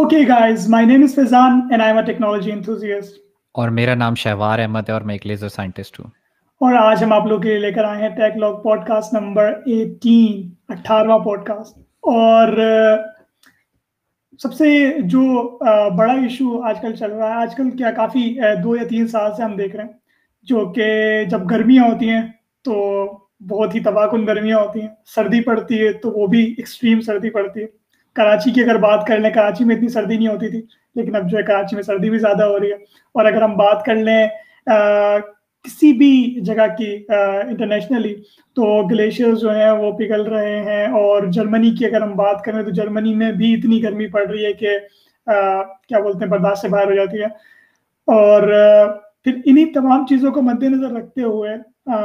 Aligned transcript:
Okay 0.00 0.24
guys, 0.24 0.68
my 0.68 0.84
name 0.84 1.02
is 1.02 1.14
Fizan 1.14 1.68
and 1.70 1.82
I'm 1.82 1.98
a 1.98 2.02
technology 2.02 2.50
enthusiast. 2.50 3.08
اور 3.52 3.68
میرا 3.68 3.94
نام 3.94 4.14
شہوار 4.14 4.58
احمد 4.58 4.88
ہے 4.88 4.94
اور 4.94 5.02
میں 5.02 5.14
ایک 5.14 5.26
لیزر 5.26 5.48
سائنٹسٹ 5.48 6.00
ہوں۔ 6.00 6.06
اور 6.60 6.74
آج 6.74 7.04
ہم 7.04 7.12
آپ 7.12 7.26
لوگ 7.26 7.40
کے 7.40 7.48
لیے 7.48 7.58
لے 7.58 7.72
کر 7.72 7.84
آئے 7.84 8.02
ہیں 8.02 8.08
tech 8.08 8.36
log 8.36 8.54
podcast 8.86 9.14
number 9.14 9.52
eighteen 9.66 10.50
اٹھارہواں 10.68 11.18
pod 11.18 11.46
cost 11.46 11.78
اور 12.00 12.48
سب 14.38 14.54
سے 14.54 14.92
جو 15.00 15.58
بڑا 15.96 16.12
ایشو 16.12 16.62
آج 16.62 16.80
کل 16.80 16.94
چل 16.94 17.12
رہا 17.12 17.28
ہے 17.28 17.34
آج 17.34 17.54
کل 17.54 17.70
کیا 17.70 17.90
کافی 17.90 18.38
دو 18.64 18.76
یا 18.76 18.82
تین 18.90 19.06
سال 19.06 19.30
سے 19.36 19.42
ہم 19.42 19.56
دیکھ 19.56 19.76
رہے 19.76 19.84
ہیں۔ 19.84 19.92
جو 20.42 20.72
کہ 20.76 21.24
جب 21.24 21.50
گرمیاں 21.50 21.84
ہوتی 21.84 22.10
ہیں 22.10 22.22
تو 22.64 23.06
بہت 23.48 23.74
ہی 23.74 23.80
تباہ 23.80 24.06
کن 24.06 24.26
گرمیاں 24.26 24.58
ہوتی 24.58 24.80
ہیں۔ 24.80 24.88
سردی 25.06 25.40
پڑتی 25.40 25.86
ہے 25.86 25.92
تو 25.92 26.10
وہ 26.10 26.26
بھی 26.26 26.54
ایکسٹریم 26.58 27.00
سردی 27.00 27.30
پڑتی 27.30 27.62
ہے۔ 27.62 27.81
کراچی 28.14 28.50
کی 28.50 28.62
اگر 28.62 28.76
بات 28.76 29.06
کر 29.06 29.18
لیں، 29.18 29.30
کراچی 29.30 29.64
میں 29.64 29.76
اتنی 29.76 29.88
سردی 29.88 30.16
نہیں 30.16 30.28
ہوتی 30.28 30.48
تھی، 30.48 30.62
لیکن 30.94 31.16
اب 31.16 31.30
جو 31.30 31.38
ہے 31.38 31.42
کراچی 31.42 31.76
میں 31.76 31.82
سردی 31.82 32.10
بھی 32.10 32.18
زیادہ 32.18 32.44
ہو 32.44 32.60
رہی 32.60 32.68
ہے۔ 32.68 32.76
اور 33.14 33.24
اگر 33.24 33.42
ہم 33.42 33.56
بات 33.56 33.84
کر 33.84 33.94
لیں 33.94 34.28
کسی 35.64 35.92
بھی 35.92 36.40
جگہ 36.40 36.66
کی 36.78 37.04
انٹرنیشنلی 37.48 38.14
تو 38.54 38.86
گلیشیئر 38.90 39.34
جو 39.34 39.54
ہیں 39.54 39.70
وہ 39.70 39.92
پگھل 39.92 40.22
رہے 40.22 40.62
ہیں۔ 40.62 40.86
اور 40.86 41.22
جرمنی 41.22 41.70
کی 41.70 41.86
اگر 41.86 42.00
ہم 42.02 42.16
بات 42.16 42.44
کریں، 42.44 42.62
تو 42.62 42.70
جرمنی 42.70 43.14
میں 43.14 43.32
بھی 43.32 43.54
اتنی 43.54 43.82
گرمی 43.82 44.06
پڑ 44.06 44.28
رہی 44.28 44.44
ہے 44.44 44.52
کہ 44.52 44.78
کیا 45.88 46.00
بولتے 46.00 46.24
ہیں، 46.24 46.30
برداشت 46.30 46.60
سے 46.60 46.68
باہر 46.68 46.86
ہو 46.86 46.94
جاتی 46.94 47.18
ہے۔ 47.18 47.26
اور 48.06 48.42
پھر 49.24 49.32
انہی 49.44 49.72
تمام 49.72 50.06
چیزوں 50.06 50.30
کو 50.30 50.42
مد 50.42 50.62
نظر 50.62 50.94
رکھتے 50.96 51.22
ہوئے 51.22 51.50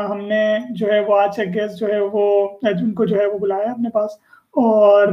ہم 0.09 0.27
نے 0.27 0.57
جو 0.69 0.91
ہے 0.91 0.99
وہ 0.99 1.19
آج 1.19 1.41
گیسٹ 1.55 1.79
جو 1.79 1.87
ہے 1.87 1.99
وہ 1.99 2.49
جن 2.61 2.91
کو 2.91 3.05
جو 3.05 3.19
ہے 3.19 3.25
وہ 3.25 3.39
بلایا 3.39 3.71
اپنے 3.71 3.89
پاس۔ 3.89 4.11
اور 4.57 5.07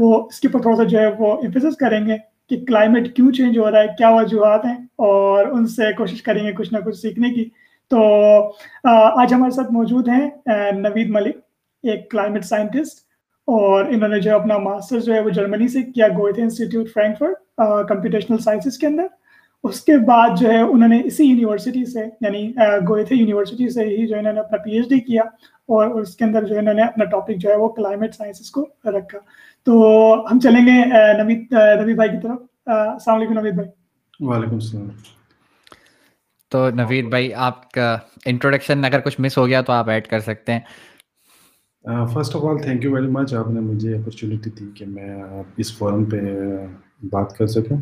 وہ 0.00 0.14
اس 0.26 0.40
کے 0.40 0.48
اوپر 0.48 0.62
تھوڑا 0.62 0.76
سا 0.76 0.84
جو 0.84 0.98
ہے 0.98 1.06
وہ 1.18 1.32
امفیسس 1.36 1.76
کریں 1.76 2.06
گے 2.06 2.16
کہ 2.50 2.56
کلائمیٹ 2.66 3.14
کیوں 3.16 3.32
چینج 3.32 3.58
ہو 3.58 3.70
رہا 3.70 3.80
ہے، 3.80 3.86
کیا 3.98 4.10
وجوہات 4.10 4.64
ہیں 4.66 4.76
اور 4.98 5.46
ان 5.46 5.66
سے 5.68 5.92
کوشش 5.96 6.22
کریں 6.22 6.42
گے 6.44 6.52
کچھ 6.52 6.72
نہ 6.74 6.78
کچھ 6.84 6.96
سیکھنے 6.96 7.30
کی۔ 7.34 7.44
تو 7.90 8.00
آج 8.84 9.32
ہمارے 9.34 9.50
ساتھ 9.50 9.72
موجود 9.72 10.08
ہیں 10.08 10.28
نوید 10.78 11.10
ملک، 11.10 11.36
ایک 11.84 12.10
کلائمیٹ 12.10 12.44
سائنٹسٹ 12.44 12.98
اور 13.48 13.84
انہوں 13.84 14.08
نے 14.08 14.20
جو 14.20 14.34
اپنا 14.36 14.58
ماسٹر 14.58 15.00
جو 15.00 15.14
ہے 15.14 15.20
وہ 15.20 15.30
جرمنی 15.30 15.68
سے 15.68 15.82
کیا 15.84 16.08
گوئے 16.18 16.32
تھے 16.32 16.42
انسٹیٹیوٹ 16.42 16.88
فرینکفرٹ 16.94 17.60
کمپیوٹیشنل 17.88 18.38
سائنسز 18.38 18.78
کے 18.78 18.86
اندر۔ 18.86 19.06
اس 19.62 19.80
کے 19.80 19.98
بعد 19.98 20.28
جو 20.40 20.48
ہے 20.48 20.60
انہوں 20.60 20.88
نے 20.88 21.00
اسی 21.04 21.24
یونیورسٹی 21.24 21.84
سے 21.84 22.00
یعنی 22.20 22.52
گوئے 22.88 23.04
تھے 23.04 23.16
یونیورسٹی 23.16 23.68
سے 23.68 23.84
ہی 23.84 24.06
جو 24.06 24.18
انہوں 24.18 24.32
نے 24.32 24.40
اپنا 24.40 24.58
پی 24.58 24.70
ایچ 24.70 24.88
ڈی 24.88 25.00
کیا 25.00 25.22
اور 25.68 26.00
اس 26.00 26.16
کے 26.16 26.24
اندر 26.24 26.44
جو 26.44 26.58
انہوں 26.58 26.74
نے 26.74 26.82
اپنا 26.82 27.04
ٹاپک 27.04 27.36
جو 27.36 27.50
ہے 27.50 27.56
وہ 27.56 27.68
کلائمیٹ 27.68 28.14
سائنسز 28.14 28.50
کو 28.50 28.68
رکھا۔ 28.84 29.18
تو 29.62 29.82
ہم 30.32 30.40
چلیں 30.40 30.66
گے 30.66 30.84
نوید 31.22 31.52
نوید 31.52 31.96
بھائی 31.96 32.10
کی 32.10 32.16
طرف۔ 32.22 32.38
السلام 32.66 33.16
علیکم 33.16 33.32
نوید 33.32 33.54
بھائی۔ 33.54 33.68
وعلیکم 34.20 34.54
السلام۔ 34.54 34.88
تو 36.48 36.70
نوید 36.70 37.08
بھائی 37.08 37.34
آپ 37.34 37.70
کا 37.70 37.98
انٹروڈکشن 38.26 38.84
اگر 38.84 39.00
کچھ 39.00 39.20
مس 39.20 39.38
ہو 39.38 39.46
گیا 39.46 39.60
تو 39.60 39.72
آپ 39.72 39.88
ایڈ 39.88 40.06
کر 40.06 40.20
سکتے 40.20 40.52
ہیں۔ 40.52 40.60
First 42.14 42.36
of 42.36 42.44
all 42.44 42.58
thank 42.58 42.84
you 42.84 42.92
very 42.92 43.06
much 43.06 43.34
آپ 43.34 43.48
نے 43.48 43.60
مجھے 43.60 43.94
اپرچونیٹی 43.94 44.50
دی 44.50 44.64
کہ 44.74 44.86
میں 44.86 45.22
اس 45.56 45.78
فورم 45.78 46.04
پہ 46.04 46.20
بات 47.02 47.36
کر 47.36 47.46
سکوں۔ 47.46 47.80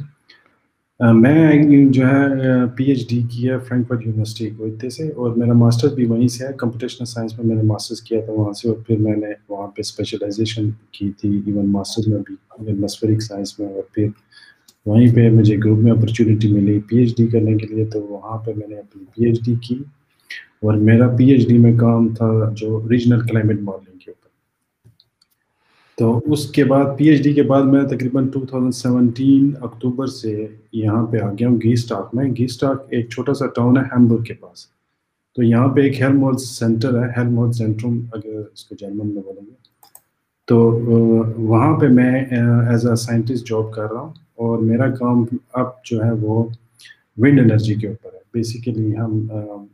میں 1.01 1.63
جو 1.93 2.07
ہے 2.07 2.67
پی 2.77 2.85
ایچ 2.85 3.09
ڈی 3.09 3.21
کی 3.31 3.49
ہے، 3.49 3.59
فرینکفرٹ 3.69 4.07
یونیورسٹی 4.07 4.49
کوئتے 4.51 4.89
سے، 4.91 5.09
اور 5.09 5.37
میرا 5.37 5.53
ماسٹر 5.53 5.95
بھی 5.95 6.05
وہیں 6.07 6.29
سے 6.29 6.45
ہے۔ 6.45 6.53
کمپٹیشنل 6.59 7.07
سائنس 7.07 7.39
میں 7.39 7.47
میں 7.47 7.57
نے 7.57 7.63
ماسٹرز 7.63 8.01
کیا 8.03 8.21
تھا 8.25 8.33
وہاں 8.33 8.53
سے، 8.53 8.69
اور 8.69 8.77
پھر 8.87 8.99
میں 8.99 9.15
نے 9.17 9.33
وہاں 9.49 9.67
پہ 9.67 9.81
اسپیشلائزیشن 9.81 10.71
کی 10.93 11.11
تھی 11.19 11.31
ایون 11.47 11.71
ماسٹرز 11.72 12.09
میں 12.09 12.19
بھی 12.27 12.34
ایٹماسفیرک 12.67 13.22
سائنس 13.22 13.59
میں، 13.59 13.69
اور 13.69 13.83
پھر 13.95 14.09
وہیں 14.87 15.15
پہ 15.15 15.28
مجھے 15.31 15.56
گروپ 15.56 15.78
میں 15.78 15.93
اپرچونیٹی 15.93 16.53
ملی 16.53 16.78
پی 16.89 16.99
ایچ 16.99 17.17
ڈی 17.17 17.27
کرنے 17.27 17.55
کے 17.56 17.67
لیے، 17.67 17.84
تو 17.84 18.01
وہاں 18.09 18.39
پہ 18.39 18.53
میں 18.56 18.69
نے 18.69 18.75
اپنی 18.75 19.05
پی 19.15 19.27
ایچ 19.27 19.45
ڈی 19.47 19.55
کی۔ 19.69 19.83
اور 20.62 20.75
میرا 20.89 21.09
پی 21.17 21.31
ایچ 21.31 21.49
ڈی 21.49 21.59
میں 21.59 21.77
کام 21.78 22.09
تھا 22.15 22.28
جو 22.56 22.81
ریجنل 22.91 23.21
کلائمیٹ 23.27 23.61
ماڈلنگ 23.61 23.88
تو 25.98 26.20
اس 26.26 26.50
کے 26.50 26.64
بعد 26.64 26.84
پی 26.98 27.09
ایچ 27.09 27.22
ڈی 27.22 27.32
کے 27.34 27.42
بعد 27.42 27.62
میں 27.62 27.82
تقریباً 27.82 28.28
ٹو 28.28 28.41
تھاؤزنڈ 28.47 28.75
سیونٹین 28.75 29.50
اکتوبر 29.60 30.06
سے 30.06 30.47
یہاں 30.72 31.06
پہ 31.06 31.19
آ 31.19 31.31
گیا 31.32 31.48
ہوں 31.48 31.59
گی 31.64 31.72
اسٹاک 31.72 32.14
میں۔ 32.14 32.25
گی 32.38 32.44
اسٹاک 32.44 32.86
ایک 32.91 33.09
چھوٹا 33.10 33.34
سا 33.34 33.47
ٹاؤن 33.47 33.76
ہے 33.76 33.82
ہیمبرگ 33.82 34.22
کے 34.22 34.34
پاس۔ 34.34 34.66
تو 35.36 35.42
یہاں 35.42 35.69
پہ 35.69 35.81
ایک 35.81 36.00
ہیل 36.00 36.12
مال 36.12 36.36
سینٹر 36.36 37.03
ہے 37.03 37.09
ہیل 37.16 37.28
مال 37.28 37.53
سینٹرم 37.53 38.00
اگر 38.12 38.38
اس 38.53 38.64
کو 38.64 38.75
جرمن 38.75 39.14
میں 39.14 39.22
بولیں 39.22 39.47
گے۔ 39.47 39.53
تو 40.47 40.59
وہاں 41.38 41.76
پہ 41.78 41.86
میں 41.86 42.25
ایز 42.70 42.86
اے 42.86 42.97
سائنٹسٹ 42.97 43.48
جاب 43.48 43.72
کر 43.72 43.91
رہا 43.92 44.00
ہوں 44.00 44.12
اور 44.34 44.59
میرا 44.59 44.91
کام 44.91 45.25
اب 45.53 45.66
جو 45.84 46.04
ہے 46.04 46.12
وہ 46.12 46.42
ونڈ 47.19 47.41
انرجی 47.41 47.75
کے 47.75 47.88
اوپر 47.88 48.15
ہے۔ 48.15 48.19
بیسیکلی 48.34 48.97
ہم 48.97 49.26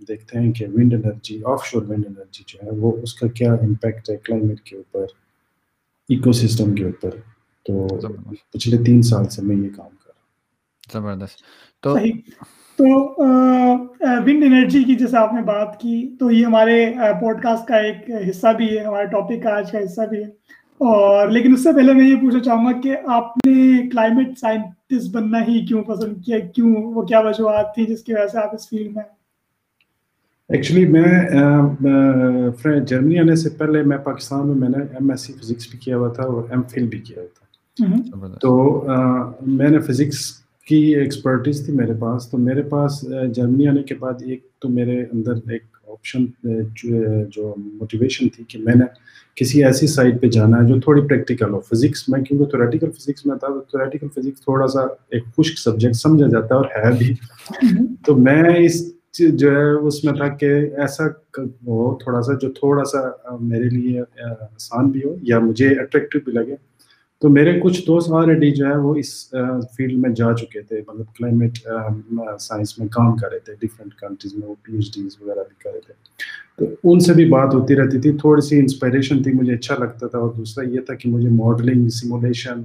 دیکھتے 0.09 0.39
ہیں 0.39 0.53
کہ 0.53 0.67
ونڈ 0.75 0.95
انرجی 0.95 1.41
آف 1.45 1.65
شور 1.65 1.83
ونڈ 1.83 2.05
انرجی 2.09 2.45
جو 2.47 2.59
ہے 2.67 2.71
وہ 2.79 2.93
اس 3.03 3.15
کا 3.15 3.27
کیا 3.27 3.53
امپیکٹ 3.53 4.11
ہے 4.11 4.17
کلائمیٹ 4.25 4.61
کے 4.61 4.77
اوپر۔ 4.77 5.24
ایکو 6.09 6.33
سسٹم 6.33 6.75
کے 6.75 6.85
اوپر۔ 6.85 7.11
تو 7.67 7.87
پچھلے 8.53 8.85
تین 8.85 9.03
سال 9.03 9.25
سے 9.25 9.43
میں 9.43 9.57
یہ 9.57 9.69
کام 9.77 9.89
کر 9.89 10.11
رہا 10.11 11.01
ہوں۔ 11.01 11.17
زبردست۔ 11.17 11.39
تو 11.81 11.97
تو 12.77 13.15
ونڈ 14.23 14.45
انرجی 14.45 14.83
کی 14.83 14.95
جیسے 14.95 15.17
آپ 15.17 15.33
نے 15.33 15.43
بات 15.43 15.81
کی 15.81 16.17
تو 16.19 16.31
یہ 16.31 16.47
ہمارے 16.47 16.93
پوڈ 17.21 17.43
کاسٹ 17.43 17.69
کا 17.69 17.77
ایک 17.77 17.97
حصہ 18.31 18.47
بھی 18.57 18.79
ہے 18.79 18.85
ہمارے 18.85 19.07
ٹاپک 19.07 19.43
کا 19.43 19.57
آج 19.57 19.71
کا 19.71 19.79
حصہ 19.79 20.01
بھی 20.11 20.19
ہے۔ 20.19 20.29
اور 20.75 21.29
لیکن 21.29 21.53
اس 21.53 21.63
سے 21.63 21.73
پہلے 21.73 21.93
میں 21.93 22.09
یہ 22.09 22.17
پوچھنا 22.17 22.43
چاہوں 22.43 22.67
گا 22.67 22.81
کہ 22.81 22.97
آپ 23.05 23.47
نے 23.47 23.89
کلائمیٹ 23.89 24.39
سائنٹسٹ 24.39 25.11
بننا 25.13 25.43
ہی 25.43 25.67
کیوں 25.67 25.83
پسند 25.83 26.25
کیا؟ 26.25 26.39
کیوں؟ 26.39 26.75
وہ 26.77 27.03
کیا 27.03 27.21
وجوہات 27.21 27.75
تھیں 27.75 27.87
جس 27.87 28.03
کی 28.03 28.13
وجہ 28.13 28.27
سے 28.27 28.39
آپ 28.39 28.55
اس 28.55 28.69
فیلڈ 28.69 28.97
میں 28.97 29.05
ایکچولی 30.49 30.87
میں 30.87 31.21
جرمنی 32.87 33.19
آنے 33.19 33.35
سے 33.37 33.49
پہلے 33.51 33.83
میں 33.83 33.99
پاکستان 33.99 34.47
میں 34.49 34.55
میں 34.55 34.69
نے 34.69 34.79
ایم 34.79 35.11
ایس 35.11 35.21
سی 35.21 35.33
فزکس 35.33 35.69
بھی 35.71 35.79
کیا 35.79 35.97
ہوا 35.97 36.09
تھا 36.09 36.23
اور 36.23 36.43
ایم 36.51 36.63
فل 36.63 36.87
بھی 36.89 36.99
کیا 36.99 37.23
ہوا 37.23 37.27
تھا۔ 37.35 38.39
تو 38.41 38.85
میں 39.47 39.69
نے 39.69 39.79
فزکس 39.79 40.19
کی 40.67 40.95
ایکسپرٹیز 40.97 41.65
تھی 41.65 41.73
میرے 41.73 41.93
پاس۔ 42.01 42.31
تو 42.31 42.39
میرے 42.39 42.63
پاس 42.63 43.05
جرمنی 43.35 43.69
آنے 43.69 43.83
کے 43.83 43.95
بعد 43.95 44.23
ایک 44.27 44.47
تو 44.59 44.69
میرے 44.69 45.05
اندر 45.13 45.33
ایک 45.51 45.63
آپشن 45.89 46.25
جو 47.31 47.55
موٹیویشن 47.59 48.29
تھی 48.29 48.45
کہ 48.49 48.59
میں 48.59 48.75
نے 48.75 48.85
کسی 49.35 49.65
ایسی 49.65 49.87
سائٹ 49.87 50.21
پہ 50.23 50.27
جانا 50.27 50.63
ہے 50.63 50.69
جو 50.69 50.81
تھوڑی 50.81 51.03
پریکٹیکل 51.09 51.51
ہو۔ 51.51 51.61
فزکس 51.61 52.09
میں 52.09 52.23
کیونکہ 52.23 52.45
تھوریٹیکل 52.47 52.91
فزکس 52.91 53.27
میں 53.27 53.37
تھا 53.37 53.49
تو 53.49 53.61
تھوریٹیکل 53.61 54.09
فزکس 54.17 54.41
تھوڑا 54.41 54.67
سا 54.67 54.81
ایک 55.11 55.25
خشک 55.37 55.59
سبجیکٹ 55.59 55.97
سمجھا 55.97 56.27
جاتا 56.27 56.55
ہے 56.55 56.61
اور 56.61 56.67
ہے 56.77 56.99
بھی۔ 56.99 57.15
تو 58.07 58.17
میں 58.17 58.43
اس 58.59 58.94
جو 59.19 59.51
ہے 59.51 59.71
اس 59.71 60.05
میں 60.05 60.13
تھا 60.13 60.29
کہ 60.29 60.47
ایسا 60.77 61.05
ہو 61.39 61.95
تھوڑا 61.95 62.23
سا 62.23 62.33
جو 62.33 62.53
تھوڑا 62.53 62.85
سا 62.85 62.99
میرے 63.41 63.69
لیے 63.69 64.01
آسان 64.01 64.91
بھی 64.91 65.01
ہو 65.05 65.17
یا 65.23 65.39
مجھے 65.39 65.69
اٹریکٹیو 65.81 66.21
بھی 66.25 66.33
لگے۔ 66.33 66.57
تو 67.21 67.29
میرے 67.29 67.61
کچھ 67.61 67.87
دوست 67.87 68.13
آلریڈی 68.13 68.51
جو 68.51 68.67
ہے 68.67 68.77
وہ 68.79 68.95
اس 68.97 69.31
فیلڈ 69.77 69.99
میں 69.99 70.11
جا 70.11 70.33
چکے 70.33 70.61
تھے۔ 70.61 70.83
مطلب 70.89 71.07
کلائمیٹ 71.17 71.59
سائنس 72.41 72.79
میں 72.79 72.89
کام 72.89 73.17
کر 73.17 73.31
رہے 73.31 73.39
تھے۔ 73.39 73.53
ڈفرینٹ 73.61 73.95
کنٹریز 73.95 74.35
میں 74.35 74.49
وہ 74.49 74.55
پی 74.63 74.75
ایچ 74.75 74.95
ڈیز 74.95 75.17
وغیرہ 75.21 75.41
بھی 75.49 75.55
کر 75.65 75.71
رہے 75.73 75.81
تھے۔ 75.81 75.93
تو 76.59 76.93
ان 76.93 77.01
سے 77.01 77.13
بھی 77.13 77.25
بات 77.25 77.55
ہوتی 77.55 77.75
رہتی 77.77 78.01
تھی۔ 78.01 78.13
تھوڑی 78.13 78.41
سی 78.41 78.59
انسپائریشن 78.59 79.23
تھی۔ 79.23 79.33
مجھے 79.33 79.55
اچھا 79.55 79.75
لگتا 79.79 80.07
تھا۔ 80.07 80.19
اور 80.19 80.31
دوسرا 80.37 80.69
یہ 80.69 80.81
تھا 80.81 80.95
کہ 80.95 81.11
مجھے 81.11 81.29
ماڈلنگ 81.29 81.89
سیمولیشن 81.89 82.63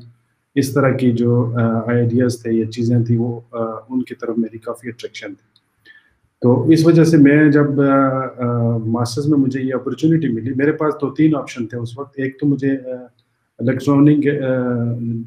اس 0.55 0.73
طرح 0.73 0.91
کی 0.91 1.11
جو 1.11 1.53
آئیڈیاز 1.88 2.43
تھے 2.43 2.53
یا 2.53 2.71
چیزیں 2.71 3.03
تھیں، 3.03 3.17
وہ 3.17 3.39
ان 3.89 4.03
کی 4.03 4.15
طرف 4.15 4.38
میری 4.38 4.57
کافی 4.57 4.88
اٹریکشن 4.88 5.27
تھی۔ 5.27 5.58
تو 6.41 6.69
اس 6.69 6.86
وجہ 6.86 7.03
سے 7.03 7.18
میں 7.18 7.51
جب 7.51 7.80
ماسٹرز 8.86 9.27
میں 9.27 9.38
مجھے 9.39 9.62
یہ 9.62 9.74
اپرچونیٹی 9.74 10.27
ملی، 10.33 10.53
میرے 10.56 10.71
پاس 10.71 10.94
دو 11.01 11.09
تین 11.13 11.36
آپشن 11.36 11.68
تھے 11.68 11.77
اس 11.77 11.97
وقت۔ 12.00 12.19
ایک 12.19 12.39
تو 12.39 12.47
مجھے 12.47 12.71
الیکٹرانک 13.59 14.25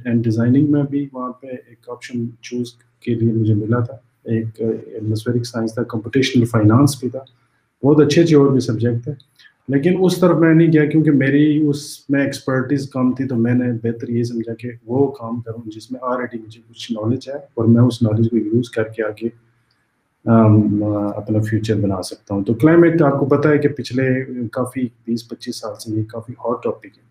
اینڈ 0.05 0.25
ڈیزائننگ 0.25 0.71
میں 0.73 0.83
بھی 0.91 1.07
وہاں 1.13 1.33
پہ 1.33 1.47
ایک 1.47 1.89
آپشن 1.91 2.27
چوز 2.43 2.73
کے 3.01 3.15
لیے 3.15 3.33
مجھے 3.33 3.55
ملا 3.55 3.81
تھا۔ 3.81 3.97
ایک 4.25 4.61
ایٹماسفیرک 4.61 5.47
سائنس 5.47 5.75
تھا 5.75 5.83
کمپٹیشنل 5.83 6.45
فائنانس 6.45 7.01
بھی 7.01 7.09
تھا۔ 7.09 7.21
بہت 7.83 8.01
اچھے 8.01 8.23
اچھے 8.23 8.37
اور 8.37 8.47
بھی 8.47 8.61
سبجیکٹ 8.61 9.05
تھے۔ 9.05 9.13
لیکن 9.69 9.95
اس 10.01 10.21
طرف 10.21 10.39
میں 10.39 10.55
نہیں 10.55 10.73
گیا 10.73 10.85
کیونکہ 10.85 11.11
میری 11.11 11.67
اس 11.69 12.11
میں 12.11 12.25
ایکسپرٹیز 12.25 12.91
کم 12.91 13.13
تھی 13.13 13.29
تو 13.29 13.37
میں 13.37 13.55
نے 13.55 13.73
بہتر 13.83 14.09
یہ 14.09 14.23
سمجھا 14.23 14.55
کہ 14.55 14.71
وہ 14.87 15.11
کام 15.11 15.41
کروں 15.41 15.71
جس 15.71 15.91
میں 15.93 16.01
آلریڈی 16.03 16.39
مجھے 16.39 16.61
کچھ 16.71 16.93
نالج 16.93 17.29
ہے 17.29 17.39
اور 17.55 17.65
میں 17.65 17.83
اس 17.83 18.03
نالج 18.03 18.31
کو 18.31 18.37
یوز 18.37 18.71
کر 18.71 18.83
کے 18.83 19.03
آگے 19.03 19.29
اپنا 20.25 21.41
فیوچر 21.41 21.77
بنا 21.77 22.03
سکتا 22.03 22.35
ہوں۔ 22.35 22.45
تو 22.45 22.55
کلائمیٹ 22.55 23.03
آپ 23.03 23.19
کو 23.21 23.27
پتہ 23.27 23.49
ہے 23.49 23.59
کہ 23.59 23.69
پچھلے 23.69 24.25
کافی 24.49 24.87
بیس، 25.05 25.29
پچیس 25.29 25.61
سال 25.61 25.75
سے 25.75 25.91
یہ 25.93 26.05
کافی 26.05 26.33
ہاٹ 26.33 26.63
ٹاپک 26.63 26.87
ہے۔ 26.87 27.11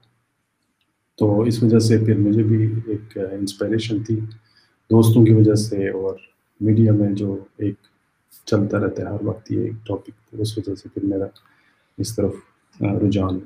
تو 1.18 1.42
اس 1.42 1.63
وجہ 1.63 1.80
سے 1.80 1.98
پھر 1.98 2.18
مجھے 2.18 2.44
بھی 2.44 2.74
ایک 2.88 3.18
انسپائریشن 3.31 4.04
تھی۔ 4.04 4.19
دوستوں 4.90 5.25
کی 5.25 5.34
وجہ 5.34 5.56
سے 5.56 5.90
اور 5.90 6.16
میڈیا 6.62 6.94
میں 6.94 7.10
جو 7.10 7.38
ایک 7.58 7.75
چلتا 8.46 8.78
رہتا 8.78 9.04
ہے 9.04 9.08
ہر 9.08 9.24
وقت 9.24 9.52
یہ 9.52 9.62
ایک 9.62 9.88
ٹاپک 9.88 10.10
اس 10.31 10.58
وجہ 10.58 10.75
سے 10.75 10.90
پھر 10.90 11.06
میرا 11.06 11.25
اس 11.98 12.16
طرف 12.16 12.34
رجحان 12.81 13.40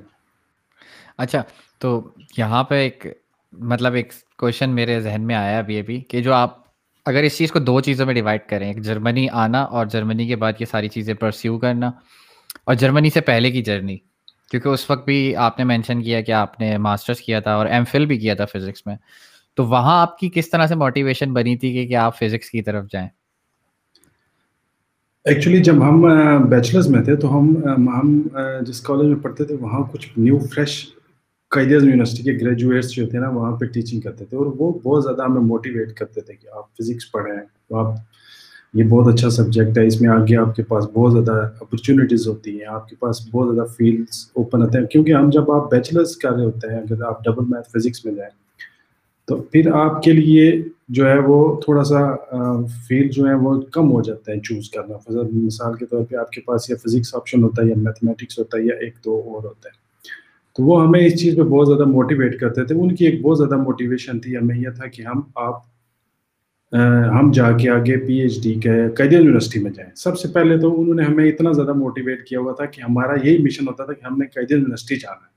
اچھا 1.16 1.42
تو 1.78 2.08
یہاں 2.38 2.64
پہ 2.64 2.74
ایک 2.74 3.06
مطلب 3.52 3.94
ایک 3.94 4.12
کوشچن 4.38 4.70
میرے 4.70 5.00
ذہن 5.00 5.22
میں 5.22 5.34
آیا 5.34 5.58
ابھی 5.58 5.78
ابھی 5.78 6.00
کہ 6.00 6.22
جو 6.22 6.32
آپ 6.32 6.65
اگر 7.06 7.22
اس 7.22 7.36
چیز 7.38 7.52
کو 7.52 7.58
دو 7.58 7.80
چیزوں 7.80 8.06
میں 8.06 8.14
ڈیوائڈ 8.14 8.40
کریں، 8.48 8.66
ایک 8.68 8.82
جرمنی 8.84 9.28
آنا 9.34 9.62
اور 9.62 9.86
جرمنی 9.86 10.26
کے 10.26 10.36
بعد 10.36 10.52
یہ 10.60 10.66
ساری 10.66 10.88
چیزیں 10.88 11.12
پرسیو 11.14 11.58
کرنا، 11.58 11.90
اور 12.64 12.74
جرمنی 12.74 13.10
سے 13.10 13.20
پہلے 13.20 13.50
کی 13.50 13.62
جرنی 13.62 13.96
کیونکہ 14.50 14.68
اس 14.68 14.88
وقت 14.90 15.04
بھی 15.04 15.36
آپ 15.36 15.58
نے 15.58 15.64
مینشن 15.64 16.02
کیا 16.02 16.20
کہ 16.20 16.32
آپ 16.32 16.60
نے 16.60 16.76
ماسٹرس 16.78 17.20
کیا 17.20 17.40
تھا 17.40 17.54
اور 17.54 17.66
ایم 17.66 17.84
فل 17.84 18.06
بھی 18.06 18.18
کیا 18.18 18.34
تھا 18.34 18.44
فزکس 18.44 18.86
میں۔ 18.86 18.96
تو 19.58 19.64
وہاں 19.66 20.00
آپ 20.00 20.18
کی 20.18 20.30
کس 20.34 20.50
طرح 20.50 20.66
سے 20.66 20.74
موٹیویشن 20.74 21.32
بنی 21.32 21.56
تھی 21.56 21.86
کہ 21.86 21.96
آپ 21.96 22.18
فزکس 22.18 22.50
کی 22.50 22.62
طرف 22.62 22.84
جائیں؟ 22.92 23.08
ایکچولی 25.26 25.62
جب 25.64 25.82
ہم 25.82 26.02
بیچلرز 26.48 26.88
میں 26.88 27.02
تھے 27.04 27.16
تو 27.16 27.36
ہم 27.38 27.54
ہم 27.88 28.20
جس 28.66 28.80
کالج 28.80 29.06
میں 29.06 29.22
پڑھتے 29.22 29.44
تھے، 29.44 29.54
وہاں 29.54 29.82
کچھ 29.92 30.08
نیو 30.16 30.38
فریش 30.52 30.84
قید 31.56 31.70
یونیورسٹی 31.72 32.22
کے 32.22 32.32
گریجویٹس 32.40 32.90
جو 32.92 33.06
تھے 33.08 33.18
نا، 33.18 33.28
وہاں 33.30 33.56
پہ 33.56 33.66
ٹیچنگ 33.74 34.00
کرتے 34.00 34.24
تھے 34.24 34.36
اور 34.36 34.46
وہ 34.58 34.72
بہت 34.82 35.04
زیادہ 35.04 35.22
ہمیں 35.22 35.40
موٹیویٹ 35.42 35.92
کرتے 35.96 36.20
تھے 36.20 36.34
کہ 36.34 36.48
آپ 36.56 36.64
فزکس 36.76 37.10
پڑھیں 37.12 37.34
تو 37.68 37.76
آپ، 37.76 37.94
یہ 38.74 38.84
بہت 38.88 39.12
اچھا 39.12 39.30
سبجیکٹ 39.30 39.78
ہے، 39.78 39.86
اس 39.86 40.00
میں 40.00 40.10
آگے 40.10 40.36
آپ 40.36 40.54
کے 40.56 40.62
پاس 40.62 40.84
بہت 40.94 41.12
زیادہ 41.12 41.38
اپرچونیٹیز 41.60 42.26
ہوتی 42.28 42.58
ہیں، 42.58 42.66
آپ 42.68 42.88
کے 42.88 42.96
پاس 42.96 43.20
بہت 43.30 43.54
زیادہ 43.54 43.68
فیلڈس 43.68 44.26
اوپن 44.34 44.62
ہوتے 44.62 44.78
ہیں۔ 44.78 44.86
کیونکہ 44.86 45.12
ہم 45.12 45.30
جب 45.30 45.50
آپ 45.52 45.70
بیچلرس 45.70 46.16
کر 46.16 46.32
رہے 46.32 46.44
ہوتے 46.44 46.72
ہیں، 46.72 46.80
اگر 46.80 47.02
آپ 47.02 47.24
ڈبل 47.24 47.44
میتھ 47.48 47.68
فزکس 47.68 48.04
میں 48.04 48.14
جائیں، 48.14 48.30
تو 49.28 49.36
پھر 49.52 49.70
آپ 49.74 50.02
کے 50.02 50.12
لیے 50.12 50.50
جو 50.88 51.08
ہے 51.08 51.18
وہ 51.18 51.38
تھوڑا 51.60 51.84
سا 51.84 52.00
فیلڈ 52.88 53.12
جو 53.12 53.26
ہے 53.28 53.34
وہ 53.34 53.60
کم 53.72 53.90
ہو 53.92 54.02
جاتا 54.02 54.32
ہے 54.32 54.40
چوز 54.40 54.70
کرنا۔ 54.70 54.96
مثال 55.32 55.74
کے 55.74 55.86
طور 55.86 56.04
پہ 56.04 56.16
آپ 56.16 56.30
کے 56.30 56.40
پاس 56.40 56.70
یا 56.70 56.76
فزکس 56.76 57.14
آپشن 57.14 57.42
ہوتا 57.42 57.62
ہے 57.62 57.68
یا 57.68 57.74
میتھمیٹکس 57.76 58.38
ہوتا 58.38 58.58
ہے 58.58 58.62
یا 58.62 58.74
ایک 58.80 58.94
دو 59.04 59.16
اور 59.26 59.44
ہوتا 59.44 59.68
ہے۔ 59.68 59.85
تو 60.56 60.62
وہ 60.62 60.86
ہمیں 60.86 61.00
اس 61.00 61.20
چیز 61.20 61.36
پہ 61.36 61.42
بہت 61.42 61.66
زیادہ 61.66 61.84
موٹیویٹ 61.84 62.40
کرتے 62.40 62.64
تھے۔ 62.64 62.74
ان 62.74 62.94
کی 62.94 63.04
ایک 63.06 63.22
بہت 63.22 63.38
زیادہ 63.38 63.56
موٹیویشن 63.56 64.20
تھی، 64.20 64.36
ہمیں 64.36 64.56
یہ 64.56 64.68
تھا 64.76 64.86
کہ 64.86 65.02
ہم 65.02 65.20
آپ 65.34 65.54
ہم 67.12 67.30
جا 67.30 67.52
کے 67.52 67.70
آگے 67.70 68.06
پی 68.06 68.14
ایچ 68.14 68.42
ڈی 68.42 68.54
کے 68.54 68.70
قیدیل 68.94 69.18
یونیورسٹی 69.18 69.60
میں 69.60 69.70
جائیں۔ 69.70 69.90
سب 69.96 70.18
سے 70.18 70.28
پہلے 70.28 70.58
تو 70.58 70.80
انہوں 70.80 70.94
نے 70.94 71.02
ہمیں 71.02 71.24
اتنا 71.24 71.52
زیادہ 71.52 71.72
موٹیویٹ 71.72 72.24
کیا 72.24 72.40
ہوا 72.40 72.52
تھا 72.52 72.64
کہ 72.64 72.80
ہمارا 72.80 73.28
یہی 73.28 73.42
مشن 73.42 73.68
ہوتا 73.68 73.84
تھا 73.84 73.92
کہ 73.92 74.06
ہم 74.06 74.18
نے 74.18 74.26
قیدیل 74.26 74.58
یونیورسٹی 74.58 74.96
جانا 74.96 75.26
ہے۔ 75.26 75.36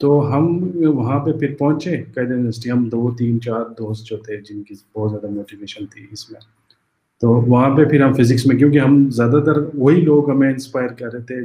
تو 0.00 0.36
ہم 0.36 0.70
وہاں 0.74 1.20
پہ 1.20 1.32
پھر 1.32 1.54
پہنچے 1.58 1.90
قیدیل 1.90 2.32
یونیورسٹی۔ 2.32 2.70
ہم 2.70 2.84
دو، 2.84 3.10
تین، 3.10 3.40
چار 3.40 3.64
دوست 3.78 4.06
جو 4.06 4.16
تھے 4.16 4.36
جن 4.36 4.62
کی 4.62 4.74
بہت 4.94 5.10
زیادہ 5.10 5.34
موٹیویشن 5.34 5.86
تھی 5.86 6.06
اس 6.10 6.30
میں۔ 6.30 6.40
تو 7.20 7.28
وہاں 7.28 7.76
پہ 7.76 7.84
پھر 7.84 8.02
ہم 8.02 8.12
فزکس 8.12 8.46
میں، 8.46 8.56
کیونکہ 8.56 8.78
ہم 8.78 9.10
زیادہ 9.10 9.42
تر 9.46 9.52
وہی 9.74 10.00
لوگ 10.00 10.30
ہمیں 10.30 10.52
انسپائر 10.52 10.88
کر 10.88 11.12
رہے 11.12 11.20
تھے 11.20 11.36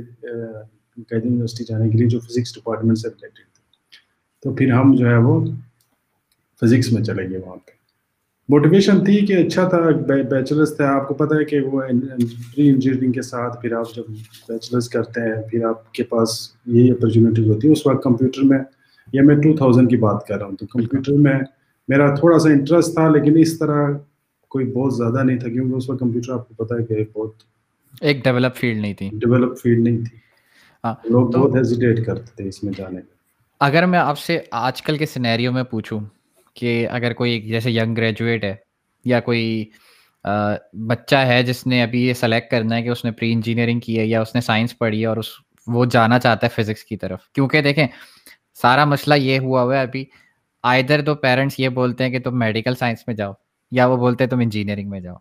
قیدی 1.10 1.28
یونیورسٹی 1.28 1.64
جانے 1.64 1.90
کے 1.90 1.98
لیے 1.98 2.08
جو 2.08 2.20
فزکس 2.20 2.56
ڈپارٹمنٹ 2.56 2.98
سے 2.98 3.08
ریلیٹڈ 3.08 3.36
تھے۔ 3.36 3.62
تو 4.44 4.54
پھر 4.54 4.72
ہم 4.72 4.96
جو 4.96 5.08
ہے 5.08 5.18
وہ 5.18 5.46
فزکس 6.62 6.92
میں 6.92 7.04
چلے 7.04 7.30
گئے 7.30 7.38
وہاں 7.38 7.56
پہ۔ 7.56 7.78
موٹیویشن 8.50 9.06
تھی 9.06 9.26
کہ 9.26 9.34
اچھا 9.34 9.68
تھا 9.68 9.78
بیچلرس 10.30 10.76
تھا 10.76 10.94
آپ 10.94 11.08
کو 11.08 11.14
پتہ 11.14 11.34
ہے 11.34 11.46
کہ 11.46 11.60
وہ 11.60 11.82
پری 12.56 12.70
انجینئرنگ 12.70 13.12
کے 13.12 13.22
ساتھ 13.22 13.62
پھر 13.62 13.74
آپ 13.74 13.96
جب 13.96 14.04
بیچلرس 14.50 14.90
کرتے 14.90 15.22
ہیں 15.22 15.42
پھر 15.52 15.66
آپ 15.66 15.94
کے 15.94 16.04
پاس 16.04 16.50
یہی 16.66 16.92
اپرچونیٹیز 16.92 17.48
ہوتی 17.48 17.68
ہیں 17.68 17.72
اس 17.72 17.88
وقت 17.88 18.04
کمپیوٹر 18.04 18.42
میں 18.44 18.60
یا 19.14 19.24
میں 19.24 19.36
ٹو 19.36 19.58
تھاؤزینڈ 19.58 19.90
کی 19.90 19.98
بات 19.98 20.28
کر 20.28 20.38
رہا 20.38 20.46
ہوں۔ 20.46 20.56
تو 20.56 20.66
کمپیوٹر 20.68 21.14
میں 21.14 21.40
میرا 21.88 22.16
تھوڑا 22.16 22.40
سا 22.40 22.50
انٹرسٹ 22.50 22.94
تھا 22.94 23.10
لیکن 23.10 23.38
اس 23.38 23.60
طرح 23.60 23.92
کوئی 24.48 24.66
بہت 24.66 24.96
زیادہ 24.96 25.24
نہیں 25.24 25.38
تھا 25.38 25.50
کیونکہ 25.50 25.76
اس 25.76 25.90
وقت 25.90 26.00
کمپیوٹر 26.00 26.34
آپ 26.34 26.50
کو 26.50 26.66
پتہ 26.66 26.74
ہے 26.74 26.84
کہ 26.84 27.06
بہت 27.14 27.32
ایک 28.02 28.24
ڈیولپ 28.24 28.56
فیلڈ 28.56 28.82
نہیں 28.82 28.94
تھی۔ 28.94 29.10
ڈیولپ 29.14 29.58
فیلڈ 29.64 29.80
نہیں 29.80 29.98
تھی۔ 29.98 30.27
لوگ 30.84 31.30
بہت 31.30 31.56
ہیزیٹیٹ 31.56 32.06
کرتے 32.06 32.32
تھے 32.36 32.48
اس 32.48 32.64
میں 32.64 32.74
جانے 32.78 33.00
اگر 33.60 33.86
میں 33.86 34.00
آپ 34.00 34.20
سے 34.20 34.40
آج 34.52 34.82
کل 34.82 34.98
کے 34.98 35.06
سینیریو 35.06 35.52
میں 35.52 35.64
پوچھوں 35.64 36.00
کہ 36.54 36.88
اگر 36.92 37.14
کوئی 37.14 37.42
جیسے 37.42 37.72
ینگ 37.72 37.96
گریجویٹ 37.96 38.44
ہے 38.44 38.56
یا 39.06 39.20
کوئی 39.20 39.66
بچہ 40.74 41.16
ہے 41.16 41.44
جس 41.44 41.68
نے 41.68 41.84
ابھی 41.84 42.08
یہ 42.08 42.14
سلیکٹ 42.14 42.52
کرنا 42.52 42.76
ہے 42.76 42.84
کہ 42.84 42.90
اس 42.90 43.06
نے 43.06 43.12
پری 43.12 43.34
انجینئرنگ 43.34 43.80
کی 43.80 44.00
ہے 44.00 44.06
یا 44.06 44.22
اس 44.22 44.36
نے 44.36 44.42
سائنس 44.42 44.78
پڑھی 44.78 45.02
ہے 45.02 45.06
اور 45.06 45.18
اس 45.18 45.26
وہ 45.68 45.86
جانا 45.86 46.20
چاہتا 46.20 46.48
ہے 46.48 46.64
فزکس 46.64 46.84
کی 46.84 46.98
طرف۔ 46.98 47.30
کیونکہ 47.30 47.62
دیکھیں 47.62 47.88
سارا 48.62 48.86
مسئلہ 48.86 49.14
یہ 49.14 49.40
ہوا 49.40 49.62
ہوا 49.62 49.76
ہے 49.76 49.82
ابھی 49.82 50.06
آئی 50.64 50.84
در 50.84 51.02
تو 51.02 51.16
پیرنٹس 51.16 51.60
یہ 51.60 51.70
بولتے 51.70 52.04
ہیں 52.04 52.12
کہ 52.12 52.20
تم 52.20 52.40
میڈیکل 52.40 52.76
سائنس 52.76 53.00
میں 53.08 53.16
جاؤ 53.16 53.34
یا 53.72 53.86
وہ 53.86 53.98
بولتے 53.98 54.24
ہیں 54.24 54.32
تم 54.32 54.40
انجینئرنگ 54.40 54.90
میں 54.90 55.00
جاؤ۔ 55.00 55.16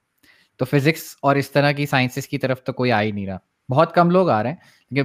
تو 0.57 0.65
فزکس 0.65 1.17
اور 1.23 1.37
اس 1.37 1.51
طرح 1.51 1.73
کی 1.73 1.87
سائنسز 1.87 2.29
کی 2.29 2.39
طرف 2.39 2.63
تو 2.63 2.73
کوئی 2.73 2.93
آ 2.93 3.03
ہی 3.03 3.13
نہیں 3.13 3.27
رہا۔ 3.27 3.39
بہت 3.69 3.95
کم 3.95 4.11
لوگ 4.11 4.29
آ 4.29 4.43
رہے 4.43 4.51
ہیں 4.51 5.03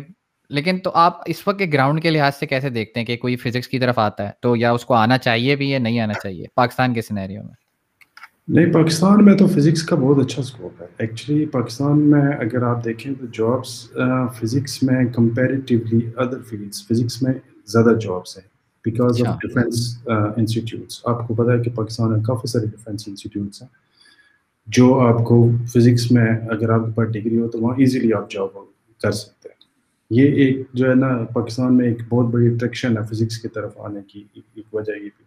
لیکن 0.51 0.77
تو 0.77 0.91
آپ 0.93 1.19
اس 1.25 1.47
وقت 1.47 1.59
کے 1.59 1.65
گراؤنڈ 1.73 2.01
کے 2.01 2.09
لحاظ 2.09 2.35
سے 2.39 2.45
کیسے 2.45 2.69
دیکھتے 2.69 2.99
ہیں 2.99 3.07
کہ 3.07 3.17
کوئی 3.17 3.35
فزکس 3.35 3.67
کی 3.67 3.79
طرف 3.79 3.99
آتا 3.99 4.25
ہے؟ 4.25 4.31
تو 4.41 4.55
یا 4.55 4.71
اس 4.71 4.85
کو 4.85 4.93
آنا 4.93 5.17
چاہیے 5.17 5.55
بھی 5.55 5.69
یا 5.69 5.79
نہیں 5.79 5.99
آنا 5.99 6.13
چاہیے؟ 6.13 6.45
پاکستان 6.55 6.93
کے 6.93 7.01
سینیریو 7.01 7.43
میں۔ 7.43 7.61
نہیں 8.47 8.73
پاکستان 8.73 9.25
میں 9.25 9.37
تو 9.37 9.47
فزکس 9.47 9.83
کا 9.83 9.95
بہت 9.95 10.25
اچھا 10.25 10.41
اسکوپ 10.41 10.81
ہے۔ 10.81 10.87
ایکچولی 10.97 11.45
پاکستان 11.45 12.11
میں 12.11 12.21
اگر 12.21 12.63
آپ 12.63 12.85
دیکھیں 12.85 13.13
تو 13.19 13.25
جابس 13.25 13.89
فزکس 14.39 14.83
میں 14.83 15.05
کمپیریٹیولی 15.05 15.99
ادر 16.15 16.41
فیلڈس 16.41 16.87
فزکس 16.87 17.23
میں 17.23 17.33
زیادہ 17.65 17.95
جابس 18.01 18.37
ہیں۔ 18.37 18.47
بیکاز 18.85 19.21
آف 19.27 19.35
ڈیفینس 19.35 19.97
انسٹیٹیوٹس 20.37 21.01
آپ 21.05 21.27
کو 21.27 21.33
پتا 21.33 21.51
ہے 21.53 21.59
کہ 21.59 21.71
پاکستان 21.71 22.11
میں 22.11 22.23
کافی 22.23 22.47
سارے 22.47 22.65
ڈیفینس 22.65 23.03
انسٹیٹیوٹس 23.07 23.61
ہیں۔ 23.61 23.69
جو 24.67 24.99
آپ 24.99 25.23
کو 25.23 25.51
فزکس 25.67 26.11
میں 26.11 26.39
اگر 26.49 26.69
آپ 26.69 26.85
کے 26.85 26.91
پاس 26.91 27.11
ڈگری 27.11 27.39
ہو 27.39 27.47
تو 27.47 27.59
وہاں 27.59 27.75
ایزیلی 27.77 28.13
آپ 28.13 28.31
جاب 28.31 28.47
کر 29.01 29.11
سکتے 29.11 29.49
ہیں۔ 29.49 29.60
یہ 30.11 30.31
ایک 30.31 30.67
جو 30.73 30.89
ہے 30.89 30.95
نا 30.95 31.25
پاکستان 31.33 31.77
میں 31.77 31.87
ایک 31.87 31.97
بہت 32.09 32.25
بڑی 32.25 32.47
اٹریکشن 32.47 32.97
ہے 32.97 33.03
فزکس 33.03 33.37
کی 33.37 33.47
طرف 33.47 33.77
آنے 33.77 33.99
کی، 34.07 34.23
ایک 34.33 34.75
وجہ 34.75 34.91
یہ 34.91 35.09
بھی۔ 35.17 35.23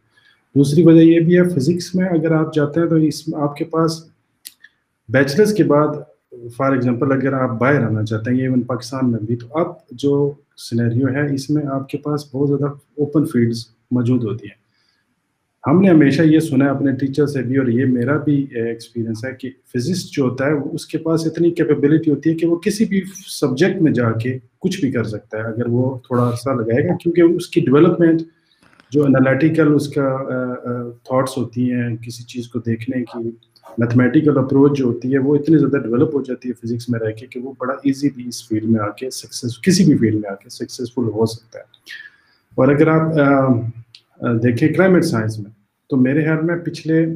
دوسری 0.54 0.82
وجہ 0.82 1.00
یہ 1.00 1.20
بھی 1.20 1.38
ہے 1.38 1.48
فزکس 1.48 1.94
میں 1.94 2.06
اگر 2.06 2.32
آپ 2.32 2.54
جاتے 2.54 2.80
ہیں 2.80 2.88
تو 2.88 2.94
اس 2.94 3.28
میں 3.28 3.40
آپ 3.40 3.56
کے 3.56 3.64
پاس 3.64 4.04
بیچلرس 5.08 5.54
کے 5.54 5.64
بعد 5.64 5.88
فار 6.56 6.72
ایگزامپل 6.72 7.12
اگر 7.12 7.32
آپ 7.32 7.50
باہر 7.50 7.82
آنا 7.82 8.04
چاہتے 8.04 8.30
ہیں 8.30 8.40
ایون 8.40 8.62
پاکستان 8.62 9.10
میں 9.10 9.20
بھی، 9.20 9.36
تو 9.36 9.46
اب 9.58 9.66
جو 9.90 10.32
سینیریو 10.56 11.08
ہے 11.08 11.34
اس 11.34 11.50
میں 11.50 11.62
آپ 11.66 11.88
کے 11.88 11.98
پاس 11.98 12.34
بہت 12.34 12.48
زیادہ 12.48 12.72
اوپن 12.98 13.24
فیلڈس 13.24 13.66
موجود 13.90 14.24
ہوتی 14.24 14.46
ہیں۔ 14.46 14.63
ہم 15.66 15.80
نے 15.80 15.88
ہمیشہ 15.90 16.22
یہ 16.22 16.38
سنا 16.38 16.64
ہے 16.64 16.70
اپنے 16.70 16.92
ٹیچر 16.92 17.26
سے 17.26 17.42
بھی 17.42 17.56
اور 17.56 17.66
یہ 17.66 17.84
میرا 17.84 18.16
بھی 18.16 18.34
ایکسپیرینس 18.54 19.24
ہے 19.24 19.32
کہ 19.32 19.50
فزکس 19.74 20.10
جو 20.10 20.22
ہوتا 20.24 20.46
ہے 20.46 20.52
اس 20.72 20.86
کے 20.86 20.98
پاس 20.98 21.26
اتنی 21.26 21.50
کیپیبلٹی 21.50 22.10
ہوتی 22.10 22.30
ہے 22.30 22.34
کہ 22.34 22.46
وہ 22.46 22.56
کسی 22.56 22.84
بھی 22.84 23.00
سبجیکٹ 23.26 23.82
میں 23.82 23.92
جا 23.92 24.10
کے 24.12 24.36
کچھ 24.58 24.80
بھی 24.80 24.90
کر 24.92 25.04
سکتا 25.04 25.38
ہے۔ 25.38 25.42
اگر 25.42 25.66
وہ 25.68 25.98
تھوڑا 25.98 26.30
سا 26.42 26.54
لگائے 26.54 26.88
گا 26.88 26.96
کیونکہ 26.96 27.20
اس 27.36 27.48
کی 27.48 27.60
ڈیولپمنٹ 27.60 28.22
جو 28.90 29.04
انالیٹیکل 29.04 29.74
اس 29.74 29.88
کا 29.88 30.08
تھاٹس 31.04 31.36
ہوتی 31.36 31.72
ہیں، 31.72 31.96
کسی 31.96 32.24
چیز 32.24 32.48
کو 32.48 32.58
دیکھنے 32.58 33.02
کی 33.04 33.30
میتھمیٹیکل 33.78 34.38
اپروچ 34.38 34.76
جو 34.78 34.84
ہوتی 34.84 35.12
ہے 35.12 35.18
وہ 35.18 35.36
اتنی 35.36 35.58
زیادہ 35.58 35.82
ڈیولپ 35.82 36.14
ہو 36.14 36.22
جاتی 36.22 36.48
ہے 36.48 36.54
فزکس 36.54 36.88
میں 36.88 37.00
رہ 37.00 37.10
کے 37.10 37.26
کہ 37.26 37.40
وہ 37.40 37.52
بڑا 37.58 37.74
ایزیلی 37.84 38.28
اس 38.28 38.48
فیلڈ 38.48 38.64
میں 38.64 38.80
آ 38.80 38.88
کے 38.90 39.10
سکسیز 39.10 39.60
کسی 39.60 39.84
بھی 39.84 39.96
فیلڈ 39.98 40.14
میں 40.14 40.30
آ 40.30 40.34
کے 40.34 40.48
سکسیزفل 40.48 41.08
ہو 41.14 41.26
سکتا 41.26 41.58
ہے۔ 41.58 41.64
اور 42.56 42.68
اگر 42.68 42.88
آپ 42.88 43.12
دیکھیں 44.22 44.68
کلائمیٹ 44.68 45.04
سائنس 45.04 45.38
میں۔ 45.38 45.50
تو 45.88 45.96
میرے 45.96 46.24
خیال 46.24 46.44
میں 46.44 46.56
پچھلے 46.56 47.06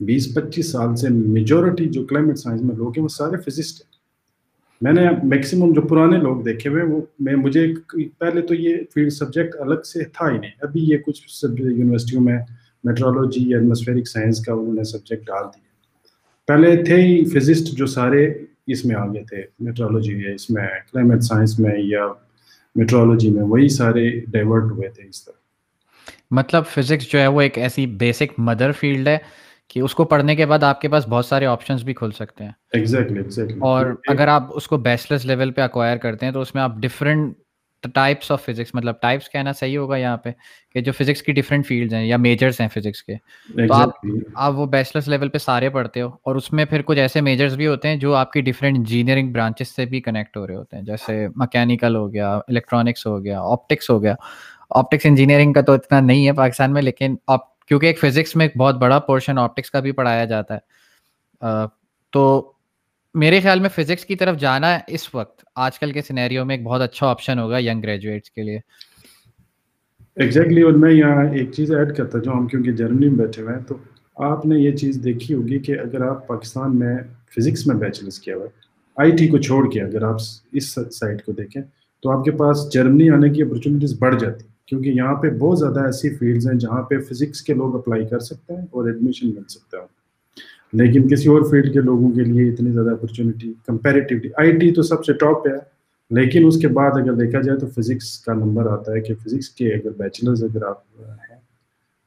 بیس 0.00 0.34
پچیس 0.34 0.72
سال 0.72 0.96
سے 0.96 1.08
میجورٹی 1.08 1.88
جو 1.88 2.04
کلائمیٹ 2.04 2.38
سائنس 2.38 2.62
میں 2.62 2.76
لوگ 2.76 2.88
ہیں، 2.88 3.02
وہ 3.02 3.08
سارے 3.08 3.50
فزسٹ 3.50 3.80
ہیں۔ 3.80 3.90
میں 4.80 4.92
نے 4.92 5.10
میکسیمم 5.22 5.72
جو 5.72 5.80
پرانے 5.80 6.16
لوگ 6.18 6.42
دیکھے 6.42 6.70
ہوئے، 6.70 6.82
وہ 6.82 7.00
میں، 7.20 7.36
مجھے 7.36 7.74
پہلے 8.18 8.40
تو 8.40 8.54
یہ 8.54 8.76
فیلڈ 8.94 9.12
سبجیکٹ 9.12 9.56
الگ 9.58 9.80
سے 9.80 10.04
تھا 10.04 10.30
ہی 10.30 10.38
نہیں۔ 10.38 10.50
ابھی 10.60 10.80
یہ 10.82 10.96
کچھ 10.96 11.44
یونیورسٹیوں 11.58 12.22
میں 12.22 12.38
میٹرولوجی 12.84 13.50
یا 13.50 13.58
ایٹماسفیرک 13.58 14.08
سائنس 14.08 14.44
کا 14.44 14.52
انہوں 14.52 14.74
نے 14.74 14.84
سبجیکٹ 14.84 15.26
ڈال 15.26 15.44
دیا۔ 15.44 15.70
پہلے 16.46 16.84
تھے 16.84 16.96
ہی 16.96 17.24
فزسٹ 17.24 17.76
جو 17.76 17.86
سارے 17.86 18.34
اس 18.66 18.84
میں 18.84 18.96
آگے 18.96 19.22
تھے۔ 19.24 19.42
میٹرولوجی 19.60 20.26
ہے 20.26 20.34
اس 20.34 20.50
میں 20.50 20.68
کلائمیٹ 20.92 21.22
سائنس 21.22 21.60
میں 21.60 21.78
یا 21.78 22.06
میٹرولوجی 22.74 23.30
میں، 23.30 23.42
وہی 23.42 23.68
سارے 23.68 24.20
ڈائیورٹ 24.20 24.64
ہوئے 24.64 24.88
تھے 24.88 25.08
اس 25.08 25.24
طرح۔ 25.24 25.39
مطلب 26.30 26.66
فزکس 26.66 27.12
جو 27.12 27.20
ہے 27.20 27.26
وہ 27.26 27.40
ایک 27.40 27.58
ایسی 27.58 27.86
بیسک 27.86 28.32
مدر 28.38 28.72
فیلڈ 28.72 29.08
ہے 29.08 29.18
کہ 29.68 29.80
اس 29.80 29.94
کو 29.94 30.04
پڑھنے 30.04 30.36
کے 30.36 30.46
بعد 30.46 30.62
آپ 30.62 30.80
کے 30.80 30.88
پاس 30.88 31.08
بہت 31.08 31.26
سارے 31.26 31.46
آپشنس 31.46 31.82
بھی 31.82 31.94
کھل 31.94 32.10
سکتے 32.10 32.44
ہیں۔ 32.44 32.50
Exactly, 32.78 33.18
exactly. 33.18 33.58
اور 33.60 33.86
اگر 34.06 34.28
آپ 34.28 34.42
اس 34.50 34.66
کو 34.66 34.76
بیچلرس 34.76 35.24
لیول 35.24 35.50
پہ 35.50 35.60
اکوائر 35.60 35.96
کرتے 35.96 36.26
ہیں 36.26 36.32
تو 36.32 36.40
اس 36.40 36.54
میں 36.54 36.62
آپ 36.62 36.72
ڈفرینٹ 36.76 37.34
ٹائپس 37.94 38.30
آف 38.30 38.44
فزکس 38.44 38.74
مطلب 38.74 38.94
ٹائپس 39.00 39.30
کہنا 39.30 39.52
صحیح 39.52 39.78
ہوگا 39.78 39.96
یہاں 39.96 40.16
پہ 40.16 40.30
کہ 40.72 40.80
جو 40.80 40.92
فزکس 40.92 41.22
کی 41.22 41.32
ڈفرینٹ 41.32 41.66
فیلڈز 41.66 41.94
ہیں 41.94 42.06
یا 42.06 42.16
میجرس 42.16 42.60
ہیں 42.60 42.68
فزکس 42.68 43.02
کے۔ 43.02 43.14
تو 43.68 43.74
آپ 43.74 43.88
آپ 44.34 44.54
وہ 44.54 44.66
بیچلرس 44.66 45.08
لیول 45.08 45.28
پہ 45.28 45.38
سارے 45.38 45.70
پڑھتے 45.70 46.00
ہو 46.00 46.10
اور 46.22 46.36
اس 46.36 46.52
میں 46.52 46.64
پھر 46.64 46.82
کچھ 46.82 46.98
ایسے 46.98 47.20
میجرس 47.20 47.52
بھی 47.52 47.66
ہوتے 47.66 47.88
ہیں 47.88 47.96
جو 47.96 48.14
آپ 48.14 48.32
کی 48.32 48.40
ڈفرینٹ 48.40 48.78
انجینئرنگ 48.78 49.32
برانچز 49.32 49.68
سے 49.68 49.84
بھی 49.84 50.00
کنیکٹ 50.00 50.36
ہو 50.36 50.46
رہے 50.46 50.54
ہوتے 50.54 50.76
ہیں۔ 50.76 50.82
جیسے 50.82 51.28
مکینیکل 51.36 51.96
ہو 51.96 52.12
گیا 52.12 52.34
الیکٹرانکس 52.36 53.06
ہو 53.06 53.24
گیا 53.24 53.40
آپٹکس 53.40 53.90
ہو 53.90 54.02
گیا۔ 54.02 54.14
آپٹکس 54.70 55.06
انجینئرنگ 55.06 55.52
کا 55.52 55.60
تو 55.60 55.72
اتنا 55.72 56.00
نہیں 56.00 56.26
ہے 56.26 56.32
پاکستان 56.32 56.72
میں، 56.72 56.82
لیکن 56.82 57.14
آپ 57.26 57.48
کیونکہ 57.66 57.86
ایک 57.86 57.98
فزکس 57.98 58.36
میں 58.36 58.46
ایک 58.46 58.56
بہت 58.56 58.76
بڑا 58.76 58.98
پورشن 58.98 59.38
آپٹکس 59.38 59.70
کا 59.70 59.80
بھی 59.80 59.92
پڑھایا 59.92 60.24
جاتا 60.24 60.54
ہے۔ 60.54 61.66
تو 62.12 62.52
میرے 63.14 63.40
خیال 63.40 63.60
میں 63.60 63.68
فزکس 63.68 64.04
کی 64.04 64.16
طرف 64.16 64.36
جانا 64.38 64.78
اس 64.86 65.14
وقت، 65.14 65.44
آج 65.56 65.78
کل 65.78 65.92
کے 65.92 66.02
سینیریو 66.02 66.44
میں 66.44 66.56
ایک 66.56 66.64
بہت 66.64 66.80
اچھا 66.80 67.06
آپشن 67.06 67.38
ہوگا 67.38 67.58
ینگ 67.58 67.82
گریجویٹس 67.82 68.30
کے 68.30 68.42
لیے۔ 68.42 68.58
ایگزیکٹلی 70.16 70.62
اور 70.62 70.72
میں 70.72 70.92
یہاں 70.92 71.24
ایک 71.32 71.52
چیز 71.52 71.72
ایڈ 71.72 71.96
کرتا 71.96 72.18
جو 72.18 72.32
ہم 72.32 72.46
کیونکہ 72.46 72.72
جرمنی 72.72 73.08
میں 73.08 73.18
بیٹھے 73.18 73.42
ہوئے 73.42 73.54
ہیں، 73.54 73.62
تو 73.68 73.76
آپ 74.16 74.46
نے 74.46 74.58
یہ 74.58 74.76
چیز 74.76 75.00
دیکھی 75.04 75.34
ہوگی 75.34 75.58
کہ 75.58 75.78
اگر 75.78 76.06
آپ 76.08 76.26
پاکستان 76.26 76.78
میں 76.78 76.96
فزکس 77.36 77.66
میں 77.66 77.76
بیچلرس 77.76 78.18
کیا 78.18 78.36
ہوا 78.36 78.44
ہے 78.44 78.68
آئی 78.96 79.10
ٹی 79.10 79.28
کو 79.28 79.38
چھوڑ 79.38 79.70
کے 79.72 79.82
اگر 79.82 80.02
آپ 80.02 80.16
اس 80.52 80.68
سائڈ 80.92 81.22
کو 81.24 81.32
دیکھیں، 81.32 81.62
تو 82.02 82.10
آپ 82.10 82.24
کے 82.24 82.30
پاس 82.30 82.68
جرمنی 82.72 83.08
آنے 83.10 83.28
کی 83.30 83.42
اپرچونیٹیز 83.42 83.98
بڑھ 83.98 84.18
جاتی۔ 84.20 84.46
کیونکہ 84.70 84.88
یہاں 84.88 85.14
پہ 85.14 85.30
بہت 85.30 85.58
زیادہ 85.58 85.80
ایسی 85.80 86.10
فیلڈز 86.10 86.46
ہیں 86.46 86.58
جہاں 86.58 86.82
پہ 86.82 86.98
فزکس 86.98 87.42
کے 87.42 87.54
لوگ 87.54 87.74
اپلائی 87.74 88.08
کر 88.08 88.18
سکتے 88.18 88.54
ہیں 88.54 88.62
اور 88.70 88.86
ایڈمیشن 88.86 89.28
مل 89.28 89.42
سکتا 89.48 89.78
ہے 89.78 89.82
لیکن 90.72 91.08
کسی 91.08 91.28
اور 91.28 91.42
فیلڈ 91.50 91.72
کے 91.72 91.80
لوگوں 91.80 92.10
کے 92.10 92.24
لیے 92.24 92.52
اتنی 92.52 92.72
زیادہ 92.72 92.90
اپرچونیٹی 92.90 93.52
کمپیریٹیولی 93.66 94.28
آئی 94.36 94.56
ٹی 94.56 94.72
تو 94.72 94.82
سب 94.82 95.04
سے 95.04 95.12
ٹاپ 95.12 95.44
پہ 95.44 95.48
ہے۔ 95.48 95.80
لیکن 96.10 96.46
اس 96.46 96.60
کے 96.60 96.68
بعد 96.68 96.90
اگر 96.94 97.12
دیکھا 97.12 97.40
جائے 97.40 97.58
تو 97.58 97.66
فزکس 97.66 98.18
کا 98.18 98.32
نمبر 98.32 98.66
آتا 98.66 98.92
ہے 98.92 99.00
کہ 99.00 99.14
فزکس 99.14 99.48
کے 99.48 99.68
اگر 99.68 99.90
بیچلرز 99.90 100.44
اگر 100.44 100.64
آپ 100.64 100.82
ہیں 101.00 101.40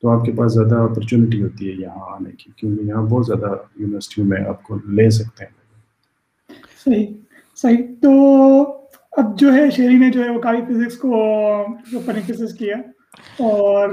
تو 0.01 0.09
آپ 0.09 0.25
کے 0.25 0.31
پاس 0.31 0.53
زیادہ 0.53 0.75
اپرچونیٹی 0.75 1.43
ہوتی 1.43 1.69
ہے 1.69 1.75
یہاں 1.81 2.13
آنے 2.13 2.29
کی، 2.37 2.51
کیونکہ 2.55 2.83
یہاں 2.83 3.03
بہت 3.03 3.25
زیادہ 3.25 3.55
یونیورسٹیوں 3.79 4.27
میں 4.27 4.45
آپ 4.47 4.63
کو 4.63 4.77
لے 4.89 5.09
سکتے 5.09 5.45
ہیں۔ 5.45 5.51
صحیح 6.85 7.07
صحیح۔ 7.55 7.95
تو 8.01 8.82
اب 9.13 9.37
جو 9.39 9.53
ہے 9.53 9.69
شہری 9.69 9.97
نے 9.97 10.09
جو 10.11 10.23
ہے 10.23 10.29
وہ 10.29 10.39
کافی 10.41 10.61
فزکس 10.67 10.97
کو 10.97 11.11
پنیکسس 12.05 12.53
کیا 12.57 12.75
اور 13.45 13.89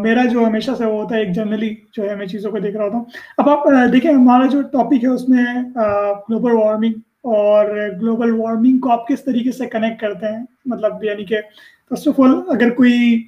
میرا 0.00 0.24
جو 0.32 0.46
ہمیشہ 0.46 0.70
سے 0.78 0.84
وہ 0.86 1.00
ہوتا 1.02 1.14
ہے 1.14 1.20
ایک 1.20 1.34
جنرلی 1.34 1.74
جو 1.96 2.08
ہے 2.10 2.14
میں 2.16 2.26
چیزوں 2.26 2.50
کو 2.50 2.58
دیکھ 2.58 2.76
رہا 2.76 2.84
ہوتا 2.84 2.96
ہوں۔ 2.96 3.04
اب 3.38 3.48
آپ 3.48 3.64
دیکھیں 3.92 4.10
ہمارا 4.12 4.46
جو 4.46 4.60
ٹاپک 4.72 5.04
ہے 5.04 5.08
اس 5.08 5.28
میں 5.28 5.44
گلوبل 5.76 6.52
وارمنگ 6.52 6.92
اور 7.34 7.66
گلوبل 8.02 8.34
وارمنگ 8.40 8.78
کو 8.78 8.90
آپ 8.92 9.06
کس 9.08 9.24
طریقے 9.24 9.52
سے 9.52 9.66
کنیکٹ 9.66 10.00
کرتے 10.00 10.26
ہیں؟ 10.26 10.44
مطلب 10.66 11.04
یعنی 11.04 11.24
کہ 11.24 11.40
فرسٹ 11.88 12.08
آف 12.08 12.20
آل 12.20 12.34
اگر 12.48 12.70
کوئی 12.74 13.22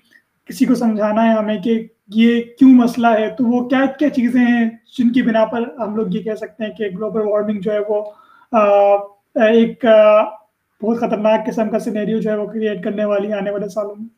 کسی 0.49 0.64
کو 0.64 0.75
سمجھانا 0.75 1.25
ہے 1.25 1.34
ہمیں 1.34 1.58
کہ 1.62 1.80
یہ 2.14 2.40
کیوں 2.58 2.70
مسئلہ 2.75 3.06
ہے، 3.18 3.28
تو 3.37 3.44
وہ 3.44 3.68
کیا 3.68 3.84
کیا 3.99 4.08
چیزیں 4.11 4.40
ہیں 4.40 4.64
جن 4.99 5.12
کی 5.12 5.22
بنا 5.22 5.44
پر 5.52 5.62
ہم 5.78 5.94
لوگ 5.96 6.14
یہ 6.14 6.22
کہہ 6.22 6.34
سکتے 6.40 6.64
ہیں 6.64 6.72
کہ 6.72 6.88
گلوبل 6.96 7.26
وارمنگ 7.26 7.61
جو 7.61 7.72
ہے 7.72 7.78
وہ 7.88 8.02
ایک 9.44 9.84
بہت 10.82 10.98
خطرناک 10.98 11.46
قسم 11.46 11.70
کا 11.70 11.78
سینیریو 11.78 12.20
جو 12.20 12.30
ہے 12.30 12.36
وہ 12.36 12.46
کریٹ 12.46 12.82
کرنے 12.84 13.04
والی 13.04 13.32
آنے 13.32 13.50
والے 13.50 13.68
سالوں 13.68 13.94
میں۔ 13.98 14.08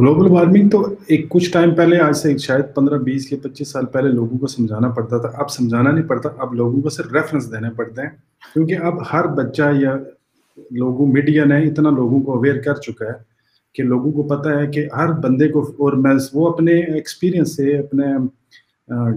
گلوبل 0.00 0.30
وارمنگ 0.30 0.68
تو 0.68 0.80
ایک 1.06 1.28
کچھ 1.28 1.50
ٹائم 1.50 1.74
پہلے، 1.74 1.98
آج 2.00 2.16
سے 2.16 2.36
شاید 2.38 2.74
پندرہ، 2.74 2.98
بیس 2.98 3.32
یا 3.32 3.38
پچیس 3.42 3.68
سال 3.68 3.86
پہلے 3.86 4.08
لوگوں 4.08 4.38
کو 4.38 4.46
سمجھانا 4.46 4.88
پڑتا 4.88 5.18
تھا۔ 5.18 5.28
اب 5.34 5.50
سمجھانا 5.50 5.90
نہیں 5.90 6.08
پڑتا، 6.08 6.28
اب 6.38 6.54
لوگوں 6.54 6.82
کو 6.82 6.88
صرف 6.88 7.12
ریفرنس 7.12 7.52
دینے 7.52 7.70
پڑتے 7.76 8.02
ہیں۔ 8.02 8.10
کیونکہ 8.54 8.76
اب 8.82 9.00
ہر 9.12 9.26
بچہ 9.36 9.70
یا 9.80 9.96
لوگوں 10.70 11.06
میڈیا 11.06 11.44
نے 11.44 11.62
اتنا 11.62 11.90
لوگوں 11.90 12.20
کو 12.20 12.36
اویئر 12.36 12.60
کر 12.62 12.74
چکا 12.74 13.04
ہے 13.04 13.18
کہ 13.74 13.82
لوگوں 13.82 14.12
کو 14.12 14.22
پتہ 14.22 14.48
ہے 14.48 14.66
کہ 14.66 14.86
ہر 14.96 15.12
بندے 15.20 15.48
کو 15.48 15.60
اور 15.78 15.92
میں 15.92 16.14
وہ 16.32 16.48
اپنے 16.52 16.72
ایکسپیرینس 16.72 17.56
سے، 17.56 17.78
اپنے 17.78 18.04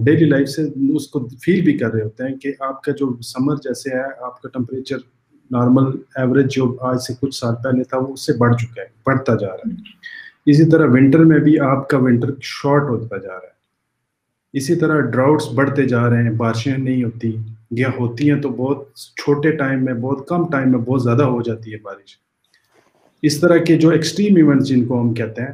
ڈیلی 0.04 0.24
لائف 0.24 0.48
سے 0.48 0.62
اس 0.96 1.08
کو 1.08 1.28
فیل 1.42 1.60
بھی 1.64 1.78
کر 1.78 1.92
رہے 1.92 2.02
ہوتے 2.02 2.24
ہیں 2.24 2.36
کہ 2.36 2.52
آپ 2.60 2.82
کا 2.82 2.92
جو 2.92 3.14
سمر 3.22 3.56
جیسے 3.56 3.96
ہے، 3.96 4.02
آپ 4.24 4.40
کا 4.42 4.48
ٹمپریچر 4.48 4.96
نارمل 5.50 5.98
ایوریج 6.16 6.54
جو 6.54 6.76
آج 6.80 6.96
سے 7.02 7.14
کچھ 7.20 7.34
سال 7.34 7.54
پہلے 7.64 7.84
تھا، 7.84 7.98
وہ 7.98 8.12
اس 8.12 8.26
سے 8.26 8.32
بڑھ 8.32 8.56
چکا 8.56 8.82
ہے، 8.82 8.86
بڑھتا 9.06 9.34
جا 9.34 9.48
رہا 9.48 9.70
ہے۔ 9.70 9.74
اسی 10.46 10.70
طرح 10.70 10.86
ونٹر 10.86 11.18
میں 11.18 11.38
بھی 11.38 11.60
آپ 11.60 11.88
کا 11.88 11.98
ونٹر 11.98 12.30
شارٹ 12.40 12.82
ہوتا 12.82 13.16
جا 13.16 13.28
رہا 13.28 13.36
ہے۔ 13.36 13.60
اسی 14.52 14.74
طرح 14.74 15.00
ڈراؤٹس 15.00 15.48
بڑھتے 15.54 15.84
جا 15.84 16.10
رہے 16.10 16.22
ہیں، 16.22 16.30
بارشیں 16.30 16.78
نہیں 16.78 17.04
ہوتی 17.04 17.36
یا 17.70 17.88
ہوتی 18.00 18.30
ہیں 18.30 18.40
تو 18.40 18.48
بہت 18.48 18.94
چھوٹے 18.94 19.50
ٹائم 19.50 19.84
میں، 19.84 19.94
بہت 19.94 20.28
کم 20.28 20.50
ٹائم 20.50 20.70
میں 20.70 20.78
بہت 20.78 21.02
زیادہ 21.02 21.22
ہو 21.22 21.42
جاتی 21.42 21.72
ہے 21.72 21.78
بارش۔ 21.82 22.16
اس 23.22 23.40
طرح 23.40 23.56
کے 23.56 23.78
جو 23.78 23.88
ایکسٹریم 23.88 24.36
ایونٹس 24.36 24.68
جن 24.68 24.84
کو 24.84 25.00
ہم 25.00 25.14
کہتے 25.14 25.42
ہیں، 25.42 25.52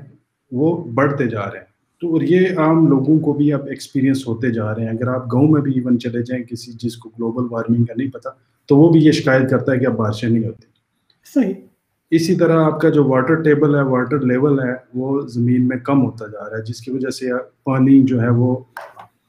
وہ 0.53 0.85
بڑھتے 0.85 1.27
جا 1.27 1.51
رہے 1.51 1.59
ہیں۔ 1.59 1.76
تو 2.01 2.13
اور 2.13 2.21
یہ 2.23 2.49
عام 2.57 2.89
لوگوں 2.89 3.19
کو 3.21 3.33
بھی 3.33 3.53
اب 3.53 3.67
ایکسپیرینس 3.67 4.29
ہوتے 4.29 4.51
جا 4.51 4.75
رہے 4.75 4.83
ہیں۔ 4.83 4.91
اگر 4.91 5.09
آپ 5.09 5.33
گاؤں 5.33 5.49
میں 5.49 5.61
بھی 5.61 5.73
ایون 5.73 5.99
چلے 5.99 6.23
جائیں 6.23 6.45
کسی 6.45 6.73
جس 6.73 6.97
کو 6.97 7.09
گلوبل 7.09 7.47
وارمنگ 7.51 7.85
کا 7.85 7.95
نہیں 7.97 8.11
پتا 8.11 8.31
تو 8.67 8.77
وہ 8.77 8.93
بھی 8.93 9.01
یہ 9.01 9.13
شکایت 9.13 9.51
کرتا 9.51 9.73
ہے 9.73 9.79
کہ 9.79 9.87
اب 9.87 9.97
بارشیں 9.97 10.29
نہیں 10.29 10.47
ہوتی۔ 10.47 10.67
صحیح۔ 11.35 11.55
اسی 12.11 12.37
طرح 12.37 12.65
آپ 12.65 12.81
کا 12.81 12.89
جو 12.89 13.05
واٹر 13.05 13.35
ٹیبل 13.35 13.75
ہے 13.75 13.83
واٹر 13.83 14.21
لیول 14.21 14.61
ہے 14.61 14.75
وہ 14.95 15.21
زمین 15.21 15.69
میں 15.69 15.77
کم 15.77 16.05
ہوتا 16.05 16.27
جا 16.27 16.51
رہا 16.51 16.57
ہے 16.57 16.63
جس 16.63 16.81
کی 16.81 16.91
وجہ 16.91 17.11
سے 17.11 17.27
پانی 17.65 18.03
جو 18.03 18.23
ہے 18.23 18.29
وہ 18.29 18.57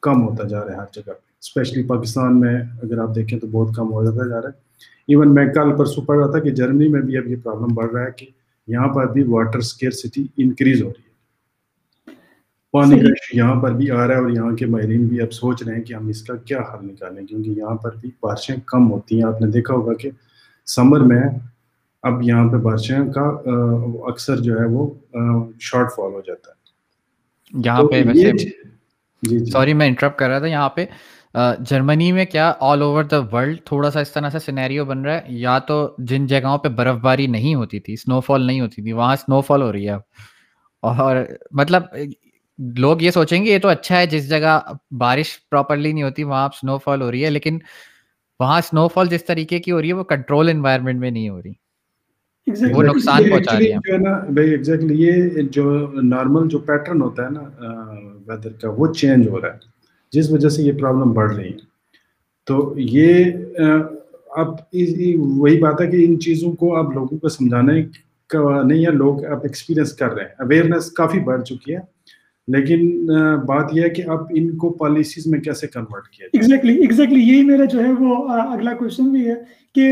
کم 0.02 0.28
ہوتا 0.28 0.48
جا 0.48 0.66
رہا 0.66 0.72
ہے 0.72 0.78
ہر 0.78 0.86
جگہ 0.94 1.06
پہ۔ 1.06 1.28
اسپیشلی 1.42 1.84
پاکستان 1.84 2.40
میں 2.40 2.62
اگر 2.84 2.98
آپ 2.98 3.16
دیکھیں 3.16 3.40
تو 3.40 3.48
بہت 3.48 3.76
کم 3.76 3.94
ہو 3.94 4.04
جاتا 4.04 4.28
جا 4.28 4.42
رہا 4.42 4.50
ہے۔ 4.50 4.68
ایون 5.08 5.34
میں 5.34 5.46
کل 5.54 5.76
پرسوں 5.78 6.04
پڑھ 6.04 6.18
رہا 6.18 6.32
تھا 6.32 6.40
کہ 6.40 6.50
جرمنی 6.50 6.88
میں 6.88 7.02
بھی 7.02 7.18
اب 7.18 7.28
یہ 7.28 7.36
پرابلم 7.44 7.74
بڑھ 7.74 7.92
رہا 7.94 8.06
ہے 8.06 8.12
کہ 8.18 8.26
یہاں 8.68 8.88
پر 8.88 9.12
بھی 9.12 9.24
واٹر 9.24 9.58
اسکیئر 9.58 9.92
سٹی 9.92 10.28
انکریز 10.38 10.82
ہو 10.82 10.90
رہی 10.90 11.02
ہے۔ 11.02 11.07
پانی 12.74 13.00
کا 13.00 13.08
یہاں 13.34 13.62
پر 13.62 13.72
بھی 13.74 13.90
آ 13.92 14.08
رہا 14.08 14.16
ہے 14.16 14.20
اور 14.20 14.30
یہاں 14.30 14.56
کے 14.56 14.66
ماہرین 14.66 15.06
بھی 15.08 15.22
اب 15.22 15.32
سوچ 15.34 15.64
رہے 15.64 15.76
ہیں 15.76 15.84
کہ 15.84 15.94
ہم 15.94 16.08
اس 16.08 16.22
کا 16.24 16.36
کیا 16.46 16.60
حل 16.72 16.86
نکالیں 16.86 17.26
کیونکہ 17.28 17.50
یہاں 17.50 17.76
پر 17.76 17.96
بھی 18.02 18.10
بارشیں 18.24 18.56
کم 18.66 18.92
ہوتی 18.92 19.16
ہیں۔ 19.16 19.24
آپ 19.24 19.42
نے 19.42 19.48
دیکھا 19.52 19.74
ہوگا 19.74 19.94
کہ 19.94 20.10
سمر 20.68 21.00
میں 21.00 21.22
اب 22.04 22.22
یہاں 22.22 22.48
پہ 22.52 22.58
بارشیں 22.64 23.12
کا 23.16 23.26
اکثر 24.10 24.40
جو 24.48 24.60
ہے 24.60 24.66
وہ 24.72 24.88
شارٹ 25.60 25.92
فال 25.96 26.12
ہو 26.14 26.22
جاتا 26.28 26.52
ہے۔ 26.52 26.56
یہاں 27.66 27.84
پہ 27.92 28.02
ویسے 28.08 28.32
سوری 29.52 29.74
میں 29.74 29.88
انٹرپ 29.88 30.18
کر 30.18 30.30
رہا 30.30 30.40
تھا۔ 30.40 30.48
یہاں 30.48 30.70
پہ 30.76 30.86
جرمنی 31.70 32.12
میں 32.12 32.26
کیا 32.26 32.52
آل 32.70 32.82
اوور 32.82 33.04
دا 33.04 33.20
ورلڈ 33.32 33.58
تھوڑا 33.66 33.92
سا 33.92 34.00
اس 34.00 34.12
طرح 34.12 34.30
سے 34.30 34.40
سینیریو 34.40 34.86
بن 34.86 35.02
رہا 35.06 35.14
ہے؟ 35.16 35.22
یا 35.38 35.58
تو 35.68 35.76
جن 36.10 36.26
جگہوں 36.28 36.58
پہ 36.58 36.70
برف 36.78 36.96
باری 37.02 37.28
نہیں 37.28 37.56
ہوتی 37.56 37.80
تھی 37.80 37.94
اسنو 37.94 38.20
فال 38.20 38.46
نہیں 38.48 38.62
ہوتی 38.62 38.82
تھی 38.82 38.92
وہاں 38.94 39.14
اسنو 39.14 39.42
فال 39.42 39.62
ہو 39.62 39.72
رہی 39.72 39.88
ہے۔ 39.88 39.94
اب 39.94 40.02
اور 40.84 41.16
مطلب 41.52 41.84
لوگ 42.58 43.02
یہ 43.02 43.12
سوچیں 43.12 43.46
گے 43.46 43.52
یہ 43.52 43.60
تو 43.60 43.68
اچھا 43.68 43.98
ہے 44.00 44.06
جس 44.06 44.30
جگہ 44.30 44.60
بارش 44.92 45.50
پراپرلی 45.52 45.92
نہیں 45.94 46.04
ہوتی 46.04 46.24
وہاں 46.24 46.46
اسنو 46.46 46.78
فال 46.78 47.02
ہو 47.02 47.12
رہی 47.12 47.26
ہے 47.26 47.30
لیکن 47.30 47.60
وہاں 48.40 48.58
اسنو 48.58 48.88
فال 48.88 49.08
جس 49.08 49.26
طریقے 49.26 49.60
کی 49.60 49.72
ہو 49.72 49.82
رہی 49.82 49.88
ہے 49.88 49.94
وہ 49.94 50.04
کنٹرول 50.04 50.50
انوائرمنٹ 50.50 51.00
میں 51.00 51.12
نہیں 51.12 51.30
ہو 51.30 51.42
رہی۔ 51.42 51.54
وہ 52.74 52.84
نقصان 52.84 53.30
پہنچا 53.30 53.60
رہی 53.60 53.72
ہے 53.72 53.98
نا 53.98 54.20
بھائی 54.30 54.50
ایگزیکٹلی 54.50 55.08
یہ 55.08 55.42
جو 55.52 55.92
نارمل 56.04 56.48
جو 56.48 56.60
پیٹرن 56.60 57.02
ہوتا 57.02 57.26
ہے 57.26 57.30
نا 57.30 57.42
ویدر 58.28 58.52
کا 58.52 58.70
وہ 58.78 58.94
چینج 58.94 59.28
ہو 59.28 59.42
رہا 59.42 59.48
ہے 59.48 59.58
جس 60.12 60.32
وجہ 60.32 60.50
سے 60.50 60.64
یہ 60.64 60.72
پرابلم 60.72 61.12
بڑھ 61.14 61.36
رہی 61.36 61.50
ہے 61.50 61.58
تو 62.46 62.74
یہ 62.78 63.26
اب 64.30 64.48
وہی 65.16 65.60
بات 65.60 65.82
ہے 65.82 65.88
کہ 65.88 66.06
ان 66.06 66.20
چیزوں 66.20 66.52
کو 66.52 66.78
اب 66.78 66.94
لوگوں 66.94 67.18
کو 67.18 67.30
سمجھانے 67.30 67.84
کا 68.28 68.62
نہیں 68.64 68.86
ہے 68.86 68.92
لوگ 68.92 69.26
اب 69.26 69.40
ایکسپیرینس 69.44 69.94
کر 69.94 70.14
رہے 70.14 70.24
ہیں۔ 70.24 70.30
اویئرنیس 70.40 70.92
کافی 70.92 71.20
بڑھ 71.20 71.44
چکی 71.44 71.76
ہے۔ 71.76 71.97
لیکن 72.48 73.06
بات 73.46 73.74
یہ 73.74 73.82
ہے 73.84 73.90
کہ 73.90 74.04
اب 74.10 74.32
ان 74.36 74.56
کو 74.58 74.70
پالیسیز 74.80 75.28
میں 75.28 75.40
کیسے 75.40 75.68
کنورٹ 75.68 76.08
کیا 76.08 76.28
ایگزیکٹلی 76.34 76.76
ایگزیکٹلی 76.82 77.22
یہی 77.22 77.44
میرا 77.46 77.66
جو 77.72 77.80
ہے 77.80 77.92
وہ 78.00 78.16
اگلا 78.30 78.74
کوشچن 78.74 79.10
بھی 79.12 79.28
ہے 79.30 79.36
کہ 79.76 79.90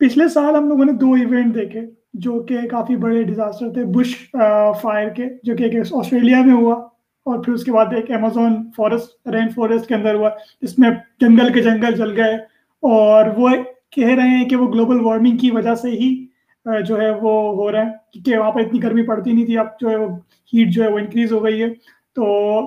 پچھلے 0.00 0.28
سال 0.28 0.56
ہم 0.56 0.68
لوگوں 0.68 0.84
نے 0.84 0.92
دو 1.00 1.12
ایونٹ 1.12 1.54
دیکھے 1.54 1.80
جو 2.24 2.40
کہ 2.48 2.66
کافی 2.70 2.96
بڑے 2.96 3.22
ڈیزاسٹر 3.22 3.72
تھے 3.74 3.84
بش 3.94 4.16
فائر 4.80 5.08
کے، 5.16 5.28
جو 5.44 5.56
کہ 5.56 5.70
آسٹریلیا 5.78 6.42
میں 6.44 6.54
ہوا 6.54 6.74
اور 7.26 7.42
پھر 7.44 7.52
اس 7.52 7.64
کے 7.64 7.72
بعد 7.72 7.92
ایک 7.96 8.10
امیزون 8.10 8.56
فارسٹ 8.76 9.28
رین 9.28 9.48
فارسٹ 9.54 9.88
کے 9.88 9.94
اندر 9.94 10.14
ہوا، 10.14 10.30
جس 10.62 10.78
میں 10.78 10.90
جنگل 11.20 11.52
کے 11.52 11.62
جنگل 11.62 11.94
جل 11.96 12.16
گئے 12.16 12.34
اور 12.82 13.30
وہ 13.36 13.50
کہہ 13.92 14.14
رہے 14.14 14.28
ہیں 14.28 14.48
کہ 14.48 14.56
وہ 14.56 14.72
گلوبل 14.72 15.00
وارمنگ 15.00 15.36
کی 15.36 15.50
وجہ 15.50 15.74
سے 15.74 15.90
ہی 15.90 16.14
جو 16.86 17.00
ہے 17.00 17.10
وہ 17.10 17.54
ہو 17.54 17.72
رہا 17.72 17.86
ہے 17.86 17.90
کیونکہ 18.12 18.38
وہاں 18.38 18.50
پہ 18.50 18.60
اتنی 18.60 18.82
گرمی 18.82 19.02
پڑتی 19.02 19.32
نہیں 19.32 19.46
تھی 19.46 19.58
اب 19.58 19.66
جو 19.80 19.90
ہے 19.90 19.96
وہ 19.96 20.08
ہیٹ 20.52 20.68
جو 20.68 20.84
ہے 20.84 20.88
وہ 20.88 20.98
انکریز 20.98 21.32
ہو 21.32 21.44
گئی 21.44 21.62
ہے۔ 21.62 21.68
تو 22.16 22.24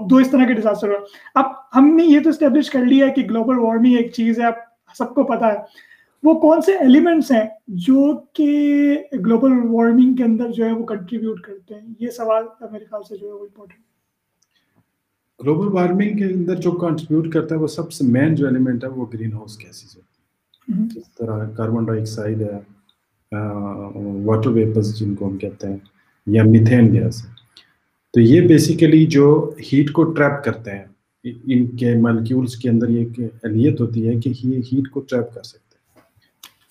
دو 0.08 0.18
اس 0.18 0.32
طرح 0.32 0.46
کے 0.48 0.54
ڈیزاسٹر 0.54 0.88
ہوا 0.88 1.00
اب 1.36 1.52
ہم 1.76 1.96
نے 1.96 2.04
یہ 2.04 2.20
تو 2.20 2.30
اسٹیبلش 2.30 2.70
کر 2.70 2.86
لیا 2.86 3.06
ہے 3.08 3.12
کہ 3.12 3.22
گلوبل 3.22 3.60
وارمنگ 3.60 3.96
ایک 3.98 4.14
چیز 4.14 4.40
ہے 4.40 4.46
اب 4.46 4.54
سب 4.98 5.14
کو 5.16 5.24
پتا 5.24 5.48
ہے۔ 5.48 5.58
وہ 6.24 6.34
کون 6.40 6.62
سے 6.62 6.72
ایلیمنٹس 6.78 7.32
ہیں 7.32 7.46
جو 7.68 8.18
کہ 8.34 8.98
گلوبل 9.14 9.52
وارمنگ 9.70 10.16
کے 10.16 10.24
اندر 10.24 10.52
جو 10.52 10.66
ہے 10.66 10.72
وہ 10.72 10.86
کنٹریبیوٹ 10.86 11.42
کرتے 11.42 11.76
ہیں؟ 11.76 11.94
یہ 12.00 12.10
سوال 12.10 12.44
میرے 12.72 12.86
خیال 12.86 13.04
سے 13.04 13.18
جو 13.18 13.28
ہے 13.28 13.32
وہ 13.32 13.40
امپورٹنٹ 13.40 13.80
گلوبل 15.44 15.68
وارمنگ 15.68 16.18
کے 16.18 16.26
اندر 16.26 16.56
جو 16.56 16.72
کنٹریبیوٹ 16.72 17.34
کرتا 17.34 17.56
ہے 17.56 17.60
وہ 17.60 17.68
سب 17.68 17.92
سے 17.92 18.06
مین 18.08 18.36
جو 18.36 18.46
ایلیمنٹ 18.46 18.84
ہے 18.84 18.90
وہ 18.90 19.06
گرین 19.14 19.34
ہاؤس 19.34 19.60
گیسز 19.60 19.98
ہے 19.98 20.02
جس 20.96 21.14
طرح 21.16 21.50
کاربن 21.58 21.86
ڈائی 21.86 22.00
آکسائڈ 22.00 22.42
ہے 22.42 22.60
واٹر 23.32 24.50
ویپرز 24.50 24.96
جن 25.00 25.16
کو 25.16 25.28
ہم 25.28 25.38
کہتے 25.38 25.68
ہیں، 25.68 25.78
یا 26.28 26.44
میتھین 26.44 26.94
گیس 26.94 27.22
تو 28.14 28.22
یہ 28.22 28.48
بیسیکلی 28.48 29.06
جو 29.06 29.26
ہیٹ 29.72 29.92
کو 29.92 30.04
ٹریپ 30.14 30.44
کرتے 30.44 30.72
ہیں، 30.72 30.84
ان 31.26 31.66
کے 31.78 31.94
مالکیولس 31.96 32.56
کے 32.56 32.70
اندر 32.70 32.90
یہ 32.90 33.06
اہلیت 33.44 33.82
ہوتی 33.82 34.08
ہے 34.08 34.14
کہ 34.16 34.34
یہ 34.44 34.58
ہیٹ 34.72 34.90
کو 34.92 35.00
ٹریپ 35.00 35.34
کر 35.34 35.44
سکتے 35.44 35.76
ہیں۔ 35.76 36.02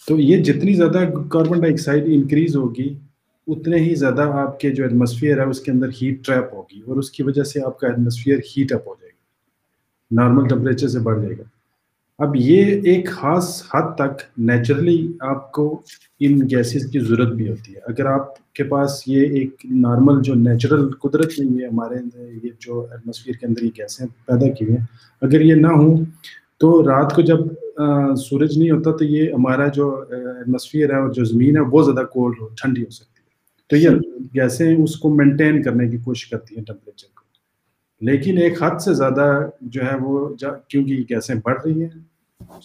تو 0.09 0.19
یہ 0.21 0.43
جتنی 0.45 0.75
زیادہ 0.75 1.05
کاربن 1.31 1.61
ڈائی 1.61 1.73
آکسائڈ 1.73 2.05
انکریز 2.07 2.57
ہوگی، 2.57 2.89
اتنے 3.47 3.77
ہی 3.77 3.95
زیادہ 3.95 4.23
آپ 4.35 4.59
کے 4.61 4.71
جو 4.71 4.85
ایٹماسفیئر 4.85 5.39
ہے، 5.39 5.45
اس 5.45 5.61
کے 5.61 5.71
اندر 5.71 5.89
ہیٹ 6.03 6.25
ٹریپ 6.27 6.53
ہوگی 6.53 6.81
اور 6.87 6.97
اس 6.97 7.11
کی 7.11 7.23
وجہ 7.23 7.43
سے 7.43 7.61
آپ 7.67 7.79
کا 7.81 7.87
ایٹماسفیئر 7.87 8.39
ہیٹ 8.39 8.73
اپ 8.73 8.89
ہو 8.89 8.95
جائے 9.01 9.11
گا۔ 9.11 9.15
نارمل 10.11 10.49
ٹمپریچر 10.49 10.89
سے 10.89 10.99
بڑھ 10.99 11.21
جائے 11.23 11.39
گا۔ 11.39 11.45
اب 12.19 12.37
یہ 12.37 12.81
ایک 12.85 13.09
خاص 13.09 13.63
حد 13.75 13.95
تک 13.95 14.23
نیچرلی 14.39 15.13
آپ 15.21 15.51
کو 15.53 15.83
ان 16.21 16.39
گیسز 16.51 16.87
کی 16.91 16.99
ضرورت 16.99 17.33
بھی 17.33 17.49
ہوتی 17.49 17.75
ہے۔ 17.75 17.81
اگر 17.87 18.07
آپ 18.07 18.55
کے 18.55 18.65
پاس 18.65 19.03
یہ 19.07 19.21
ایک 19.39 19.67
نارمل 19.71 20.23
جو 20.23 20.35
نیچرل 20.35 20.89
قدرت 20.93 21.33
میں 21.39 21.63
یہ 21.63 21.67
ہمارے 21.67 21.97
یہ 22.45 22.51
جو 22.61 22.81
ایٹماسفیئر 22.91 23.37
کے 23.37 23.47
اندر 23.47 23.63
یہ 23.65 23.71
گیسیں 23.79 24.07
پیدا 24.27 24.49
کی 24.53 24.71
ہیں۔ 24.71 24.85
اگر 25.23 25.41
یہ 25.41 25.55
نہ 25.55 25.73
ہوں 25.73 26.05
تو 26.61 26.83
رات 26.83 27.15
کو 27.15 27.23
جب 27.23 27.39
سورج 28.17 28.59
نہیں 28.59 28.71
ہوتا 28.71 28.97
تو 28.97 29.05
یہ 29.05 29.33
ہمارا 29.33 29.67
جو 29.77 29.91
ایٹماسفیئر 30.11 30.91
ہے 30.91 31.01
اور 31.01 31.13
جو 31.13 31.25
زمین 31.25 31.57
ہے 31.57 31.63
بہت 31.63 31.85
زیادہ 31.85 32.07
کولڈ 32.07 32.41
ہو 32.41 32.49
ٹھنڈی 32.63 32.83
ہو 32.83 32.91
سکتی 32.91 33.21
ہے۔ 33.21 33.25
تو 33.69 33.77
یہ 33.77 33.89
گیسیں 34.35 34.77
اس 34.77 34.97
کو 34.97 35.15
مینٹین 35.15 35.63
کرنے 35.63 35.89
کی 35.89 35.99
کوشش 36.05 36.27
کرتی 36.27 36.57
ہیں 36.57 36.65
ٹمپریچر 36.65 37.09
کو۔ 37.15 37.26
لیکن 38.01 38.39
ایک 38.39 38.63
حد 38.63 38.79
سے 38.79 38.95
زیادہ 38.95 39.27
جو 39.61 39.83
ہے 39.83 39.97
وہ 40.01 40.29
کیونکہ 40.69 41.05
گیسیں 41.11 41.35
بڑھ 41.45 41.61
رہی 41.65 41.83
ہیں، 41.83 41.89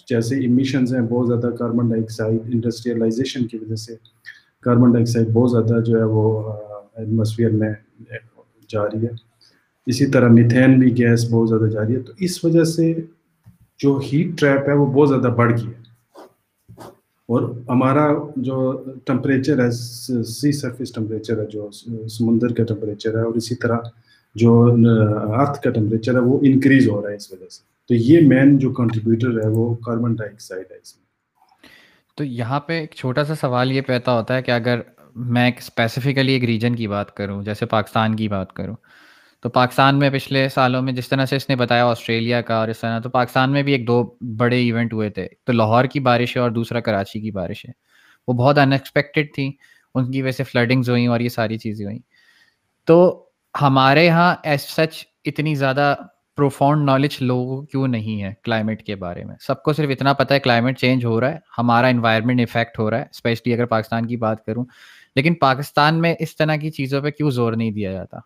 جیسے 0.10 0.36
امیشنز 0.46 0.94
ہیں 0.96 1.02
بہت 1.02 1.28
زیادہ 1.28 1.56
کاربن 1.56 1.90
ڈائی 1.90 2.02
آکسائڈ 2.02 2.40
انڈسٹریلائزیشن 2.54 3.48
کی 3.48 3.58
وجہ 3.58 3.76
سے 3.76 3.96
کاربن 4.66 4.92
ڈائی 4.92 5.04
آکسائڈ 5.04 5.28
بہت 5.34 5.52
زیادہ 5.52 5.82
جو 5.84 5.98
ہے 6.00 6.04
وہ 6.04 6.54
ایٹماسفیئر 6.96 7.52
میں 7.52 7.74
جا 8.70 8.84
رہی 8.86 9.06
ہے۔ 9.06 9.12
اسی 9.88 10.06
طرح 10.06 10.28
میتھین 10.28 10.80
بھی 10.80 10.98
گیس 10.98 11.30
بہت 11.32 11.50
زیادہ 11.50 11.70
جا 11.70 11.82
رہی 11.82 11.96
ہے۔ 11.96 12.00
تو 12.00 12.14
اس 12.20 12.44
وجہ 12.46 12.64
سے 12.64 12.94
جو 13.80 14.00
ہیٹ 14.14 14.38
ٹریپ 14.40 14.68
ہے 14.70 14.74
وہ 14.74 14.86
بہت 14.86 15.10
زیادہ 15.10 15.34
بڑھ 15.36 15.52
گئی 15.54 15.68
ہے۔ 15.68 15.80
اور 17.30 17.42
ہمارا 17.70 18.08
جو 18.36 18.56
ٹمپریچر 19.06 19.64
ہے 19.64 19.72
سی 19.72 20.52
سرفیس 20.52 20.92
ٹمپریچر 20.92 21.40
ہے، 21.40 21.46
جو 21.46 21.70
سمندر 22.08 22.54
کا 22.54 22.64
ٹمپریچر 22.64 23.18
ہے، 23.18 23.24
اور 23.24 23.34
اسی 23.34 23.56
طرح 23.56 23.78
جو 24.36 24.76
ارتھ 25.40 25.62
کا 25.62 25.70
ٹمپریچر 25.70 26.14
ہے 26.14 26.20
وہ 26.20 26.40
انکریز 26.44 26.90
ہو 26.90 27.02
رہا 27.02 27.10
ہے 27.10 27.16
اس 27.16 27.32
وجہ 27.32 27.50
سے۔ 27.50 27.64
تو 27.88 27.94
یہ 27.94 28.22
مین 28.28 28.58
جو 28.58 28.72
کنٹریبیوٹر 28.72 29.44
ہے 29.44 29.50
وہ 29.50 29.76
کاربن 29.76 30.16
ڈائی 30.16 30.30
آکسائڈ 30.34 30.72
ہے 30.72 30.78
اس 30.78 30.96
میں۔ 30.96 31.02
تو 32.16 32.24
یہاں 32.24 32.60
پہ 32.60 32.80
ایک 32.80 32.92
چھوٹا 32.92 33.24
سا 33.24 33.36
سوال 33.36 33.72
یہ 33.72 33.82
پیدا 33.82 34.18
ہوتا 34.18 34.36
ہے 34.36 34.42
کہ 34.42 34.52
اگر 34.52 34.80
میں 35.16 35.52
اسپیسیفکلی 35.58 36.34
ایک 36.34 36.44
ریجن 36.44 36.76
کی 36.76 36.88
بات 36.88 37.16
کروں، 37.16 37.44
جیسے 37.44 37.66
پاکستان 37.66 38.16
کی 38.16 38.28
بات 38.28 38.54
کروں، 38.54 38.76
تو 39.42 39.50
پاکستان 39.50 40.00
میں 40.00 40.10
پچھلے 40.10 40.50
سالوں 40.50 40.82
میں 40.82 40.94
جس 40.94 41.10
طرح 41.10 41.26
سے 41.26 41.36
اس 41.36 41.50
نے 41.50 41.56
بتایا 41.56 41.86
آسٹریلیا 41.86 42.42
کا 42.42 42.56
اور 42.56 42.68
اس 42.68 42.80
طرح، 42.80 43.00
تو 43.00 43.10
پاکستان 43.10 43.52
میں 43.52 43.64
بھی 43.64 43.72
ایک 43.72 43.88
دو 43.88 44.16
بڑے 44.38 44.58
ایونٹ 44.58 44.94
ہوئے 44.94 45.10
تھے۔ 45.10 45.28
تو 45.44 45.54
لاہور 45.54 45.86
کی 45.86 46.00
بارش 46.00 46.38
ہے 46.38 46.42
اور 46.42 46.52
دوسرا 46.52 46.80
کراچی 46.80 47.20
کی 47.20 47.32
بارش 47.32 47.66
ہے۔ 47.66 47.72
وہ 48.28 48.34
بہت 48.34 48.58
ان 48.58 48.72
تھیں، 49.34 49.52
ان 49.96 50.12
کی 50.12 50.22
وجہ 50.22 50.32
سے 50.32 50.44
فلڈنگز 50.44 50.90
ہوئیں 50.90 51.08
اور 51.08 51.20
یہ 51.20 51.30
ساری 51.30 51.58
چیزیں 51.58 51.86
ہوئیں۔ 51.86 52.00
تو 52.86 53.26
ہمارے 53.62 54.06
یہاں 54.06 54.36
ایس 54.44 54.62
سچ 54.62 55.04
اتنی 55.26 55.56
زیادہ 55.56 55.96
پروفاؤنڈ 56.38 56.86
نالج 56.86 57.18
لوگوں 57.20 57.64
کیوں 57.64 57.88
نہیں 57.88 58.24
ہے 58.24 58.34
کلائمیٹ 58.44 58.84
کے 58.84 58.96
بارے 58.96 59.24
میں؟ 59.24 59.36
سب 59.40 59.64
کو 59.64 59.74
صرف 59.74 59.90
اتنا 59.90 60.14
پتہ 60.14 60.34
ہے 60.34 60.40
کلائمیٹ 60.40 60.80
چینج 60.80 61.06
ہو 61.06 61.22
رہا 61.22 61.32
ہے، 61.32 61.38
ہمارا 61.58 61.88
انوائرمنٹ 61.88 62.40
افیکٹ 62.40 62.80
ہو 62.80 62.92
رہا 62.92 62.98
ہے 62.98 63.06
اسپیشلی 63.12 63.54
اگر 63.54 63.66
پاکستان 63.66 64.08
کی 64.08 64.18
بات 64.18 64.46
کروں۔ 64.46 64.66
لیکن 65.16 65.34
پاکستان 65.34 66.02
میں 66.02 66.16
اس 66.20 66.36
طرح 66.36 66.56
کی 66.56 66.70
چیزوں 66.70 67.02
پہ 67.02 67.10
کیوں 67.10 67.32
زور 67.32 67.54
نہیں 67.54 67.72
دیا 67.72 67.92
جاتا؟ 67.92 68.18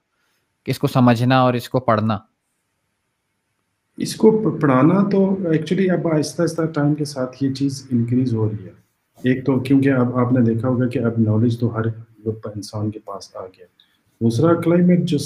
کہ 0.64 0.72
اس 0.72 0.80
کو 0.80 0.88
سمجھنا 0.88 1.42
اور 1.42 1.54
اس 1.54 1.70
کو 1.70 1.80
پڑھنا۔ 1.80 2.18
اس 3.98 4.16
کو 4.16 4.58
پڑھانا 4.62 5.10
تو 5.10 5.48
ایکچولی 5.52 5.90
اب 5.90 6.08
آہستہ 6.08 6.42
آہستہ 6.42 6.62
ٹائم 6.62 6.96
کے 6.96 7.06
ساتھ 7.06 7.44
یہ 7.44 7.54
چیز 7.54 7.88
انکریز 7.92 8.34
ہو 8.34 8.50
رہی 8.50 8.66
ہے۔ 8.66 8.72
ایک 9.24 9.46
تو 9.46 9.60
کیونکہ 9.60 9.90
اب 9.90 10.18
آپ 10.18 10.32
نے 10.32 10.42
دیکھا 10.42 10.68
ہوگا 10.68 10.88
کہ 10.88 11.00
اب 11.00 11.12
نالج 11.18 11.60
تو 11.60 11.76
ہر 11.76 11.86
انسان 12.26 12.92
کے 12.92 13.00
پاس 13.00 13.36
آ 13.36 13.46
گیا۔ 13.46 13.66
دوسرا 14.22 14.54
کلائمیٹ 14.62 15.04
جو 15.06 15.18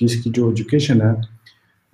اس 0.00 0.14
کی 0.16 0.30
جو 0.30 0.48
ایجوکیشن 0.48 1.00
ہے، 1.02 1.12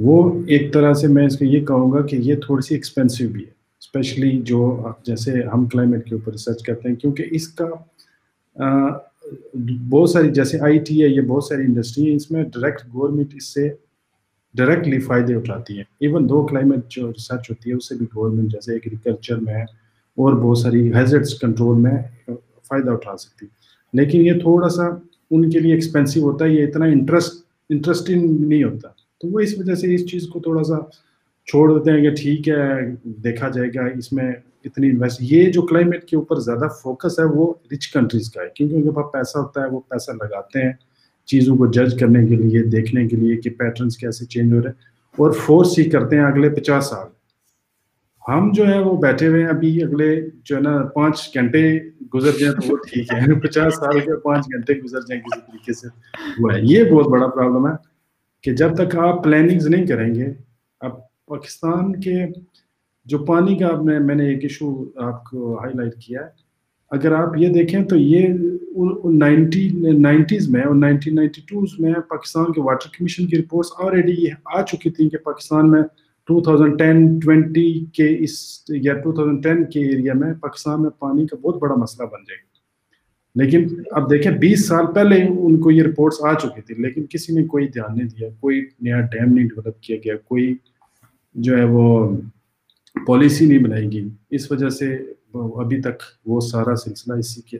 وہ 0.01 0.17
ایک 0.47 0.73
طرح 0.75 0.93
سے 0.95 1.07
میں 1.09 1.27
اس 1.27 1.39
کو 1.39 1.45
یہ 1.45 1.65
کہوں 1.67 1.91
گا 1.93 2.01
کہ 2.07 2.17
یہ 2.17 2.35
تھوڑی 2.37 2.63
سی 2.63 2.75
ایکسپینسو 2.75 3.29
بھی 3.33 3.41
ہے 3.41 3.51
اسپیشلی 3.83 4.31
جو 4.45 4.93
جیسے 5.07 5.43
ہم 5.53 5.67
کلائمیٹ 5.67 6.05
کے 6.05 6.15
اوپر 6.15 6.33
ریسرچ 6.33 6.63
کرتے 6.63 6.89
ہیں، 6.89 6.97
کیونکہ 6.97 7.25
اس 7.31 7.49
کا 7.49 7.69
بہت 9.91 10.11
ساری 10.11 10.31
جیسے 10.31 10.61
آئی 10.61 10.79
ٹی 10.79 11.03
ہے، 11.03 11.09
یہ 11.09 11.21
بہت 11.21 11.45
ساری 11.45 11.65
انڈسٹری 11.65 12.09
ہیں، 12.09 12.17
اس 12.17 12.31
میں 12.31 12.43
ڈائریکٹ 12.45 12.83
گورنمنٹ 12.95 13.35
اس 13.35 13.55
سے 13.55 13.69
ڈائریکٹلی 14.55 14.99
فائدے 14.99 15.35
اٹھاتی 15.35 15.79
ہے 15.79 15.83
ایون 16.01 16.29
دو 16.29 16.47
کلائمیٹ 16.47 16.89
جو 16.91 17.09
ریسرچ 17.09 17.51
ہوتی 17.51 17.71
ہے، 17.71 17.75
اس 17.77 17.89
سے 17.89 17.95
بھی 17.95 18.07
گورنمنٹ 18.15 18.53
جیسے 18.53 18.73
ایگریکلچر 18.73 19.37
میں 19.41 19.63
اور 19.63 20.33
بہت 20.35 20.59
ساری 20.59 20.93
ہیزٹس 20.95 21.39
کنٹرول 21.41 21.81
میں 21.81 21.97
فائدہ 22.69 22.91
اٹھا 22.91 23.17
سکتی 23.17 23.47
ہے۔ 23.47 23.57
لیکن 23.93 24.21
یہ 24.21 24.33
تھوڑا 24.33 24.69
سا 24.69 24.83
ان 25.31 25.51
کے 25.51 25.59
لیے 25.59 25.75
ایکسپینسو 25.75 26.21
ہوتا 26.21 26.45
ہے، 26.45 26.51
یہ 26.51 26.67
اتنا 26.67 26.85
انٹرسٹ 26.85 27.33
انٹرسٹنگ 27.71 28.41
نہیں 28.41 28.65
ہوتا۔ 28.65 28.89
تو 29.21 29.29
وہ 29.29 29.41
اس 29.41 29.55
وجہ 29.59 29.75
سے 29.75 29.95
اس 29.95 30.11
چیز 30.11 30.27
کو 30.27 30.41
تھوڑا 30.41 30.65
سا 30.65 30.75
چھوڑ 31.47 31.79
دیتے 31.79 31.91
ہیں 31.93 32.03
کہ 32.03 32.11
ٹھیک 32.11 32.49
ہے، 32.49 32.73
دیکھا 33.05 33.49
جائے 33.49 33.69
گا، 33.75 33.85
اس 33.99 34.13
میں 34.13 34.33
اتنی 34.65 34.91
انویسٹ 34.91 35.19
یہ 35.21 35.53
جو 35.53 35.63
کلائمیٹ 35.63 36.05
کے 36.05 36.17
اوپر 36.17 36.37
زیادہ 36.37 36.69
فوکس 36.83 37.19
ہے، 37.19 37.25
وہ 37.25 37.55
رچ 37.73 37.93
کنٹریز 37.93 38.31
کا 38.31 38.43
ہے۔ 38.43 38.49
کیونکہ 38.55 38.75
ان 38.75 38.83
کے 38.83 38.91
پاس 38.91 39.13
پیسہ 39.13 39.39
ہوتا 39.39 39.63
ہے، 39.63 39.67
وہ 39.67 39.81
پیسہ 39.89 40.11
لگاتے 40.11 40.63
ہیں 40.63 40.73
چیزوں 41.27 41.57
کو 41.57 41.67
جج 41.67 42.01
کرنے 42.01 42.27
کے 42.27 42.37
لیے، 42.37 42.63
دیکھنے 42.63 43.09
کے 43.09 43.17
لیے 43.17 43.37
کہ 43.37 43.51
پیٹرنس 43.51 43.97
کیسے 43.97 44.25
چینج 44.25 44.53
ہو 44.53 44.59
رہے 44.59 44.69
ہیں۔ 44.69 44.89
اور 45.17 45.31
فورس 45.31 45.79
ہی 45.79 45.91
کرتے 45.91 46.17
ہیں 46.17 46.25
اگلے 46.25 46.51
پچاس 46.51 46.87
سال۔ 46.87 47.18
ہم 48.29 48.51
جو 48.55 48.67
ہے 48.67 48.79
وہ 48.79 48.97
بیٹھے 48.97 49.29
ہوئے 49.29 49.43
ہیں 49.43 49.49
ابھی 49.49 49.83
اگلے 49.83 50.21
جو 50.45 50.57
ہے 50.57 50.61
نا 50.61 50.83
پانچ 50.95 51.31
گھنٹے 51.35 51.63
گزر 52.15 52.33
جائیں 52.39 52.55
تو 52.55 52.73
وہ 52.73 52.77
ٹھیک 52.77 53.13
ہے۔ 53.13 53.19
پچاس 53.41 53.75
سال 53.75 54.01
کے 54.01 54.17
پانچ 54.17 54.47
گھنٹے 54.47 54.75
گزر 54.75 55.01
جائیں 55.01 55.23
کسی 55.23 55.41
طریقے 55.41 55.73
سے۔ 55.73 55.89
وہ 56.39 56.53
ہے۔ 56.53 56.59
یہ 56.63 56.85
بہت 56.85 57.09
بڑا 57.09 57.27
پرابلم 57.27 57.67
ہے 57.67 57.73
کہ 58.45 58.53
جب 58.53 58.75
تک 58.75 58.97
آپ 58.97 59.25
پلاننگز 59.25 59.67
نہیں 59.67 59.87
کریں 59.87 60.15
گے، 60.15 60.27
اب 60.81 60.93
پاکستان 61.27 62.01
کے 62.01 62.27
جو 63.07 63.19
پانی 63.19 63.57
کا 63.57 63.67
آپ 63.67 63.83
میں 63.83 64.15
نے 64.15 64.29
ایک 64.29 64.43
ایشو 64.43 64.85
آپ 64.97 65.25
کو 65.25 65.59
ہائی 65.59 65.73
لائٹ 65.75 65.95
کیا 65.95 66.21
ہے۔ 66.21 66.29
اگر 66.91 67.13
آپ 67.13 67.37
یہ 67.37 67.49
دیکھیں 67.49 67.85
تو 67.85 67.97
یہ 67.97 68.27
نائنٹی 69.05 69.69
نائنٹیز 69.99 70.49
میں 70.49 70.63
اور 70.63 70.75
نائنٹین 70.75 71.15
نائنٹی 71.15 71.41
ٹوز 71.49 71.69
میں 71.79 71.95
پاکستان 72.09 72.53
کے 72.53 72.61
واٹر 72.61 72.89
کمیشن 72.99 73.27
کی 73.27 73.39
رپورٹس 73.39 73.71
آلریڈی 73.79 74.13
یہ 74.13 74.31
آ 74.45 74.63
چکی 74.63 74.91
تھیں 74.91 75.09
کہ 75.09 75.19
پاکستان 75.19 75.71
میں 75.71 75.83
ٹو 76.29 76.41
تھاؤزنڈ 76.41 76.79
ٹین 76.79 77.19
ٹوینٹی 77.19 77.85
کے 77.93 78.07
اس 78.25 78.35
یا 78.69 78.95
ٹو 78.95 79.13
تھاؤزنڈ 79.13 79.43
ٹین 79.43 79.65
کے 79.65 79.81
ایریا 79.81 80.15
میں 80.15 80.33
پاکستان 80.41 80.83
میں 80.83 80.91
پانی 80.99 81.27
کا 81.27 81.37
بہت 81.43 81.57
بڑا 81.63 81.75
مسئلہ 81.75 82.07
بن 82.07 82.25
جائے 82.29 82.39
گا۔ 82.39 82.47
لیکن 83.35 83.83
اب 83.91 84.11
دیکھیں 84.11 84.33
بیس 84.33 84.67
سال 84.67 84.87
پہلے 84.95 85.23
ان 85.23 85.61
کو 85.61 85.71
یہ 85.71 85.83
رپورٹس 85.83 86.25
آ 86.25 86.33
چکی 86.35 86.61
تھی، 86.61 86.75
لیکن 86.83 87.07
کسی 87.11 87.35
نے 87.35 87.45
کوئی 87.47 87.69
دھیان 87.69 87.97
نہیں 87.97 88.09
دیا، 88.09 88.29
کوئی 88.41 88.65
نیا 88.81 89.01
ڈیم 89.13 89.35
نہیں 89.35 89.49
ڈیولپ 89.49 89.81
کیا 89.81 89.97
گیا، 90.05 90.17
کوئی 90.17 90.55
جو 91.35 91.57
ہے 91.59 91.65
وہ 91.65 92.17
پالیسی 92.95 93.47
نہیں 93.47 93.59
بنائی 93.59 93.93
گئی۔ 93.93 94.09
اس 94.31 94.51
وجہ 94.53 94.69
سے 94.69 94.95
ابھی 95.35 95.81
تک 95.83 96.03
وہ 96.27 96.41
سارا 96.41 96.75
سلسلہ 96.77 97.15
اسی 97.19 97.41
کے 97.41 97.57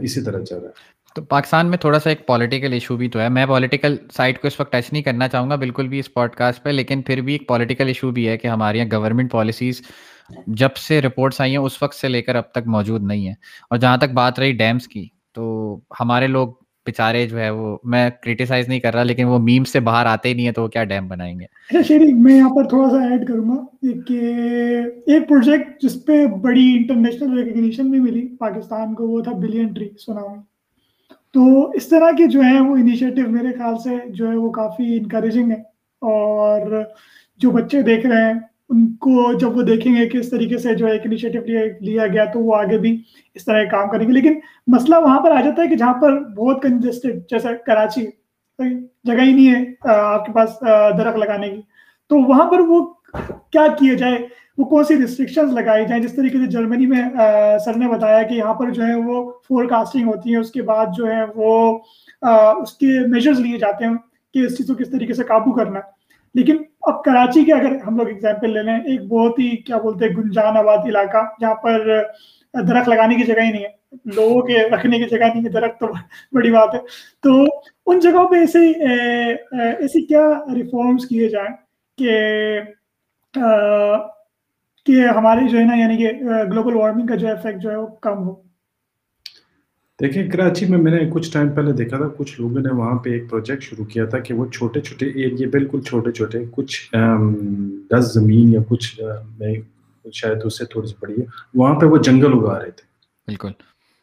اسی 0.00 0.20
طرح 0.20 0.44
چل 0.44 0.56
رہا 0.56 0.68
ہے۔ 0.68 0.94
تو 1.16 1.22
پاکستان 1.24 1.66
میں 1.66 1.78
تھوڑا 1.78 1.98
سا 1.98 2.10
ایک 2.10 2.26
پولیٹیکل 2.26 2.72
ایشو 2.72 2.96
بھی 2.96 3.08
تو 3.08 3.20
ہے۔ 3.20 3.28
میں 3.28 3.46
پولیٹیکل 3.46 3.96
سائڈ 4.12 4.38
کو 4.38 4.46
اس 4.46 4.60
وقت 4.60 4.72
ٹچ 4.72 4.92
نہیں 4.92 5.02
کرنا 5.02 5.28
چاہوں 5.28 5.50
گا، 5.50 5.56
بالکل 5.56 5.88
بھی 5.88 5.98
اس 5.98 6.12
پوڈ 6.14 6.30
کاسٹ 6.30 6.62
پہ، 6.62 6.70
لیکن 6.70 7.02
پھر 7.02 7.20
بھی 7.20 7.32
ایک 7.32 7.48
پولیٹیکل 7.48 7.86
ایشو 7.86 8.10
بھی 8.10 8.28
ہے 8.28 8.36
کہ 8.38 8.48
ہمارے 8.48 8.78
یہاں 8.78 8.88
گورنمنٹ 8.92 9.30
پالیسیز 9.32 9.80
جب 10.46 10.76
سے 10.76 11.00
رپورٹس 11.02 11.40
آئی 11.40 11.50
ہیں، 11.50 11.58
اس 11.58 11.82
وقت 11.82 11.94
سے 11.94 12.08
لے 12.08 12.22
کر 12.22 12.34
اب 12.34 12.50
تک 12.52 12.66
موجود 12.66 13.02
نہیں 13.02 13.26
ہیں۔ 13.26 13.34
اور 13.70 13.78
جہاں 13.78 13.96
تک 13.96 14.12
بات 14.14 14.38
رہی 14.38 14.52
ڈیمس 14.52 14.88
کی، 14.88 15.06
تو 15.34 15.78
ہمارے 16.00 16.26
لوگ 16.26 16.48
بیچارے 16.86 17.26
جو 17.26 17.38
ہے 17.38 17.50
وہ 17.50 17.76
میں 17.84 18.10
کریٹیسائز 18.22 18.68
نہیں 18.68 18.80
کر 18.80 18.94
رہا، 18.94 19.02
لیکن 19.02 19.24
وہ 19.24 19.38
میم 19.38 19.64
سے 19.64 19.80
باہر 19.80 20.06
آتے 20.06 20.28
ہی 20.28 20.34
نہیں 20.34 20.46
ہے 20.46 20.52
تو 20.52 20.62
وہ 20.62 20.68
کیا 20.68 20.84
ڈیم 20.84 21.08
بنائیں 21.08 21.40
گے؟ 21.40 21.44
اچھا 21.44 21.82
شیری 21.82 22.12
میں 22.12 22.36
یہاں 22.36 22.50
پر 22.50 22.68
تھوڑا 22.68 22.90
سا 22.90 22.96
ایڈ 22.96 23.26
کروں 23.28 23.44
گا 23.44 23.64
کہ 24.08 24.18
ایک 25.06 25.28
پروجیکٹ 25.28 25.82
جس 25.82 26.04
پہ 26.06 26.26
بڑی 26.26 26.76
انٹرنیشنل 26.76 27.38
ریکگنیشن 27.38 27.90
بھی 27.90 28.00
ملی 28.00 28.36
پاکستان 28.36 28.94
کو، 28.94 29.08
وہ 29.08 29.20
تھا 29.20 29.32
بلین 29.32 29.72
ٹری 29.72 29.88
سنامی 30.06 30.55
تو 31.34 31.70
اس 31.70 31.88
طرح 31.88 32.10
کے 32.18 32.26
جو 32.26 32.40
ہیں 32.40 32.60
وہ 32.60 32.76
انیشیٹو 32.76 33.30
میرے 33.30 33.52
خیال 33.52 33.78
سے 33.78 33.96
جو 34.08 34.30
ہے 34.30 34.36
وہ 34.36 34.50
کافی 34.50 34.96
انکریجنگ 34.96 35.50
ہے 35.50 35.60
اور 36.02 36.82
جو 37.40 37.50
بچے 37.50 37.82
دیکھ 37.82 38.06
رہے 38.06 38.22
ہیں، 38.24 38.38
ان 38.68 38.86
کو 38.96 39.32
جب 39.32 39.56
وہ 39.56 39.62
دیکھیں 39.62 39.94
گے 39.96 40.06
کہ 40.08 40.18
اس 40.18 40.30
طریقے 40.30 40.58
سے 40.58 40.74
جو 40.74 40.86
ایک 40.86 41.02
انیشیٹو 41.04 41.38
لیا 41.80 42.06
گیا 42.06 42.24
تو 42.24 42.40
وہ 42.40 42.56
آگے 42.56 42.78
بھی 42.78 43.02
اس 43.34 43.44
طرح 43.44 43.64
کام 43.64 43.88
کریں 43.90 44.06
گے۔ 44.08 44.12
لیکن 44.12 44.38
مسئلہ 44.66 44.96
وہاں 44.96 45.20
پر 45.20 45.30
آ 45.30 45.40
جاتا 45.40 45.62
ہے 45.62 45.68
کہ 45.68 45.76
جہاں 45.76 45.94
پر 45.94 46.18
بہت 46.34 46.62
کنجسٹڈ 46.62 47.20
جیسا 47.30 47.50
کراچی 47.66 48.06
جگہ 49.04 49.22
ہی 49.22 49.32
نہیں 49.32 49.54
ہے 49.54 49.90
آپ 49.94 50.26
کے 50.26 50.32
پاس 50.32 50.60
درخت 50.98 51.18
لگانے 51.18 51.50
کی۔ 51.50 51.60
تو 52.10 52.18
وہاں 52.18 52.50
پر 52.50 52.60
وہ 52.60 52.84
کیا 53.50 53.66
کیے 53.78 53.94
جائے؟ 53.94 54.18
وہ 54.58 54.64
کون 54.64 54.84
سی 54.84 54.96
ریسٹرکشنز 54.96 55.52
لگائی 55.52 55.86
جائیں؟ 55.86 56.02
جس 56.02 56.14
طریقے 56.14 56.38
سے 56.38 56.46
جرمنی 56.46 56.86
میں 56.86 57.02
سر 57.64 57.76
نے 57.76 57.88
بتایا 57.88 58.22
کہ 58.22 58.34
یہاں 58.34 58.54
پر 58.54 58.70
جو 58.70 58.86
ہے 58.86 58.94
وہ 58.94 59.30
فور 59.48 59.64
کاسٹنگ 59.64 60.08
ہوتی 60.08 60.32
ہے، 60.32 60.36
اس 60.36 60.50
کے 60.50 60.62
بعد 60.62 60.86
جو 60.96 61.06
ہے 61.06 61.24
وہ 61.36 61.78
اس 62.22 62.72
کے 62.72 62.98
میجرز 63.06 63.40
لیے 63.40 63.58
جاتے 63.58 63.84
ہیں 63.84 63.94
کہ 64.34 64.38
اس 64.38 64.56
چیز 64.58 64.66
کو 64.66 64.74
کس 64.74 64.90
طریقے 64.90 65.14
سے 65.14 65.24
قابو 65.24 65.52
کرنا 65.52 65.80
لیکن 66.34 66.56
اب 66.80 67.04
کراچی 67.04 67.44
کے 67.44 67.52
اگر 67.52 67.76
ہم 67.86 67.96
لوگ 67.96 68.08
اگزامپل 68.08 68.50
لے 68.50 68.62
لیں، 68.62 68.74
ایک 68.74 69.02
بہت 69.02 69.38
ہی 69.38 69.56
کیا 69.56 69.76
بولتے 69.78 70.04
ہیں، 70.04 70.16
گنجان 70.16 70.56
آباد 70.56 70.78
علاقہ، 70.86 71.24
جہاں 71.40 71.54
پر 71.54 72.02
درخت 72.54 72.88
لگانے 72.88 73.14
کی 73.14 73.24
جگہ 73.24 73.40
ہی 73.40 73.50
نہیں 73.52 73.64
ہے۔ 73.64 73.96
لوگوں 74.14 74.42
کے 74.42 74.58
رکھنے 74.68 74.98
کی 74.98 75.04
جگہ 75.04 75.24
نہیں 75.34 75.44
ہے، 75.44 75.48
درخت 75.48 75.80
تو 75.80 75.86
بڑی 76.32 76.50
بات 76.50 76.74
ہے۔ 76.74 76.80
تو 77.20 77.44
ان 77.86 77.98
جگہوں 77.98 78.28
پہ 78.28 78.36
ایسے 78.36 78.58
ایسی 78.68 80.06
کیا 80.06 80.28
ریفارمس 80.54 81.06
کیے 81.06 81.28
جائیں 81.28 81.54
کہ 81.98 82.60
کہ 84.86 85.06
ہماری 85.16 85.48
جو 85.48 85.58
ہے 85.58 85.64
نا 85.64 85.76
یعنی 85.76 85.96
کہ 85.96 86.10
گلوبل 86.50 86.76
وارمنگ 86.76 87.06
کا 87.06 87.14
جو 87.14 87.28
افیکٹ 87.28 87.62
جو 87.62 87.70
ہے 87.70 87.76
وہ 87.76 87.86
کم 87.86 88.18
ہو۔ 88.18 88.34
دیکھیں 90.00 90.30
کراچی 90.30 90.66
میں 90.66 90.78
میں 90.78 90.92
نے 90.92 91.10
کچھ 91.10 91.32
ٹائم 91.32 91.48
پہلے 91.48 91.72
دیکھا 91.72 91.96
تھا 91.96 92.08
کچھ 92.16 92.40
لوگوں 92.40 92.60
نے 92.60 92.72
وہاں 92.74 92.98
پہ 92.98 93.10
ایک 93.10 93.30
پروجیکٹ 93.30 93.62
شروع 93.62 93.84
کیا 93.84 94.04
تھا 94.04 94.18
کہ 94.18 94.34
وہ 94.34 94.46
چھوٹے 94.46 94.80
چھوٹے 94.80 95.06
ایریے 95.06 95.46
بالکل 95.46 95.80
چھوٹے 95.80 96.12
چھوٹے 96.12 96.38
کچھ 96.50 96.90
دس 97.90 98.14
زمین 98.14 98.48
یا 98.48 98.60
کچھ 98.68 99.00
میں 99.38 99.54
شاید 100.12 100.38
اس 100.44 100.58
سے 100.58 100.64
تھوڑی 100.64 100.88
سی 100.88 100.94
بڑی 101.00 101.14
ہے 101.20 101.26
وہاں 101.54 101.74
پہ 101.74 101.86
وہ 101.86 101.96
جنگل 101.96 102.32
اگا 102.32 102.58
رہے 102.58 102.70
تھے۔ 102.70 102.84
بالکل۔ 103.26 103.50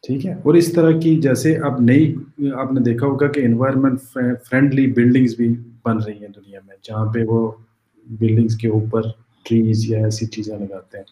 ٹھیک 0.02 0.26
ہے؟ 0.26 0.32
اور 0.32 0.54
اس 0.54 0.72
طرح 0.72 0.90
کی 1.00 1.16
جیسے 1.16 1.56
اب 1.56 1.80
نئی 1.80 2.14
آپ 2.56 2.72
نے 2.72 2.80
دیکھا 2.80 3.06
ہوگا 3.06 3.26
کہ 3.26 3.40
انوائرمنٹ 3.40 4.00
فرینڈلی 4.48 4.86
بلڈنگز 4.86 5.36
بھی 5.36 5.48
بن 5.84 5.98
رہی 5.98 6.20
ہیں 6.20 6.28
دنیا 6.28 6.60
میں 6.66 6.76
جہاں 6.82 7.12
پہ 7.12 7.24
وہ 7.26 7.52
بلڈنگز 8.06 8.56
کے 8.56 8.68
اوپر 8.68 9.00
ٹریز 9.44 9.90
یا 9.90 10.04
ایسی 10.04 10.26
چیزیں 10.26 10.58
لگاتے 10.58 10.96
ہیں۔ 10.98 11.04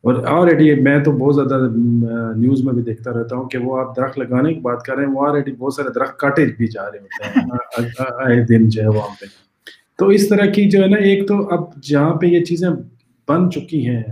اور 0.00 0.24
آلریڈی 0.26 0.74
میں 0.74 1.04
تو 1.04 1.12
بہت 1.12 1.34
زیادہ 1.34 1.62
نیوز 2.36 2.64
میں 2.64 2.72
بھی 2.72 2.82
دیکھتا 2.82 3.12
رہتا 3.12 3.36
ہوں 3.36 3.48
کہ 3.48 3.58
وہ 3.58 3.80
آپ 3.80 3.96
درخت 3.96 4.18
لگانے 4.18 4.54
کی 4.54 4.60
بات 4.60 4.82
کر 4.82 4.94
رہے 4.96 5.04
ہیں، 5.04 5.12
وہ 5.12 5.28
آلریڈی 5.28 5.52
بہت 5.52 5.74
سارے 5.74 5.88
درخت 5.94 6.18
کاٹے 6.18 6.46
بھی 6.46 6.66
جا 6.66 6.90
رہے 6.90 6.98
ہوتے 6.98 7.40
ہیں۔ 7.40 7.46
آئے 7.98 8.46
دن 8.46 8.68
جو 8.68 8.82
ہے 8.82 8.88
وہاں 8.88 9.14
پہ۔ 9.20 9.26
تو 9.98 10.06
اس 10.06 10.28
طرح 10.28 10.46
کی 10.46 10.70
جو 10.70 10.82
ہے 10.82 10.86
نا، 10.86 10.96
ایک 10.96 11.28
تو 11.28 11.48
اب 11.48 11.82
جہاں 11.82 12.14
پہ 12.14 12.26
یہ 12.26 12.44
چیزیں 12.44 12.68
بن 13.28 13.50
چکی 13.50 13.86
ہیں، 13.86 14.02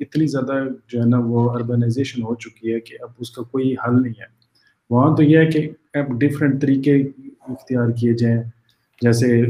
اتنی 0.00 0.26
زیادہ 0.26 0.64
جو 0.88 1.00
ہے 1.00 1.06
نا 1.06 1.18
وہ 1.18 1.50
اربنائزیشن 1.50 2.22
ہو 2.22 2.34
چکی 2.34 2.74
ہے 2.74 2.80
کہ 2.80 2.96
اب 3.00 3.08
اس 3.18 3.30
کا 3.30 3.42
کوئی 3.42 3.74
حل 3.74 4.02
نہیں 4.02 4.20
ہے۔ 4.20 4.26
وہاں 4.90 5.16
تو 5.16 5.22
یہ 5.22 5.38
ہے 5.38 5.46
کہ 5.46 5.70
اب 5.94 6.20
ڈفرینٹ 6.20 6.62
طریقے 6.62 6.96
اختیار 7.48 7.88
کیے 7.90 8.12
جائیں۔ 8.12 8.42
جیسے 9.02 9.42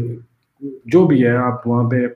جو 0.85 1.07
بھی 1.07 1.23
ہے، 1.23 1.37
آپ 1.37 1.67
وہاں 1.67 1.91
پہ 1.91 2.07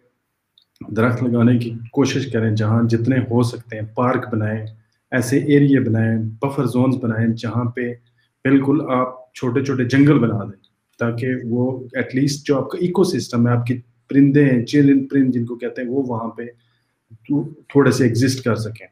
درخت 0.89 1.23
لگانے 1.23 1.59
کی 1.59 1.71
کوشش 1.93 2.33
کریں، 2.33 2.57
جہاں 2.57 2.83
جتنے 2.83 3.17
ہو 3.19 3.43
سکتے 3.43 3.77
ہیں، 3.77 3.87
پارک 3.95 4.29
بنائیں، 4.33 4.67
ایسے 5.11 5.39
ایریے 5.39 5.81
بنائیں، 5.81 6.19
بفر 6.43 6.67
زونز 6.67 6.97
بنائیں، 6.97 7.29
جہاں 7.29 7.65
پہ 7.65 7.95
بالکل 8.45 8.81
آپ 8.91 9.33
چھوٹے 9.35 9.65
چھوٹے 9.65 9.85
جنگل 9.85 10.19
بنا 10.19 10.45
دیں، 10.45 10.59
تاکہ 10.99 11.27
وہ 11.51 11.85
ایٹ 11.95 12.15
لیسٹ 12.15 12.47
جو 12.47 12.57
آپ 12.57 12.71
کا 12.71 12.79
ایکو 12.79 13.05
سسٹم 13.05 13.49
ہے، 13.49 13.53
آپ 13.53 13.67
کی 13.67 13.81
پرندے 14.09 14.45
ہیں 14.45 14.65
چرند 14.67 15.07
پرند 15.11 15.35
جن 15.35 15.45
کو 15.45 15.55
کہتے 15.55 15.83
ہیں، 15.83 15.89
وہ 15.89 16.03
وہاں 16.07 16.29
پہ 16.29 16.47
تھوڑے 17.69 17.91
سے 17.91 18.05
ایگزسٹ 18.05 18.45
کر 18.45 18.57
سکیں۔ 18.57 18.87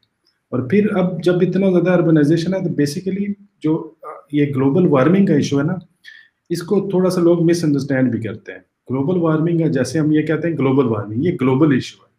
اور 0.50 0.68
پھر 0.68 0.96
اب 0.96 1.22
جب 1.22 1.34
اتنا 1.40 1.70
زیادہ 1.70 1.90
اربنائزیشن 1.90 2.54
ہے، 2.54 2.64
تو 2.64 2.68
بیسیکلی 2.68 3.26
جو 3.62 3.92
یہ 4.32 4.46
گلوبل 4.56 4.86
وارمنگ 4.86 5.26
کا 5.26 5.34
ایشو 5.34 5.58
ہے 5.58 5.64
نا، 5.64 5.74
اس 6.50 6.62
کو 6.62 6.90
تھوڑا 6.90 7.10
سا 7.10 7.20
لوگ 7.20 7.50
مس 7.50 7.64
انڈرسٹینڈ 7.64 8.10
بھی 8.10 8.20
کرتے 8.20 8.52
ہیں۔ 8.52 8.73
گلوبل 8.90 9.18
وارمنگ 9.18 9.60
ہے، 9.60 9.68
جیسے 9.68 9.98
ہم 9.98 10.12
یہ 10.12 10.22
کہتے 10.22 10.48
ہیں 10.48 10.56
گلوبل 10.58 10.86
وارمنگ، 10.86 11.24
یہ 11.24 11.32
گلوبل 11.40 11.72
ایشو 11.72 11.96
ہے۔ 12.02 12.14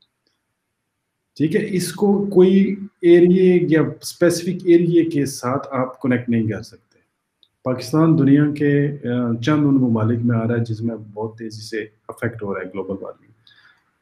ٹھیک 1.38 1.56
ہے، 1.56 1.68
اس 1.70 1.94
کو 1.94 2.26
کوئی 2.26 2.76
ایریے 3.02 3.60
یا 3.70 3.82
اسپیسیفک 4.02 4.62
ایریے 4.66 5.06
کے 5.06 5.26
ساتھ 5.26 5.68
آپ 5.72 6.02
کنیکٹ 6.02 6.30
نہیں 6.30 6.48
کر 6.48 6.62
سکتے۔ 6.62 7.00
پاکستان 7.64 8.20
دنیا 8.20 8.44
کے 8.58 8.98
چند 9.46 9.66
ان 9.66 9.76
ممالک 9.76 10.20
میں 10.24 10.38
آ 10.38 10.48
رہا 10.48 10.56
ہے 10.56 10.64
جس 10.68 10.82
میں 10.82 10.96
بہت 11.14 11.38
تیزی 11.38 11.62
سے 11.62 11.86
افیکٹ 12.08 12.44
ہو 12.44 12.54
رہا 12.54 12.62
ہے 12.62 12.66
گلوبل 12.74 12.96
وارمنگ۔ 13.02 13.32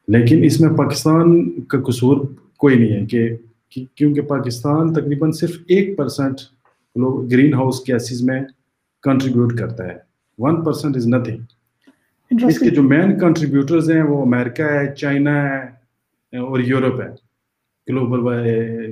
لیکن 0.07 0.43
اس 0.43 0.61
میں 0.61 0.69
پاکستان 0.77 1.61
کا 1.61 1.81
قصور 1.81 2.25
کوئی 2.57 2.75
نہیں 2.75 3.01
ہے 3.01 3.05
کہ 3.05 3.29
کیونکہ 3.95 4.21
پاکستان 4.21 4.93
تقریباً 4.93 5.31
صرف 5.31 5.57
ایک 5.67 5.97
پرسنٹ 5.97 6.35
گرین 7.31 7.53
ہاؤس 7.53 7.81
گیسز 7.87 8.21
میں 8.21 8.41
کنٹریبیوٹ 9.03 9.57
کرتا 9.57 9.87
ہے۔ 9.87 9.97
ون 10.37 10.63
پرسنٹ 10.63 10.97
از 10.97 11.07
نتھنگ 11.07 11.37
اس 12.41 12.59
کے 12.59 12.69
جو 12.69 12.83
مین 12.83 13.19
کنٹریبیوٹرز 13.19 13.91
ہیں 13.91 14.03
وہ 14.03 14.21
امریکہ 14.21 14.61
ہے 14.61 14.95
چائنا 14.95 15.49
ہے 15.49 15.57
اور 16.37 16.59
یورپ 16.59 17.01
ہے. 17.01 17.07
گلوبل 17.89 18.39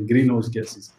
گرین 0.09 0.29
ہاؤس 0.29 0.55
گیسز 0.55 0.91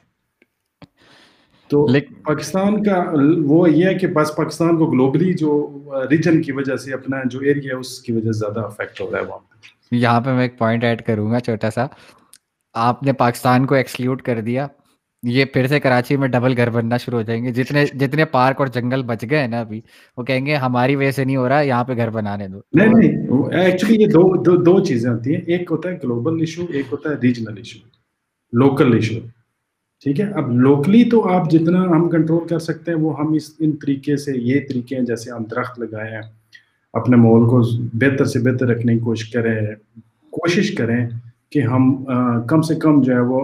تو 1.68 1.87
پاکستان 2.24 2.85
کا 2.85 3.05
وہ 3.44 3.70
یہ 3.70 3.87
ہے 3.87 3.94
کہ 3.94 4.07
بس 4.07 4.37
پاکستان 4.37 4.78
کو 4.78 4.90
گلوبلی 4.90 5.33
جو 5.33 5.81
ریجن 6.11 6.42
کی 6.42 6.52
وجہ 6.52 6.76
سے 6.76 6.94
اپنا 6.94 7.16
جو 7.24 7.38
ایریا 7.38 7.74
ہے 7.74 7.81
اس 7.81 8.00
کی 8.00 8.12
وجہ 8.12 8.33
سے 8.33 8.38
زیادہ 8.38 8.61
افیکٹ 8.61 9.00
ہو 9.00 9.11
رہا 9.11 9.18
ہے 9.18 9.24
وہاں 9.24 9.38
یہاں 9.90 10.20
پہ 10.20 10.31
میں 10.31 10.42
ایک 10.42 10.59
پوائنٹ 10.59 10.85
ایڈ 10.85 11.02
کروں 11.02 11.31
گا 11.31 11.40
چھوٹا 11.40 11.70
سا۔ 11.70 11.87
آپ 12.74 13.02
نے 13.02 13.12
پاکستان 13.12 13.66
کو 13.66 13.74
ایکسکلیوڈ 13.74 14.22
کر 14.22 14.40
دیا۔ 14.40 14.66
یہ 15.23 15.45
پھر 15.45 15.67
سے 15.67 15.79
کراچی 15.81 16.17
میں 16.17 16.29
ڈبل 16.29 16.55
گھر 16.57 16.71
بننا 16.71 16.97
شروع 16.97 17.19
ہو 17.19 17.23
جائیں 17.23 17.43
گے۔ 17.45 17.51
جتنے 17.53 17.85
جتنے 17.95 18.25
پارک 18.25 18.61
اور 18.61 18.67
جنگل 18.67 19.03
بچ 19.07 19.25
گئے 19.31 19.39
ہیں 19.39 19.49
نا 19.49 19.61
ابھی، 19.61 19.81
وہ 20.17 20.23
کہیں 20.23 20.45
گے 20.47 20.55
ہماری 20.57 20.97
وجہ 20.97 21.11
سے 21.11 21.25
نہیں 21.25 21.37
ہو 21.37 21.49
رہا، 21.49 21.61
یہاں 21.61 21.85
پہ 21.85 21.97
گھر 21.97 22.11
بنانے 22.11 22.49
دو۔ 22.49 22.61
نہیں 22.73 22.93
نہیں 22.95 23.61
ایکچولی 23.61 24.01
یہ 24.03 24.07
دو 24.07 24.57
دو 24.65 24.79
چیزیں 24.85 25.11
ہوتی 25.11 25.35
ہیں۔ 25.35 25.41
ایک 25.47 25.71
ہوتا 25.71 25.89
ہے 25.89 25.99
گلوبل 26.05 26.41
ایشو 26.41 26.63
ایک 26.73 26.87
ہوتا 26.93 27.11
ہے 27.11 27.15
ریجنل 27.23 27.57
ایشو 27.57 27.79
لوکل 28.53 28.93
ایشو 28.95 29.19
ٹھیک 30.05 30.21
ہے؟ 30.21 30.27
اب 30.35 30.51
لوکلی 30.53 31.05
تو 31.11 31.29
آپ 31.33 31.51
جتنا 31.51 31.83
ہم 31.85 32.09
کنٹرول 32.11 32.47
کر 32.49 32.59
سکتے 32.59 32.91
ہیں، 32.91 32.99
وہ 32.99 33.19
ہم 33.19 33.33
اس، 33.33 33.53
ان 33.61 33.73
طریقے 33.73 34.17
سے، 34.17 34.33
یہ 34.37 34.61
طریقے 34.69 34.97
ہیں 34.97 35.05
جیسے 35.05 35.31
ہم 35.31 35.45
درخت 35.45 35.79
لگائے 35.81 36.11
ہیں۔ 36.11 36.23
اپنے 36.93 37.17
ماحول 37.17 37.49
کو 37.49 37.61
بہتر 37.93 38.25
سے 38.25 38.39
بہتر 38.39 38.67
رکھنے 38.67 38.95
کی 38.95 39.01
کوشش 39.01 39.31
کریں 39.31 39.55
کوشش 40.31 40.75
کریں 40.75 41.07
کہ 41.51 41.61
ہم 41.61 42.05
کم 42.49 42.63
سے 42.63 42.75
کم 42.75 43.03
جو 43.03 43.13
ہے 43.13 43.21
وہ 43.21 43.41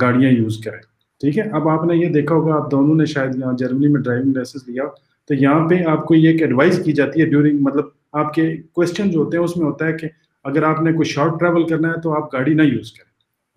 گاڑیاں 0.00 0.30
یوز 0.30 0.58
کریں۔ 0.64 0.87
ٹھیک 1.20 1.38
ہے؟ 1.38 1.42
اب 1.42 1.68
آپ 1.68 1.84
نے 1.84 1.96
یہ 1.96 2.08
دیکھا 2.08 2.34
ہوگا 2.34 2.54
آپ 2.54 2.70
دونوں 2.70 2.94
نے 2.94 3.04
شاید 3.04 3.36
یہاں 3.36 3.52
جرمنی 3.56 3.88
میں 3.88 4.00
ڈرائیونگ 4.00 4.32
لائسنس 4.34 4.68
لیا۔ 4.68 4.82
تو 5.28 5.34
یہاں 5.34 5.68
پہ 5.68 5.84
آپ 5.84 6.04
کو 6.04 6.14
یہ 6.14 6.28
ایک 6.28 6.42
ایڈوائز 6.42 6.80
کی 6.84 6.92
جاتی 6.92 7.20
ہے 7.20 7.26
ڈیورنگ 7.26 7.58
مطلب 7.60 7.84
آپ 8.12 8.34
کے 8.34 8.56
کوشچن 8.72 9.10
جو 9.10 9.18
ہوتے 9.18 9.36
ہیں 9.36 9.44
اس 9.44 9.56
میں 9.56 9.66
ہوتا 9.66 9.86
ہے 9.86 9.92
کہ 9.92 10.08
اگر 10.44 10.62
آپ 10.62 10.80
نے 10.82 10.92
کوئی 10.92 11.04
شارٹ 11.04 11.40
ٹریول 11.40 11.68
کرنا 11.68 11.88
ہے 11.88 12.00
تو 12.00 12.22
آپ 12.22 12.34
گاڑی 12.34 12.54
نہ 12.54 12.62
یوز 12.62 12.92
کریں۔ 12.92 13.08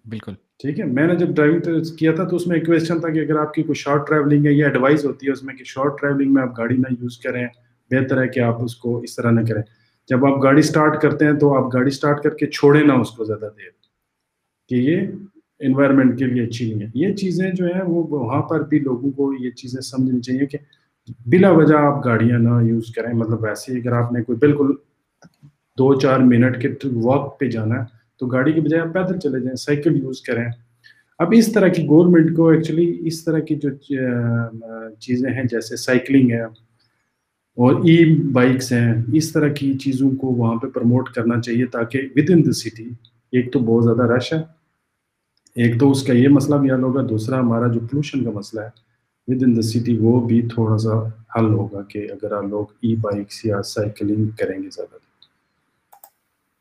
بالکل۔ 0.10 0.32
ٹھیک 0.34 0.80
ہے؟ 0.80 0.86
میں 0.86 1.08
نے 1.08 1.16
جب 1.16 1.28
ڈرائیونگ 1.36 1.84
کیا 1.98 2.12
تھا 2.12 2.24
تو 2.24 2.36
اس 2.36 2.48
میں 2.48 2.58
ایک 2.58 2.66
کوشچن 2.66 3.00
تھا 3.00 3.10
کہ 3.10 3.20
اگر 3.20 3.40
آپ 3.40 3.54
کی 3.54 3.64
کوئی 3.64 3.76
شارٹ 3.76 4.08
ٹریولنگ 4.08 4.46
ہے 4.46 4.52
یہ 4.52 4.64
ایڈوائز 4.64 5.06
ہوتی 5.06 5.28
ہے 5.28 5.32
اس 5.32 5.44
میں 5.44 5.56
کہ 5.56 5.64
شارٹ 5.64 6.00
ٹریولنگ 6.02 6.34
میں 6.34 6.42
آپ 6.44 6.58
گاڑی 6.58 6.78
نہ 6.78 6.94
یوز 7.02 7.18
کریں 7.18 7.48
بہتر 7.92 8.22
ہے 8.22 8.28
کہ 8.28 8.40
آپ 8.40 8.64
اس 8.64 8.76
کو 8.76 9.00
اس 9.00 9.16
طرح 9.16 9.32
نہ 9.32 9.42
کریں۔ 9.50 9.62
جب 10.10 10.26
آپ 10.26 10.44
گاڑی 10.44 10.60
اسٹارٹ 10.60 11.02
کرتے 11.02 11.26
ہیں 11.26 11.34
تو 11.34 11.58
آپ 11.58 11.74
گاڑی 11.74 11.88
اسٹارٹ 11.88 12.24
کر 12.24 12.30
کے 12.30 12.46
چھوڑیں 12.46 12.84
نہ 12.84 12.94
اس 12.94 13.10
کو 13.12 13.24
زیادہ 13.24 13.50
دیر۔ 13.58 13.70
کہ 14.70 14.76
یہ 14.76 15.02
انوائرمنٹ 15.62 16.18
کے 16.20 16.26
لیے 16.26 16.44
اچھی 16.44 16.74
نہیں 16.74 16.82
ہے۔ 16.82 16.92
یہ 16.96 17.14
چیزیں 17.16 17.50
جو 17.54 17.66
ہیں 17.66 17.82
وہ 17.88 18.04
وہاں 18.08 18.42
پر 18.42 18.68
بھی 18.68 18.80
لوگوں 18.80 19.12
کو 19.12 19.34
یہ 19.34 19.52
چیزیں 19.52 19.82
سمجھنی 19.82 20.22
چاہیے 20.22 20.46
کہ 20.46 20.58
بلا 21.26 21.50
وجہ 21.52 21.76
آپ 21.76 22.06
گاڑیاں 22.06 22.40
نہ 22.40 22.62
یوز 22.64 22.94
کریں۔ 22.96 23.14
مطلب 23.14 23.44
ویسے 23.44 23.78
اگر 23.78 23.92
آپ 23.92 24.12
نے 24.14 24.24
کوئی 24.24 24.38
بالکل 24.38 24.72
دو 25.78 25.94
چار 26.00 26.20
منٹ 26.20 26.62
کے 26.62 26.70
واک 27.04 27.40
پہ 27.40 27.50
جانا 27.50 27.76
ہے 27.76 27.86
تو 28.20 28.28
گاڑی 28.28 28.54
کے 28.54 28.62
بجائے 28.62 28.82
آپ 28.82 28.94
پیدل 28.94 29.20
چلے 29.20 29.40
جائیں، 29.40 29.56
سائیکل 29.56 29.98
یوز 29.98 30.22
کریں۔ 30.22 30.46
اب 31.20 31.34
اس 31.38 31.52
طرح 31.52 31.68
کی 31.68 31.86
گورنمنٹ 31.88 32.36
کو 32.36 32.48
ایکچولی 32.50 32.98
اس 33.00 33.24
طرح 33.24 33.40
کی 33.40 33.56
جو 33.56 33.70
چیزیں 35.00 35.30
ہیں 35.32 35.44
جیسے 35.44 35.76
سائیکلنگ 35.76 36.32
ہے 36.32 36.42
اور 36.42 37.76
ای 37.84 38.06
بائکس 38.32 38.72
ہیں، 38.72 38.94
اس 39.14 39.32
طرح 39.32 39.48
کی 39.48 39.74
چیزوں 39.74 40.12
کو 40.12 40.28
وہاں 40.28 40.56
پہ 40.56 40.68
پروموٹ 40.68 41.10
کرنا 41.10 41.42
چاہیے 41.42 41.66
تاکہ 41.66 42.08
ود 42.16 42.30
ان 42.30 42.46
دا 42.46 42.52
سٹی 42.52 42.90
ایک 43.32 43.52
تو 43.54 43.60
بہت 43.60 43.84
زیادہ 43.84 44.14
رش 44.14 44.34
ہے۔ 44.34 44.40
ایک 45.56 45.80
تو 45.80 45.92
اس 45.92 46.04
کا 46.04 46.14
یہ 46.14 46.28
مسئلہ 46.28 46.56
بھی 46.56 46.72
حل 46.72 46.84
ہوگا 46.84 47.02
دوسرا 47.10 47.40
ہمارا 47.40 47.68
جو 47.68 47.80
پولوشن 47.80 48.24
کا 48.24 48.32
مسئلہ 48.32 48.62
ہے 48.62 48.70
ود 49.28 49.44
ان 49.44 49.56
دا 49.56 49.62
سٹی 49.62 49.98
وہ 49.98 50.20
بھی 50.28 50.42
تھوڑا 50.54 50.78
سا 50.78 50.98
حل 51.36 51.54
ہوگا 51.54 51.82
کہ 51.82 52.08
اگر 52.12 52.32
آپ 52.32 52.44
لوگ 52.44 52.66
ای 52.82 52.96
بائکس 52.96 53.46
یا 53.46 53.62
سائیکلنگ 53.64 54.30
کریں 54.40 54.58
گے 54.64 54.70
زیادہ۔ 54.70 54.96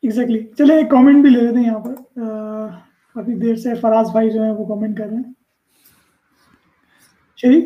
ایگزیکٹلی 0.03 0.39
چلے 0.57 0.75
ایک 0.77 0.89
کامنٹ 0.89 1.21
بھی 1.21 1.29
لے 1.29 1.41
لیتے 1.41 1.57
ہیں 1.57 1.65
یہاں 1.65 1.79
پر۔ 1.79 2.19
ابھی 3.15 3.35
دیر 3.35 3.55
سے 3.55 3.73
فراز 3.75 4.11
بھائی 4.11 4.29
جو 4.29 4.43
ہیں 4.43 4.51
وہ 4.51 4.65
کامنٹ 4.65 4.97
کر 4.97 5.05
رہے 5.05 5.15
ہیں۔ 5.15 5.33
شریف 7.37 7.63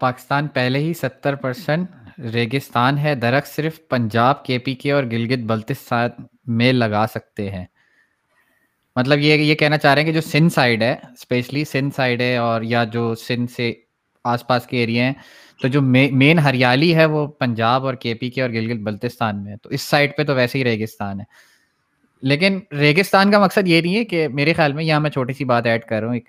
پاکستان 0.00 0.46
پہلے 0.48 0.78
ہی 0.78 0.92
ستر 0.94 1.34
پرسنٹ 1.34 2.18
ریگستان 2.32 2.98
ہے 2.98 3.14
درخت 3.14 3.48
صرف 3.48 3.78
پنجاب 3.88 4.44
کے 4.44 4.58
پی 4.58 4.74
کے 4.74 4.92
اور 4.92 5.04
گلگت 5.04 5.44
بلتستان 5.46 6.22
میں 6.46 6.72
لگا 6.72 7.04
سکتے 7.10 7.50
ہیں۔ 7.50 7.64
مطلب 8.96 9.18
یہ 9.18 9.34
یہ 9.34 9.54
کہنا 9.54 9.78
چاہ 9.78 9.94
رہے 9.94 10.02
ہیں 10.02 10.06
کہ 10.06 10.14
جو 10.14 10.20
سندھ 10.20 10.52
سائڈ 10.52 10.82
ہے 10.82 10.92
اسپیشلی 10.92 11.64
سندھ 11.64 11.94
سائڈ 11.94 12.20
ہے 12.20 12.36
اور 12.36 12.62
یا 12.62 12.84
جو 12.84 13.14
سندھ 13.14 13.52
سے 13.52 13.72
آس 14.24 14.46
پاس 14.46 14.66
کے 14.66 14.76
ایریا 14.76 15.04
ہیں، 15.04 15.12
تو 15.62 15.68
جو 15.68 15.82
مین 15.82 16.38
ہریالی 16.38 16.94
ہے 16.94 17.04
وہ 17.04 17.26
پنجاب 17.26 17.86
اور 17.86 17.94
کے 17.94 18.14
پی 18.14 18.30
کے 18.30 18.42
اور 18.42 18.50
گلگت 18.50 18.80
بلتستان 18.80 19.44
میں 19.44 19.52
ہے۔ 19.52 19.56
تو 19.56 19.68
اس 19.70 19.82
سائڈ 19.82 20.16
پہ 20.16 20.24
تو 20.24 20.34
ویسے 20.34 20.58
ہی 20.58 20.64
ریگستان 20.64 21.20
ہے۔ 21.20 21.24
لیکن 22.22 22.58
ریگستان 22.72 23.30
کا 23.30 23.38
مقصد 23.38 23.68
یہ 23.68 23.80
نہیں 23.80 23.96
ہے 23.96 24.04
کہ 24.04 24.28
میرے 24.28 24.52
خیال 24.52 24.72
میں 24.72 24.84
یہاں 24.84 25.00
میں 25.00 25.10
چھوٹی 25.10 25.32
سی 25.32 25.44
بات 25.44 25.66
ایڈ 25.66 25.84
کر 25.84 26.00
رہا 26.00 26.06
ہوں 26.06 26.14
ایک۔ 26.14 26.28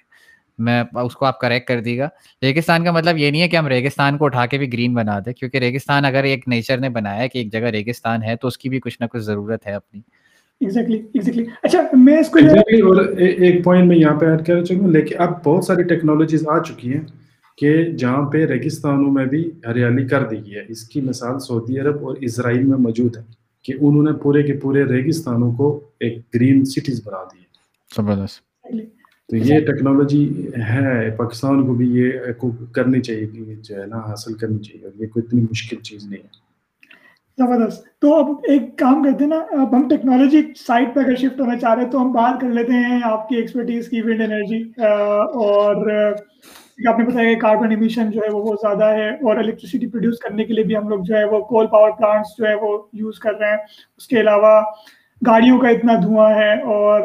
میں 0.60 0.84
اس 1.04 1.14
کو 1.16 1.26
آپ 1.26 1.40
کریکٹ 1.40 1.68
کر 1.68 1.82
دیے 1.82 1.98
گا۔ 1.98 2.10
ریگستان 2.42 2.84
کا 2.84 2.92
مطلب 2.92 3.18
یہ 3.18 3.32
نہیں 3.32 3.42
ہے 3.42 3.48
کہ 3.48 3.56
ہم 3.56 3.68
ریگستان 3.68 4.18
کو 4.18 4.26
اٹھا 4.26 4.46
کے 4.46 4.58
بھی 4.58 4.74
گرین 4.74 4.94
بنا 4.94 5.20
دیں، 5.20 5.34
کیونکہ 5.34 5.58
ریگستان 5.58 6.06
اگر 6.06 6.24
ایک 6.24 6.48
نیچر 6.48 6.78
نے 6.78 6.90
بنایا 6.90 7.28
کہ 7.28 7.38
ایک 7.38 7.52
جگہ 7.52 7.68
ریگستان 7.68 8.24
ہے، 8.24 8.36
تو 8.36 8.48
اس 8.48 8.58
کی 8.58 8.70
بھی 8.70 8.80
کچھ 8.80 8.98
نہ 9.02 9.06
کچھ 9.06 9.22
ضرورت 9.22 9.68
ہے 9.68 9.74
اپنی۔ 9.74 10.02
اچھا 11.64 11.82
میں 11.94 12.18
اس 12.18 12.30
کو 12.30 12.40
ایک 13.18 13.64
پوائنٹ 13.64 13.88
میں 13.88 13.98
یہاں 13.98 14.20
پہ 14.20 14.26
ایڈ 14.26 14.46
کرنا 14.46 14.64
چاہوں 14.64 14.92
لیکن 14.92 15.16
اب 15.18 15.44
بہت 15.44 15.64
ساری 15.64 15.84
ٹیکنالوجیز 15.84 16.48
آ 16.48 16.60
چکی 16.64 16.94
ہیں 16.94 17.02
کہ 17.58 17.92
جہاں 17.92 18.30
پہ 18.30 18.46
ریگستانوں 18.46 19.12
میں 19.12 19.26
بھی 19.26 19.52
ہریالی 19.68 20.08
کر 20.08 20.24
دی 20.24 20.36
گئی 20.46 20.56
ہے۔ 20.56 20.66
اس 20.68 20.84
کی 20.90 21.02
مثال 21.02 21.40
سعودی 21.40 21.80
عرب 21.80 22.08
اور 22.08 22.16
اسرائیل 22.16 22.64
میں 22.64 22.78
موجود 22.78 23.18
ہے 23.18 23.22
کہ 23.64 23.74
انہوں 23.82 24.04
نے 24.04 24.12
پورے 24.14 24.44
کے 24.44 24.54
پورے 24.54 24.84
ریگستانوں 24.84 25.52
کو 25.52 25.80
ایک 26.00 26.20
گرین 26.36 26.66
سٹیز 26.66 27.02
بنا 27.06 27.24
دیے 27.24 27.44
زبردست۔ 27.96 28.42
تو 29.30 29.36
یہ 29.36 29.60
ٹیکنالوجی 29.60 30.48
ہے 30.70 31.12
پاکستان 31.12 31.66
کو 31.68 31.74
بھی 31.74 31.88
یہ 31.90 32.12
کرنی 32.72 33.02
چاہیے 33.02 33.56
جو 33.62 33.82
ہے 33.82 33.86
نا 33.88 33.98
حاصل 33.98 34.34
کرنی 34.34 34.60
چاہیے 34.60 34.86
اور 34.86 35.02
یہ 35.02 35.08
کوئی 35.08 35.26
اتنی 35.28 35.42
مشکل 35.42 35.78
چیز 35.78 36.06
نہیں 36.06 36.24
ہے۔ 36.24 36.45
زبردست۔ 37.38 37.84
تو 38.02 38.14
اب 38.16 38.30
ایک 38.50 38.78
کام 38.80 39.04
کرتے 39.04 39.24
ہیں 39.24 39.30
نا، 39.30 39.40
اب 39.62 39.76
ہم 39.76 39.88
ٹیکنالوجی 39.90 40.42
سائٹ 40.58 40.94
پہ 40.96 41.00
اگر 41.00 41.16
شفٹ 41.16 41.40
ہونا 41.42 41.58
چاہ 41.58 41.74
رہے 41.74 41.84
ہیں 41.84 41.92
تو 41.92 42.02
ہم 42.02 42.12
بات 42.12 42.40
کر 42.42 42.50
لیتے 42.50 42.74
ہیں 42.74 43.00
آپ 43.06 43.28
کی 43.30 43.36
ایکسپرٹیز 43.36 43.90
کی 43.90 44.02
ونڈ 44.02 44.22
انرجی 44.22 44.62
اور 44.80 45.90
آپ 46.88 47.00
نے 47.00 47.06
بتایا 47.06 47.34
کہ 47.34 47.40
کاربن 47.40 47.70
ایمیشن 47.72 48.10
جو 48.12 48.22
ہے 48.22 48.30
وہ 48.32 48.44
بہت 48.44 48.60
زیادہ 48.62 48.86
ہے، 48.96 49.10
اور 49.10 49.38
الیکٹریسٹی 49.38 49.88
پروڈیوس 49.88 50.20
کرنے 50.20 50.44
کے 50.46 50.54
لیے 50.54 50.64
بھی 50.64 50.76
ہم 50.78 50.90
لوگ 50.90 51.04
جو 51.04 51.16
ہے 51.18 51.24
وہ 51.26 51.40
کول 51.46 51.68
پاور 51.68 51.92
پلانٹس 51.98 52.38
جو 52.38 52.48
ہے 52.48 52.54
وہ 52.62 52.78
یوز 52.94 53.20
کر 53.20 53.38
رہے 53.40 53.50
ہیں۔ 53.50 53.58
اس 53.98 54.08
کے 54.08 54.20
علاوہ 54.22 54.60
گاڑیوں 55.22 55.60
کا 55.60 55.70
اتنا 55.70 55.94
دھواں 56.02 56.30
ہے، 56.36 56.54
اور 56.64 57.02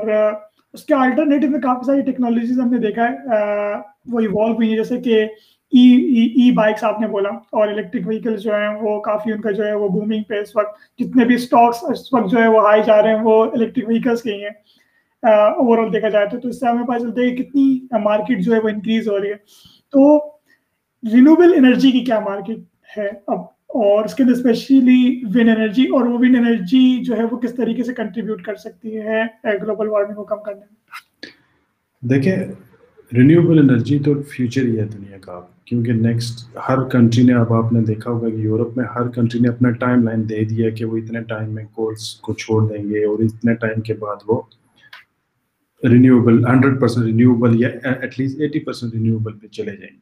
اس 0.75 0.85
کے 0.85 0.95
آلٹرنیٹیو 0.95 1.51
میں 1.51 1.61
کافی 1.61 1.87
ساری 1.87 2.03
ٹیکنالوجیز 2.03 2.59
ہم 2.61 2.71
نے 2.71 2.79
دیکھا 2.79 3.05
ہے 3.05 3.75
وہ 4.13 4.21
ایوالو 4.21 4.55
ہوئی 4.55 4.69
ہیں۔ 4.69 4.77
جیسے 4.77 5.01
کہ 5.01 5.25
E, 5.73 5.79
e, 5.79 5.83
e 5.83 6.23
e 6.37 6.53
bikes 6.53 6.85
آپ 6.85 7.01
نے 7.01 7.07
بولا 7.07 7.29
اور 7.29 7.69
الیکٹرک 7.69 8.07
وہیکل 8.07 8.37
جو 8.37 8.55
ہیں 8.55 8.69
وہ 8.81 9.01
کافی 9.01 9.33
ان 9.33 9.41
کا 9.41 9.51
جو 9.51 9.67
ہے 9.67 9.75
وہ 9.75 9.89
بومنگ 9.89 10.23
پہ 10.23 10.35
اس 10.35 10.57
وقت 10.57 10.99
جتنے 10.99 11.25
بھی 11.25 11.35
اسٹاکس 11.35 11.85
اس 11.91 12.13
وقت 12.13 12.31
جو 12.31 12.39
ہے 12.39 12.49
وہ 12.49 12.63
ہائی 12.63 12.83
جا 12.87 13.03
رہے 13.03 13.15
ہیں 13.15 13.23
وہ 13.23 13.45
الیکٹرک 13.45 13.89
وہیکلس 13.89 14.23
کے 14.23 14.33
ہی 14.33 14.43
ہیں۔ 14.43 14.51
اوور 15.23 15.79
آل 15.79 15.93
دیکھا 15.93 16.09
جائے 16.09 16.27
تو 16.27 16.49
اس 16.49 16.61
سے 16.61 16.67
ہمیں 16.67 16.85
پتہ 16.85 16.99
چلتا 16.99 17.23
ہے 17.23 17.31
کہ 17.31 17.43
کتنی 17.43 17.87
مارکیٹ 18.03 18.41
جو 18.41 18.55
ہے 18.55 18.59
وہ 18.59 18.69
انکریز 18.69 19.09
ہو 19.09 19.21
رہی 19.21 19.29
ہے۔ 19.29 19.37
تو 19.91 20.19
رینوبل 21.13 21.53
انرجی 21.57 21.91
کی 21.91 22.01
کیا 22.01 22.21
مارکیٹ 22.21 22.59
ہے 22.99 23.09
اب؟ 23.27 23.39
اور 23.69 24.05
اس 24.05 24.15
کے 24.15 24.23
اندر 24.23 24.35
اسپیشلی 24.35 25.23
ون 25.35 25.49
انرجی 25.49 25.83
اور 25.83 26.07
وہ 26.07 26.19
ون 26.19 26.37
انرجی 26.37 27.05
جو 27.05 27.17
ہے 27.17 27.25
وہ 27.25 27.37
کس 27.37 27.55
طریقے 27.55 27.83
سے 27.83 27.95
کنٹریبیوٹ 27.95 28.43
کر 28.43 28.55
سکتی 28.55 28.99
ہے 28.99 29.23
گلوبل 29.45 29.89
وارمنگ 29.89 30.15
کو 30.15 30.25
کم 30.25 30.43
کرنے 30.43 30.61
میں؟ 30.61 30.77
دیکھیں 32.03 32.37
رینیوبل 33.13 33.59
انرجی 33.59 33.99
تو 33.99 34.13
فیوچر 34.29 34.65
ہی 34.65 34.79
ہے 34.79 34.85
دنیا 34.85 35.19
کا 35.21 35.41
کیونکہ 35.65 35.93
نیکسٹ 35.93 36.37
ہر 36.69 36.83
کنٹری 36.89 37.23
نے 37.23 37.35
اب 37.35 37.53
آپ 37.53 37.73
نے 37.73 37.81
دیکھا 37.85 38.11
ہوگا 38.11 38.29
کہ 38.29 38.37
یورپ 38.37 38.77
میں 38.77 38.85
ہر 38.97 39.09
کنٹری 39.09 39.41
نے 39.41 39.49
اپنا 39.49 39.71
ٹائم 39.81 40.03
لائن 40.03 40.29
دے 40.29 40.45
دیا 40.45 40.71
کہ 40.71 40.85
وہ 40.85 40.97
اتنے 40.97 41.21
ٹائم 41.29 41.55
میں 41.55 41.65
کولس 41.75 42.15
کو 42.17 42.35
چھوڑ 42.35 42.61
دیں 42.69 42.83
گے 42.91 43.05
اور 43.05 43.19
اتنے 43.19 43.55
ٹائم 43.55 43.81
کے 43.81 43.95
بعد 43.95 44.17
وہ 44.27 44.41
رینیوبل 45.83 46.45
ہنڈریڈ 46.47 46.81
پرسینٹ 46.81 47.07
رینیوبل 47.07 47.61
یا 47.61 47.69
at 47.85 48.19
least 48.21 48.41
eighty 48.41 48.59
percent 48.61 48.95
renewable 48.95 49.33
پہ 49.33 49.47
چلے 49.47 49.77
جائیں 49.77 49.93
گے۔ 49.93 49.99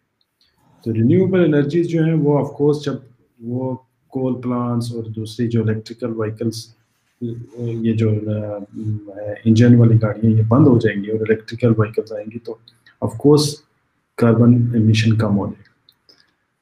تو 0.86 0.94
رینیوبل 0.94 1.44
انرجیز 1.44 1.88
جو 1.88 2.04
ہیں 2.04 2.14
وہ 2.14 2.38
آف 2.38 2.50
کورس 2.52 2.84
جب 2.84 2.94
وہ 3.40 3.74
کول 4.12 4.40
پلانٹس 4.42 4.94
اور 4.94 5.04
دوسری 5.16 5.48
جو 5.48 5.62
الیکٹریکل 5.62 6.12
وہیکلس 6.16 6.66
یہ 7.20 7.92
جو 7.92 8.10
انجن 9.44 9.74
والی 9.74 9.96
گاڑیاں 10.02 10.32
یہ 10.32 10.42
بند 10.48 10.66
ہو 10.66 10.78
جائیں 10.78 11.02
گی 11.02 11.10
اور 11.10 11.20
الیکٹریکل 11.20 11.72
وہیکلس 11.76 12.12
آئیں 12.12 12.26
گی 12.34 12.38
تو 12.38 12.56
آف 13.00 13.18
کورس 13.18 13.56
کاربن 14.16 14.54
امیشن 14.74 15.18
کم 15.18 15.38
ہو 15.38 15.46
جائے 15.46 15.62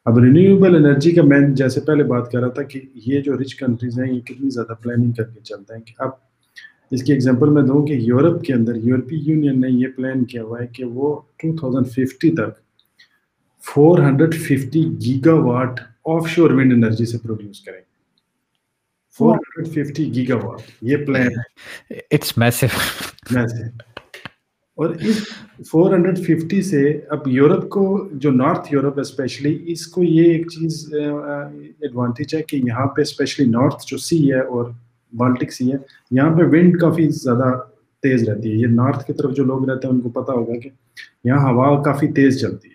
اب 0.05 0.19
رینیویبل 0.19 0.77
انرجی 0.77 1.11
کا 1.11 1.23
میں 1.23 1.41
جیسے 1.49 1.81
پہلے 1.81 2.03
بات 2.05 2.33
کر 2.33 2.39
رہا 2.39 2.49
تھا 2.49 2.63
کہ 2.63 2.81
یہ 2.95 3.21
جو 3.21 3.39
رچ 3.39 3.55
کنٹریز 3.55 4.01
ہیں 4.01 4.13
یہ 4.13 4.21
کتنی 4.21 4.51
زیادہ 4.51 4.73
پلاننگ 4.83 5.13
کر 5.13 5.25
کے 5.25 5.41
چلتے 5.41 5.75
ہیں 5.75 5.83
کہ 5.83 5.95
اب 5.99 6.11
اس 6.91 7.03
کی 7.03 7.13
ایگزامپل 7.13 7.49
میں 7.49 7.63
دوں 7.63 7.87
کہ 7.87 7.93
یورپ 7.93 8.43
کے 8.43 8.55
اندر 8.55 8.75
یورپی 8.75 9.17
یونین 9.17 9.61
نے 9.61 9.69
یہ 9.71 9.87
پلان 9.97 10.25
کیا 10.25 10.43
ہوا 10.43 10.61
ہے 10.61 10.67
کہ 10.67 10.85
وہ 10.85 11.21
2050 11.47 12.35
تک 12.35 12.61
450 13.79 14.91
گیگا 15.01 15.33
واٹ 15.33 15.81
آف 16.05 16.29
شور 16.29 16.51
ونڈ 16.51 16.73
انرجی 16.73 17.07
سے 17.07 17.19
پروڈیوس 17.19 17.61
کریں 17.61 17.81
گے۔ 17.81 17.87
450 19.21 20.15
گیگا 20.15 20.37
واٹ 20.37 20.61
یہ 20.83 20.97
پلان 20.97 21.23
ہے۔ 21.23 21.99
اٹس 22.11 22.39
میسو 22.39 22.67
میسو 23.31 23.65
اور 24.77 24.91
اس 24.91 25.19
فور 25.71 25.93
ہنڈریڈ 25.95 26.19
ففٹی 26.19 26.63
سے 26.63 27.01
اب 27.11 27.29
یورپ 27.29 27.69
کو 27.69 28.09
جو 28.13 28.31
نارتھ 28.31 28.75
یورپ 28.75 29.01
اسپیشلی 29.01 29.59
اس 29.67 29.87
کو 29.87 30.03
یہ 30.03 30.33
ایک 30.33 30.51
چیز 30.51 30.95
ایڈوانٹیج 30.95 32.35
ہے 32.35 32.43
کہ 32.43 32.57
یہاں 32.57 32.87
پہ 32.87 33.01
اسپیشلی 33.01 33.47
نارتھ 33.47 33.87
جو 33.87 33.99
سی 33.99 34.33
ہے 34.33 34.41
اور 34.41 34.71
بالٹک 35.13 35.53
سی 35.53 35.73
ہے، 35.73 35.77
یہاں 36.11 36.37
پہ 36.37 36.43
ونڈ 36.43 36.81
کافی 36.81 37.09
زیادہ 37.09 37.59
تیز 38.03 38.29
رہتی 38.29 38.53
ہے۔ 38.53 38.57
یہ 38.57 38.67
نارتھ 38.67 39.07
کی 39.07 39.13
طرف 39.13 39.35
جو 39.37 39.45
لوگ 39.45 39.71
رہتے 39.71 39.87
ہیں، 39.87 39.95
ان 39.95 40.01
کو 40.01 40.09
پتہ 40.09 40.33
ہوگا 40.33 40.59
کہ 40.59 40.71
یہاں 41.25 41.53
ہوا 41.53 41.83
کافی 41.83 42.09
تیز 42.09 42.41
چلتی 42.41 42.69
ہے۔ 42.69 42.75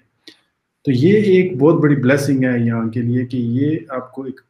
تو 0.86 0.92
یہ 0.92 1.14
ایک 1.14 1.58
بہت 1.58 1.82
بڑی 1.82 1.96
بلیسنگ 1.96 2.44
ہے 2.44 2.60
یہاں 2.60 2.90
کے 2.90 3.02
لیے 3.02 3.26
کہ 3.26 3.38
یہ 3.38 3.78
آپ 3.90 4.12
کو 4.12 4.24
ایک 4.24 4.42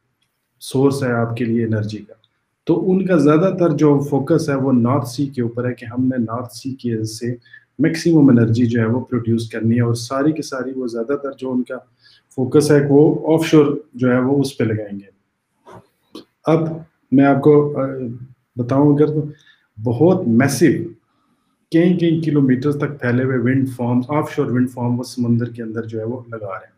سورس 0.60 1.02
ہے 1.02 1.12
آپ 1.12 1.36
کے 1.36 1.44
لیے 1.44 1.64
انرجی 1.64 1.98
کا۔ 1.98 2.21
تو 2.66 2.90
ان 2.90 3.06
کا 3.06 3.16
زیادہ 3.16 3.54
تر 3.58 3.70
جو 3.70 3.98
فوکس 3.98 4.50
ہے 4.50 4.54
وہ 4.54 4.72
نارتھ 4.72 5.08
سی 5.08 5.26
کے 5.26 5.42
اوپر 5.42 5.68
ہے 5.68 5.74
کہ 5.74 5.84
ہم 5.84 6.04
نے 6.04 6.16
نارتھ 6.18 6.56
سی 6.56 6.74
کی 6.74 7.04
سے 7.04 7.36
میکسیمم 7.78 8.28
انرجی 8.28 8.66
جو 8.66 8.80
ہے 8.80 8.86
وہ 8.86 9.00
پروڈیوس 9.00 9.50
کرنی 9.50 9.76
ہے 9.76 9.80
اور 9.80 9.94
ساری 9.94 10.32
کی 10.32 10.42
ساری 10.42 10.72
وہ 10.76 10.86
زیادہ 10.86 11.16
تر 11.16 11.32
جو 11.38 11.52
ان 11.52 11.62
کا 11.62 11.76
فوکس 12.36 12.70
ہے 12.70 12.86
وہ 12.88 13.34
آف 13.34 13.46
شور 13.46 13.66
جو 13.94 14.12
ہے 14.12 14.20
وہ 14.20 14.40
اس 14.40 14.58
پہ 14.58 14.64
لگائیں 14.64 15.00
گے۔ 15.00 15.10
اب 16.44 16.68
میں 17.12 17.24
آپ 17.24 17.40
کو 17.40 17.74
بتاؤں 18.56 18.94
اگر 18.94 19.06
تو 19.06 19.22
بہت 19.82 20.28
میسو 20.28 20.66
کئی 21.70 21.96
کئی 21.98 22.20
کلو 22.20 22.40
میٹر 22.40 22.72
تک 22.72 23.00
پھیلے 23.00 23.24
ہوئے 23.24 23.38
ونڈ 23.38 23.68
فارم 23.76 24.00
آف 24.08 24.32
شور 24.32 24.46
ونڈ 24.46 24.70
فارم 24.70 24.98
وہ 24.98 25.02
سمندر 25.02 25.48
کے 25.48 25.62
اندر 25.62 25.82
جو 25.82 25.98
ہے 25.98 26.04
وہ 26.04 26.20
لگا 26.28 26.48
رہے 26.48 26.66
ہیں۔ 26.66 26.71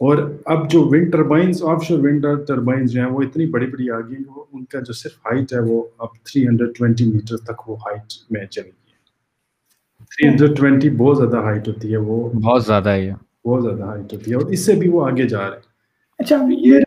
اور 0.00 0.18
اب 0.46 0.70
جو 0.70 0.82
ونڈ 0.84 1.12
ٹربائنس 1.12 1.62
آف 1.64 1.82
شور 1.84 1.98
ونڈ 1.98 2.26
ٹربائنس 2.46 2.92
جو 2.92 3.00
ہیں 3.00 3.10
وہ 3.10 3.22
اتنی 3.22 3.46
بڑی 3.46 3.66
بڑی 3.66 3.90
آ 3.90 3.98
گئی 4.00 4.22
وہ 4.26 4.44
ان 4.52 4.64
کا 4.64 4.80
جو 4.80 4.92
صرف 4.92 5.16
ہائٹ 5.26 5.52
ہے 5.52 5.58
وہ 5.62 5.82
اب 5.98 6.08
320 6.28 7.12
میٹر 7.12 7.36
تک 7.44 7.68
وہ 7.68 7.76
ہائٹ 7.76 8.12
میں 8.30 8.44
چلی 8.46 8.70
گئی 8.70 8.92
ہے 8.92 10.32
320 10.32 10.96
بہت 10.96 11.16
زیادہ 11.18 11.42
ہائٹ 11.44 11.68
ہوتی 11.68 11.92
ہے 11.92 11.96
وہ۔ 11.98 12.18
بہت 12.40 12.64
زیادہ 12.64 12.88
ہے 12.90 13.12
بہت 13.44 13.62
زیادہ 13.62 13.82
ہائٹ 13.82 14.12
ہوتی 14.12 14.30
ہے 14.30 14.36
اور 14.36 14.50
اس 14.50 14.64
سے 14.66 14.74
بھی 14.74 14.88
وہ 14.88 15.06
آگے 15.06 15.28
جا 15.28 15.40
رہے 15.40 15.56
ہیں۔ 15.56 15.72
اچھا 16.18 16.36
یہ 16.60 16.80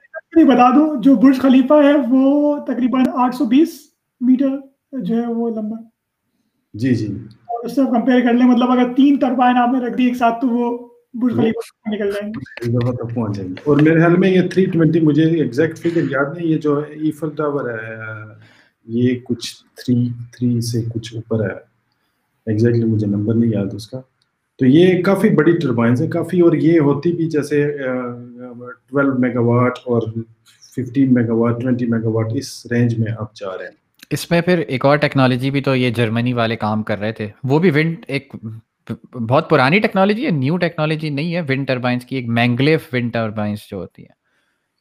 بتا 0.46 0.70
دو 0.72 0.84
جو 1.02 1.16
برج 1.16 1.40
خلیفہ 1.42 1.74
ہے 1.84 1.94
وہ 2.10 2.26
تقریباً 2.66 3.06
820 3.22 3.78
میٹر 4.22 4.58
جو 5.02 5.16
ہے 5.16 5.28
وہ 5.28 5.50
لمبا 5.50 5.78
جی 6.74 6.94
جی۔ 6.96 7.08
اور 7.48 7.66
اس 7.66 7.76
سے 7.76 7.82
کمپیئر 7.92 8.22
کر 8.22 8.34
لیں 8.34 8.46
مطلب 8.48 8.72
اگر 8.72 8.94
تین 8.94 9.16
ٹربائن 9.16 9.58
آپ 9.58 9.70
نے 9.74 9.80
رکھ 9.80 9.98
دی 9.98 10.06
ایک 10.06 10.16
ساتھ 10.16 10.42
تو 10.42 10.48
وہ 10.50 10.70
اور 13.66 13.82
میرے 13.82 14.00
خیال 14.00 14.18
میں 14.18 14.30
یہ 14.30 14.42
320 14.42 15.02
مجھے 15.04 15.24
ایگزیکٹ 15.24 15.78
فگر 15.78 16.12
یاد 16.12 16.38
نہیں 16.38 16.48
یہ 16.48 16.58
جو 16.58 16.78
ایفل 16.78 17.30
ٹاور 17.30 17.70
ہے 17.70 18.04
یہ 18.86 19.20
کچھ 19.24 19.64
3 19.92 20.08
3 20.32 20.60
سے 20.62 20.82
کچھ 20.94 21.16
اوپر 21.16 21.50
ہے۔ 21.50 21.56
ایگزیکٹلی 22.46 22.84
مجھے 22.84 23.08
نمبر 23.08 23.34
نہیں 23.34 23.52
یاد 23.52 23.74
اس 23.74 23.88
کا۔ 23.88 24.02
تو 24.58 24.66
یہ 24.66 25.04
کافی 25.04 25.30
بڑی 25.30 25.58
ٹربائنس 25.58 26.02
ہیں 26.02 26.10
کافی 26.10 26.40
اور 26.40 26.54
یہ 26.54 26.80
ہوتی 26.80 27.12
بھی 27.12 27.26
جیسے 27.30 27.78
12 28.94 29.20
میگا 29.20 29.40
واٹ 29.40 29.80
اور 29.86 30.02
15 30.78 31.12
میگا 31.12 31.34
واٹ 31.34 31.64
20 31.64 31.88
میگا 31.90 32.10
واٹ 32.10 32.28
اس 32.36 32.68
رینج 32.72 33.00
میں 33.00 33.12
آپ 33.20 33.36
جا 33.36 33.58
رہے 33.58 33.66
ہیں۔ 33.66 33.76
اس 34.10 34.32
میں 34.32 34.42
پھر 34.42 34.58
ایک 34.58 34.86
اور 34.86 34.98
ٹیکنالوجی 34.98 35.52
بھی 35.52 35.62
تو 35.62 35.76
یہ 35.76 35.90
جرمنی 35.90 36.34
والے 36.34 36.56
کام 36.56 36.84
کر 36.84 37.00
رہے 37.00 37.12
تھے۔ 37.12 37.28
وہ 37.44 37.60
بھی 37.60 37.70
ونڈ 37.70 37.96
ایک 38.08 38.36
بہت 39.14 39.50
پرانی 39.50 39.80
ٹیکنالوجی 39.80 40.26
ہے 40.26 40.32
نیو 40.32 40.58
ٹیکنالوجی 40.58 41.10
نہیں 41.10 41.36
ہے 41.36 41.42
ونڈ 41.42 41.68
ٹربائنس 41.68 42.06
کی 42.06 42.16
ایک 42.16 42.28
مینگلیف 42.28 42.94
ونڈ 42.94 43.14
ٹربائنس 43.14 43.60
جو 43.72 43.78
ہوتی 43.78 44.02
ہے 44.04 44.18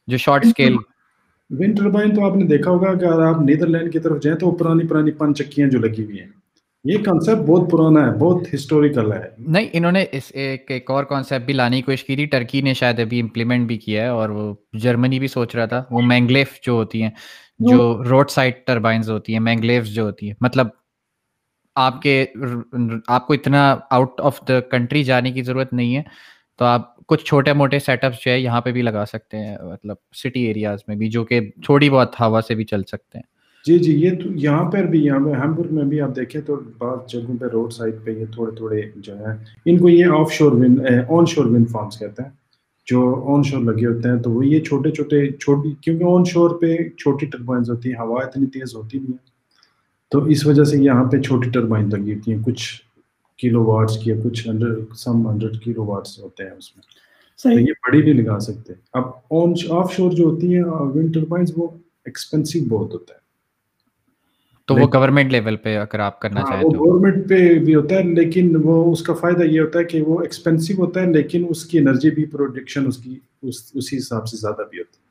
جو 0.06 0.16
شارٹ 0.16 0.46
اسکیل 0.46 0.76
ونڈ 1.50 1.78
ٹربائن 1.78 2.14
تو 2.14 2.30
آپ 2.30 2.36
نے 2.36 2.44
دیکھا 2.44 2.70
ہوگا 2.70 2.94
کہ 2.94 3.04
اگر 3.04 3.22
آپ 3.22 3.40
نیدرلینڈ 3.40 3.92
کی 3.92 3.98
طرف 3.98 4.22
جائیں 4.22 4.38
تو 4.38 4.50
پرانی 4.50 4.86
پرانی 4.86 5.10
پن 5.10 5.34
چکیاں 5.34 5.68
جو 5.68 5.78
لگی 5.78 6.04
ہوئی 6.04 6.20
ہیں۔ 6.20 6.28
یہ 6.84 6.98
کانسیپٹ 6.98 7.40
بہت 7.40 7.70
پرانا 7.70 8.06
ہے 8.06 8.18
بہت 8.18 8.54
ہسٹوریکل 8.54 9.12
ہے۔ 9.12 9.22
نہیں 9.38 9.66
انہوں 9.72 9.92
نے 9.92 10.04
اس 10.12 10.22
ایک 10.34 10.70
ایک 10.70 10.90
اور 10.90 11.04
کانسیپٹ 11.04 11.44
بھی 11.44 11.54
لانے 11.54 11.76
کی 11.76 11.82
کوشش 11.82 12.04
کی 12.04 12.16
تھی۔ 12.16 12.26
ٹرکی 12.26 12.60
نے 12.60 12.74
شاید 12.74 13.00
ابھی 13.00 13.20
امپلیمنٹ 13.20 13.66
بھی 13.66 13.78
کیا 13.78 14.02
ہے 14.02 14.08
اور 14.08 14.28
وہ 14.28 14.54
جرمنی 14.72 15.18
بھی 15.18 15.28
سوچ 15.28 15.56
رہا 15.56 15.66
تھا۔ 15.66 15.82
وہ 15.90 16.02
مینگلیف 16.02 16.48
جو 16.62 16.72
ہوتی 16.72 17.02
ہیں 17.02 17.10
جو 17.58 18.02
روڈ 18.04 18.30
سائڈ 18.30 18.54
ٹربائنز 18.66 19.10
ہوتی 19.10 19.32
ہیں 19.32 19.40
مینگلیوز 19.40 19.86
جو 19.86 20.02
ہوتی 20.02 20.26
ہیں 20.26 20.34
مطلب 20.40 20.66
آپ 21.76 22.00
کے 22.02 22.24
آپ 23.08 23.26
کو 23.26 23.32
اتنا 23.32 23.76
آؤٹ 23.90 24.20
آف 24.20 24.40
دا 24.48 24.60
کنٹری 24.60 25.02
جانے 25.04 25.32
کی 25.32 25.42
ضرورت 25.42 25.72
نہیں 25.72 25.96
ہے، 25.96 26.02
تو 26.58 26.64
آپ 26.64 26.94
کچھ 27.06 27.24
چھوٹے 27.24 27.52
موٹے 27.52 27.78
سیٹ 27.78 28.04
اپس 28.04 28.24
جو 28.24 28.30
ہے 28.30 28.38
یہاں 28.40 28.60
پہ 28.60 28.72
بھی 28.72 28.82
لگا 28.82 29.04
سکتے 29.06 29.36
ہیں 29.36 29.56
مطلب 29.62 29.96
سٹی 30.16 30.44
ایریاز 30.44 30.78
میں 30.88 30.96
بھی 30.96 31.08
جو 31.08 31.24
کہ 31.24 31.40
تھوڑی 31.64 31.90
بہت 31.90 32.20
ہوا 32.20 32.40
سے 32.48 32.54
بھی 32.54 32.64
چل 32.64 32.82
سکتے 32.82 33.18
ہیں۔ 33.18 33.24
جی 33.64 33.78
جی 33.78 33.92
یہ 33.92 34.10
تو 34.22 34.28
یہاں 34.34 34.70
پر 34.70 34.84
بھی، 34.84 35.04
یہاں 35.04 35.18
پہ 35.20 35.32
ہیمبرگ 35.40 35.74
میں 35.74 35.84
بھی 35.84 36.00
آپ 36.00 36.16
دیکھیں 36.16 36.40
تو 36.40 36.56
بعض 36.78 37.12
جگہوں 37.12 37.36
پہ 37.38 37.46
روڈ 37.52 37.72
سائڈ 37.72 37.94
پہ 38.04 38.10
یہ 38.10 38.24
تھوڑے 38.34 38.54
تھوڑے 38.56 38.82
جو 38.96 39.18
ہے 39.18 39.34
ان 39.64 39.78
کو 39.78 39.88
یہ 39.88 40.06
آف 40.18 40.32
شور 40.32 40.52
ون 40.52 40.78
آن 41.08 41.26
شور 41.26 41.46
ون 41.46 41.66
فارمس 41.66 41.98
کہتے 41.98 42.22
ہیں۔ 42.22 42.30
جو 42.86 43.00
آن 43.34 43.42
شور 43.42 43.60
لگے 43.60 43.86
ہوتے 43.86 44.08
ہیں 44.08 44.18
تو 44.22 44.30
وہ 44.30 44.46
یہ 44.46 44.60
چھوٹے 44.60 44.90
چھوٹے، 44.90 45.26
چھوٹی، 45.32 45.72
کیونکہ 45.80 46.04
آن 46.04 46.24
شور 46.24 46.50
پہ 46.60 46.76
چھوٹی 46.98 47.26
ٹربائنز 47.26 47.70
ہوتی 47.70 47.88
ہیں، 47.88 47.98
ہوا 47.98 48.22
اتنی 48.24 48.46
تیز 48.46 48.74
ہوتی 48.74 48.98
نہیں 48.98 49.12
ہے۔ 49.12 49.35
تو 50.16 50.24
اس 50.24 50.46
وجہ 50.46 50.64
سے 50.64 50.76
یہاں 50.78 51.04
پہ 51.04 51.20
چھوٹی 51.20 51.50
ٹربائن 51.50 51.88
لگی 51.90 52.14
ہوتی 52.14 52.32
ہیں 52.32 52.42
کچھ 52.44 52.64
کلو 53.38 53.64
واٹس 53.64 53.98
کی 53.98 54.12
کچھ 54.24 54.48
سم 54.96 55.26
ہنڈریڈ 55.28 55.60
کلو 55.60 55.84
واٹس 55.84 56.18
ہوتے 56.18 56.44
ہیں 56.44 56.50
اس 56.50 56.76
میں۔ 56.76 56.82
تو 57.38 57.58
یہ 57.60 57.72
بڑی 57.86 58.02
نہیں 58.02 58.22
لگا 58.22 58.38
سکتے 58.38 58.72
اب 58.92 59.08
آن 59.30 59.52
آف 59.70 59.92
شور 59.96 60.12
جو 60.12 60.24
ہوتی 60.24 60.54
ہیں 60.54 60.62
ونڈ 60.62 61.14
ٹربائنس 61.14 61.52
وہ 61.56 61.68
ایکسپینسو 62.04 62.58
بہت 62.68 62.94
ہوتا 62.94 63.14
ہے 63.14 63.24
تو 64.68 64.74
وہ 64.74 64.86
گورنمنٹ 64.94 65.32
لیول 65.32 65.56
پہ 65.56 65.76
اگر 65.76 65.98
آپ 65.98 66.20
کرنا 66.20 66.40
ہاں، 66.40 66.46
چاہیں 66.46 66.62
تو۔ 66.62 66.78
گورنمنٹ 66.78 67.28
پہ 67.28 67.58
بھی 67.58 67.74
ہوتا 67.74 67.94
ہے 67.94 68.02
لیکن 68.02 68.56
وہ 68.62 68.92
اس 68.92 69.02
کا 69.02 69.14
فائدہ 69.14 69.42
یہ 69.42 69.60
ہوتا 69.60 69.78
ہے 69.78 69.84
کہ 69.84 70.02
وہ 70.02 70.20
ایکسپینسو 70.20 70.74
ہوتا 70.78 71.02
ہے 71.02 71.12
لیکن 71.12 71.46
اس 71.48 71.64
کی 71.64 71.78
انرجی 71.78 72.10
بھی 72.10 72.24
پروڈکشن 72.24 72.86
اس 72.86 72.98
کی 72.98 73.18
اسی 73.42 73.96
حساب 73.96 74.28
سے 74.28 74.36
زیادہ 74.36 74.62
بھی 74.70 74.78
ہوتی 74.78 74.98
ہے۔ 74.98 75.05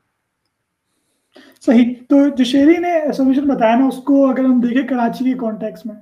صحیح، 1.62 1.94
تو 2.08 2.16
جو 2.28 2.44
شہری 2.44 2.76
نے 2.78 3.12
سولوشن 3.16 3.46
بتایا 3.48 3.76
نا، 3.76 3.86
اس 3.86 3.96
کو 4.06 4.26
اگر 4.28 4.44
ہم 4.44 4.60
دیکھیں 4.60 4.86
کراچی 4.88 5.24
کے 5.24 5.38
کانٹیکس 5.38 5.86
میں، 5.86 5.94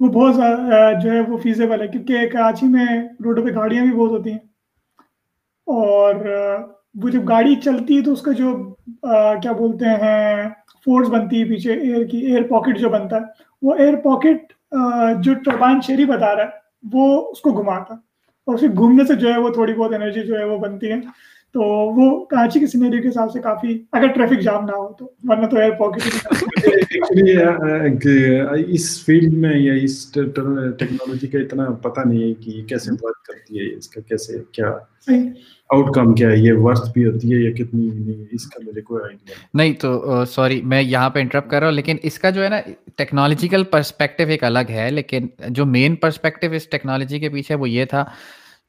وہ 0.00 0.08
بہت 0.08 0.34
جو 1.02 1.10
ہے 1.12 1.20
وہ 1.20 1.36
فیزیبل 1.38 1.80
ہے، 1.80 1.88
کیونکہ 1.88 2.26
کراچی 2.32 2.66
میں 2.66 2.86
روڈوں 3.24 3.44
پہ 3.44 3.54
گاڑیاں 3.54 3.84
بھی 3.84 3.92
بہت 3.92 4.10
ہوتی 4.10 4.30
ہیں۔ 4.30 4.38
اور 5.66 6.14
وہ 7.02 7.08
جب 7.08 7.28
گاڑی 7.28 7.54
چلتی 7.64 7.96
ہے 7.96 8.02
تو 8.02 8.12
اس 8.12 8.22
کا 8.22 8.32
جو 8.32 8.52
کیا 9.42 9.52
بولتے 9.52 9.84
ہیں 10.02 10.48
فورس 10.84 11.08
بنتی 11.08 11.40
ہے 11.40 11.48
پیچھے 11.48 11.72
ایئر 11.72 12.04
کی 12.04 12.18
ایئر 12.26 12.42
پاکٹ 12.48 12.78
جو 12.78 12.88
بنتا 12.90 13.16
ہے، 13.16 13.22
وہ 13.62 13.74
ایئر 13.74 13.96
پاکٹ 14.04 14.52
جو 15.24 15.34
ٹربائن 15.44 15.80
شیری 15.86 16.04
بتا 16.04 16.34
رہا 16.36 16.42
ہے، 16.42 16.62
وہ 16.92 17.30
اس 17.30 17.40
کو 17.40 17.52
گھماتا 17.62 17.94
اور 17.94 18.54
اسے 18.54 18.66
گھومنے 18.76 19.04
سے 19.04 19.14
جو 19.14 19.32
ہے 19.32 19.38
وہ 19.38 19.48
تھوڑی 19.48 19.74
بہت 19.74 19.94
انرجی 19.94 20.22
جو 20.22 20.38
ہے 20.38 20.44
وہ 20.44 20.58
بنتی 20.58 20.90
ہے۔ 20.90 20.96
تو 21.54 21.62
وہ 21.96 22.24
کراچی 22.24 22.60
کے 22.60 22.66
سینیریو 22.66 23.02
کے 23.02 23.08
حساب 23.08 23.30
سے 23.32 23.40
کافی 23.40 23.78
اگر 23.92 24.06
ٹریفک 24.06 24.40
جام 24.40 24.64
نہ 24.64 24.72
ہو 24.72 24.92
تو 24.92 25.08
ورنہ 25.24 25.46
تو 25.46 25.56
ایئر 25.56 25.70
پاکٹ 25.70 26.06
اس 28.68 28.86
فیلڈ 29.04 29.32
میں 29.34 29.52
یا 29.56 29.74
اس 29.82 29.94
ٹیکنالوجی 30.12 31.26
کا 31.26 31.38
اتنا 31.38 31.68
پتہ 31.82 32.06
نہیں 32.06 32.22
ہے 32.22 32.32
کہ 32.34 32.50
یہ 32.50 32.64
کیسے 32.64 32.92
ورک 33.02 33.22
کرتی 33.22 33.58
ہے 33.58 33.74
اس 33.76 33.88
کا 33.88 34.00
کیسے 34.00 34.38
کیا 34.52 34.70
آؤٹ 35.70 35.94
کم 35.94 36.14
کیا 36.14 36.28
ہے 36.30 36.36
یہ 36.36 36.52
ورتھ 36.58 36.90
بھی 36.92 37.04
ہوتی 37.04 37.32
ہے 37.32 37.38
یا 37.38 37.50
کتنی 37.54 37.88
نہیں 37.90 38.24
اس 38.32 38.46
کا 38.46 38.62
میرے 38.64 38.80
کوئی 38.80 39.02
آئیڈیا 39.04 39.34
نہیں۔ 39.54 39.72
تو 39.72 40.24
سوری 40.30 40.60
میں 40.62 40.82
یہاں 40.82 41.10
پہ 41.10 41.20
انٹرپٹ 41.20 41.50
کر 41.50 41.58
رہا 41.58 41.66
ہوں 41.66 41.74
لیکن 41.74 41.96
اس 42.02 42.18
کا 42.18 42.30
جو 42.30 42.42
ہے 42.44 42.48
نا 42.48 42.60
ٹیکنالوجیکل 42.96 43.64
پرسپیکٹیو 43.70 44.28
ایک 44.28 44.44
الگ 44.44 44.70
ہے 44.70 44.90
لیکن 44.90 45.26
جو 45.50 45.64
مین 45.66 45.96
پرسپیکٹیو 45.96 46.52
اس 46.52 46.68
ٹیکنالوجی 46.68 47.18
کے 47.18 47.28
پیچھے 47.28 47.54
وہ 47.54 47.68
یہ 47.68 47.84
تھا 47.84 48.04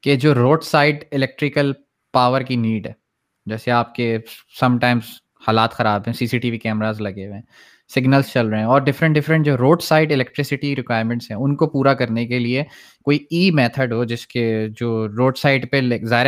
کہ 0.03 0.15
جو 0.15 0.33
روڈ 0.35 0.63
سائڈ 0.63 1.03
الیکٹریکل 1.11 1.71
پاور 2.15 2.41
کی 2.41 2.55
نیڈ 2.55 2.87
ہے۔ 2.87 2.93
جیسے 3.45 3.71
آپ 3.71 3.93
کے 3.95 4.17
سم 4.59 4.77
ٹائمس 4.79 5.03
حالات 5.47 5.73
خراب 5.73 6.03
ہیں 6.07 6.13
سی 6.13 6.27
سی 6.27 6.37
ٹی 6.39 6.51
وی 6.51 6.57
کیمراز 6.57 7.01
لگے 7.01 7.25
ہوئے 7.25 7.35
ہیں 7.35 7.41
سگنلس 7.95 8.31
چل 8.33 8.47
رہے 8.47 8.57
ہیں 8.57 8.65
اور 8.65 8.81
ڈفرینٹ 8.81 9.15
ڈفرینٹ 9.15 9.45
جو 9.45 9.57
روڈ 9.57 9.81
سائڈ 9.81 10.11
الیکٹریسٹی 10.11 10.75
ریکوائرمنٹس 10.75 11.29
ہیں، 11.31 11.37
ان 11.37 11.55
کو 11.55 11.67
پورا 11.69 11.93
کرنے 11.93 12.25
کے 12.27 12.39
لیے 12.39 12.63
کوئی 13.05 13.17
e 13.17 13.27
ای 13.31 13.51
میتھڈ 13.51 13.93
ہو، 13.93 14.03
جس 14.03 14.25
کے 14.27 14.45
جو 14.79 15.07
روڈ 15.07 15.37
سائڈ 15.37 15.69
پہ 15.71 15.81
ظاہر 16.05 16.27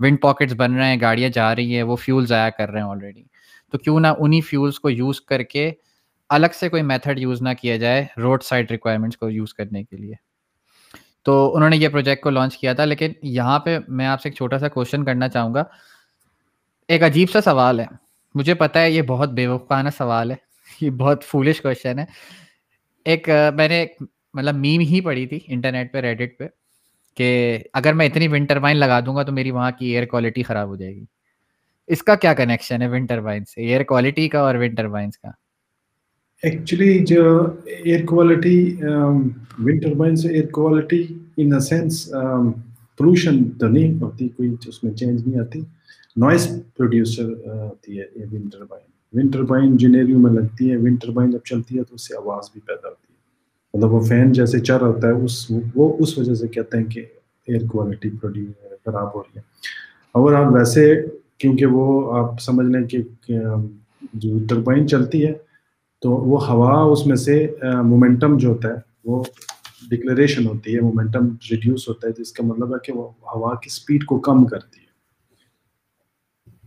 ونڈ 0.00 0.20
پاکٹس 0.20 0.54
بن 0.56 0.74
رہے 0.74 0.86
ہیں، 0.86 1.00
گاڑیاں 1.00 1.28
جا 1.28 1.54
رہی 1.56 1.74
ہیں، 1.76 1.82
وہ 1.82 1.96
فیول 1.96 2.26
ضائع 2.26 2.50
کر 2.50 2.70
رہے 2.70 2.80
ہیں 2.80 2.86
آلریڈی 2.86 3.24
تو 3.72 3.78
کیوں 3.78 3.98
نہ 4.00 4.06
انہیں 4.18 4.40
فیولس 4.40 4.80
کو 4.80 4.90
یوز 4.90 5.20
کر 5.20 5.42
کے 5.42 5.70
الگ 6.30 6.54
سے 6.54 6.68
کوئی 6.68 6.82
میتھڈ 6.82 7.18
یوز 7.18 7.42
نہ 7.42 7.48
کیا 7.60 7.76
جائے 7.76 8.04
روڈ 8.16 8.42
سائڈ 8.42 8.70
ریکوائرمنٹس 8.70 9.16
کو 9.16 9.30
یوز 9.30 9.54
کرنے 9.54 9.84
کے 9.84 9.96
لیے۔ 9.96 10.14
تو 11.26 11.56
انہوں 11.56 11.70
نے 11.70 11.76
یہ 11.76 11.88
پروجیکٹ 11.88 12.22
کو 12.22 12.30
لانچ 12.30 12.58
کیا 12.58 12.72
تھا، 12.72 12.84
لیکن 12.84 13.12
یہاں 13.22 13.58
پہ 13.58 13.78
میں 13.88 14.06
آپ 14.06 14.22
سے 14.22 14.28
ایک 14.28 14.36
چھوٹا 14.36 14.58
سا 14.58 14.68
کوشچن 14.68 15.04
کرنا 15.04 15.28
چاہوں 15.28 15.54
گا۔ 15.54 15.64
ایک 16.88 17.02
عجیب 17.02 17.30
سا 17.30 17.40
سوال 17.40 17.80
ہے۔ 17.80 17.84
مجھے 18.34 18.54
پتا 18.54 18.82
ہے 18.82 18.90
یہ 18.90 19.02
بہت 19.02 19.32
بے 19.32 19.46
وقفانہ 19.46 19.88
سوال 19.98 20.30
ہے۔ 20.30 20.36
یہ 20.80 20.90
بہت 20.90 21.24
فولش 21.24 21.60
کوشچن 21.60 21.98
ہے۔ 21.98 22.04
ایک، 23.04 23.28
میں 23.54 23.68
نے 23.68 23.86
مطلب 24.34 24.54
میم 24.54 24.80
ہی 24.80 25.00
پڑھی 25.00 25.26
تھی 25.26 25.40
انٹرنیٹ 25.46 25.92
پہ 25.92 26.00
ریڈٹ 26.00 26.38
پہ 26.38 26.44
کہ 27.14 27.58
اگر 27.72 27.92
میں 27.92 28.06
اتنی 28.06 28.28
ونڈ 28.28 28.48
ٹربائن 28.48 28.76
لگا 28.76 29.00
دوں 29.00 29.16
گا 29.16 29.22
تو 29.22 29.32
میری 29.32 29.50
وہاں 29.50 29.70
کی 29.70 29.86
ایئر 29.86 30.06
کوالٹی 30.06 30.42
خراب 30.42 30.68
ہو 30.68 30.76
جائے 30.76 30.94
گی۔ 30.94 31.04
اس 31.86 32.02
کا 32.02 32.14
کیا 32.14 32.34
کنیکشن 32.34 32.82
ہے 32.82 32.88
ونڈ 32.88 33.08
ٹربائن 33.08 33.44
سے؟ 33.44 33.60
ایئر 33.60 33.82
کوالٹی 33.82 34.28
کا 34.28 34.40
اور 34.40 34.54
ونڈ 34.54 34.76
ٹربائنس 34.76 35.18
کا؟ 35.18 35.28
ایکچولی 36.42 36.98
جو 37.04 37.22
ایئر 37.66 38.04
کوالٹی 38.06 38.58
ونڈ 39.58 39.82
ٹربائن 39.82 40.16
سے 40.16 40.28
air 40.28 40.46
quality 40.52 41.02
in 41.36 41.50
the 41.50 41.60
sense 41.60 42.04
pollution 42.98 43.42
تو 43.50 43.68
نہیں 43.68 43.94
ہوتی 44.02 44.28
کوئی 44.28 44.50
اس 44.68 44.82
میں 44.84 44.92
چینج 44.92 45.26
نہیں 45.26 45.40
آتی 45.40 45.60
نوائز 46.16 46.48
پروڈیوسر 46.76 47.30
ہوتی 47.44 47.98
ہے 47.98 48.04
یہ 48.16 48.24
ونڈ 48.32 48.52
ٹربائن 48.52 48.84
ونڈ 49.12 49.32
ٹربائن 49.32 49.76
جنیریو 49.76 50.18
میں 50.18 50.32
لگتی 50.32 50.70
ہے 50.70 50.76
ونڈ 50.76 51.00
ٹربائن 51.00 51.30
جب 51.30 51.44
چلتی 51.44 51.78
ہے 51.78 51.82
تو 51.82 51.94
اس 51.94 52.08
سے 52.08 52.16
آواز 52.16 52.50
بھی 52.52 52.60
پیدا 52.60 52.88
ہوتی 52.88 53.12
ہے 53.12 53.74
مطلب 53.74 53.94
وہ 53.94 54.00
فین 54.00 54.32
جیسے 54.32 54.60
چل 54.60 54.76
رہا 54.76 54.86
ہوتا 54.86 55.08
ہے 55.08 55.24
اس 55.24 55.44
وہ 55.74 55.92
اس 55.98 56.16
وجہ 56.18 56.34
سے 56.34 56.48
کہتے 56.48 56.78
ہیں 56.78 56.84
کہ 56.84 57.04
ایئر 57.48 57.66
کوالٹی 57.66 58.10
خراب 58.84 59.14
ہو 59.14 59.22
رہی 59.22 59.38
ہے 59.38 59.42
اور 60.14 60.32
آپ 60.32 60.52
ویسے 60.52 60.86
کیونکہ 61.38 61.66
وہ 61.66 62.16
آپ 62.18 62.40
سمجھ 62.40 62.66
لیں 62.66 62.86
کہ 62.88 63.02
جو 64.14 64.38
ٹربائن 64.48 64.86
چلتی 64.88 65.26
ہے 65.26 65.32
تو 66.02 66.10
وہ 66.10 66.46
ہوا 66.46 66.80
اس 66.92 67.06
میں 67.06 67.16
سے 67.16 67.34
مومنٹم 67.84 68.36
جو 68.38 68.48
ہوتا 68.48 68.68
ہے، 68.68 68.80
وہ 69.04 69.22
ڈکلریشن 69.90 70.46
ہوتی 70.46 70.74
ہے 70.74 70.80
مومنٹم 70.80 71.28
ریڈیوس 71.50 71.88
ہوتا 71.88 72.08
ہے 72.08 72.12
تو 72.12 72.22
اس 72.22 72.32
کا 72.32 72.44
مطلب 72.46 72.74
ہے 72.74 72.78
کہ 72.84 72.92
وہ 72.92 73.08
ہوا 73.34 73.54
کی 73.54 73.70
اسپیڈ 73.72 74.04
کو 74.04 74.18
کم 74.28 74.44
کرتی 74.46 74.80
ہے۔ 74.80 74.84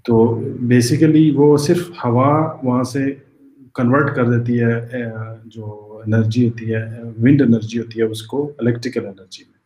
تو 0.06 0.24
بیسیکلی 0.68 1.30
وہ 1.36 1.56
صرف 1.58 1.90
ہوا 2.04 2.30
وہاں 2.64 2.84
سے 2.92 3.06
کنورٹ 3.76 4.16
کر 4.16 4.30
دیتی 4.30 4.60
ہے 4.62 5.04
جو 5.46 6.02
انرجی 6.06 6.48
ہوتی 6.48 6.74
ہے 6.74 6.84
ونڈ 7.18 7.42
انرجی 7.42 7.80
ہوتی 7.80 8.00
ہے، 8.00 8.06
اس 8.06 8.22
کو 8.24 8.52
الیکٹریکل 8.58 9.06
انرجی 9.06 9.44
میں۔ 9.48 9.58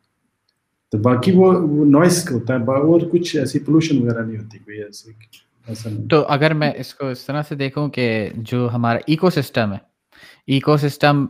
تو 0.93 0.97
باقی 1.02 1.32
وہ 1.36 1.52
نوائز 1.86 2.23
ہوتا 2.32 2.54
ہے، 2.54 2.60
اور 2.84 3.02
کچھ 3.12 3.36
ایسی 3.36 3.60
پولوشن 3.60 4.02
وغیرہ 4.02 4.26
نہیں 4.26 4.38
ہوتی، 4.38 4.58
کوئی 4.60 4.84
ایسی 4.84 5.12
تو 6.10 6.26
اگر 6.28 6.54
میں 6.54 6.71
اس 6.76 6.95
کو 6.95 7.08
اس 7.08 7.26
طرح 7.26 7.41
سے 7.41 7.56
دیکھوں 7.56 7.88
کہ 7.89 8.30
جو 8.36 8.69
ہمارا 8.73 8.99
ایکو 9.08 9.30
سسٹم 9.30 9.73
ہے 9.73 9.78
eco 10.47 10.78
system 10.78 11.26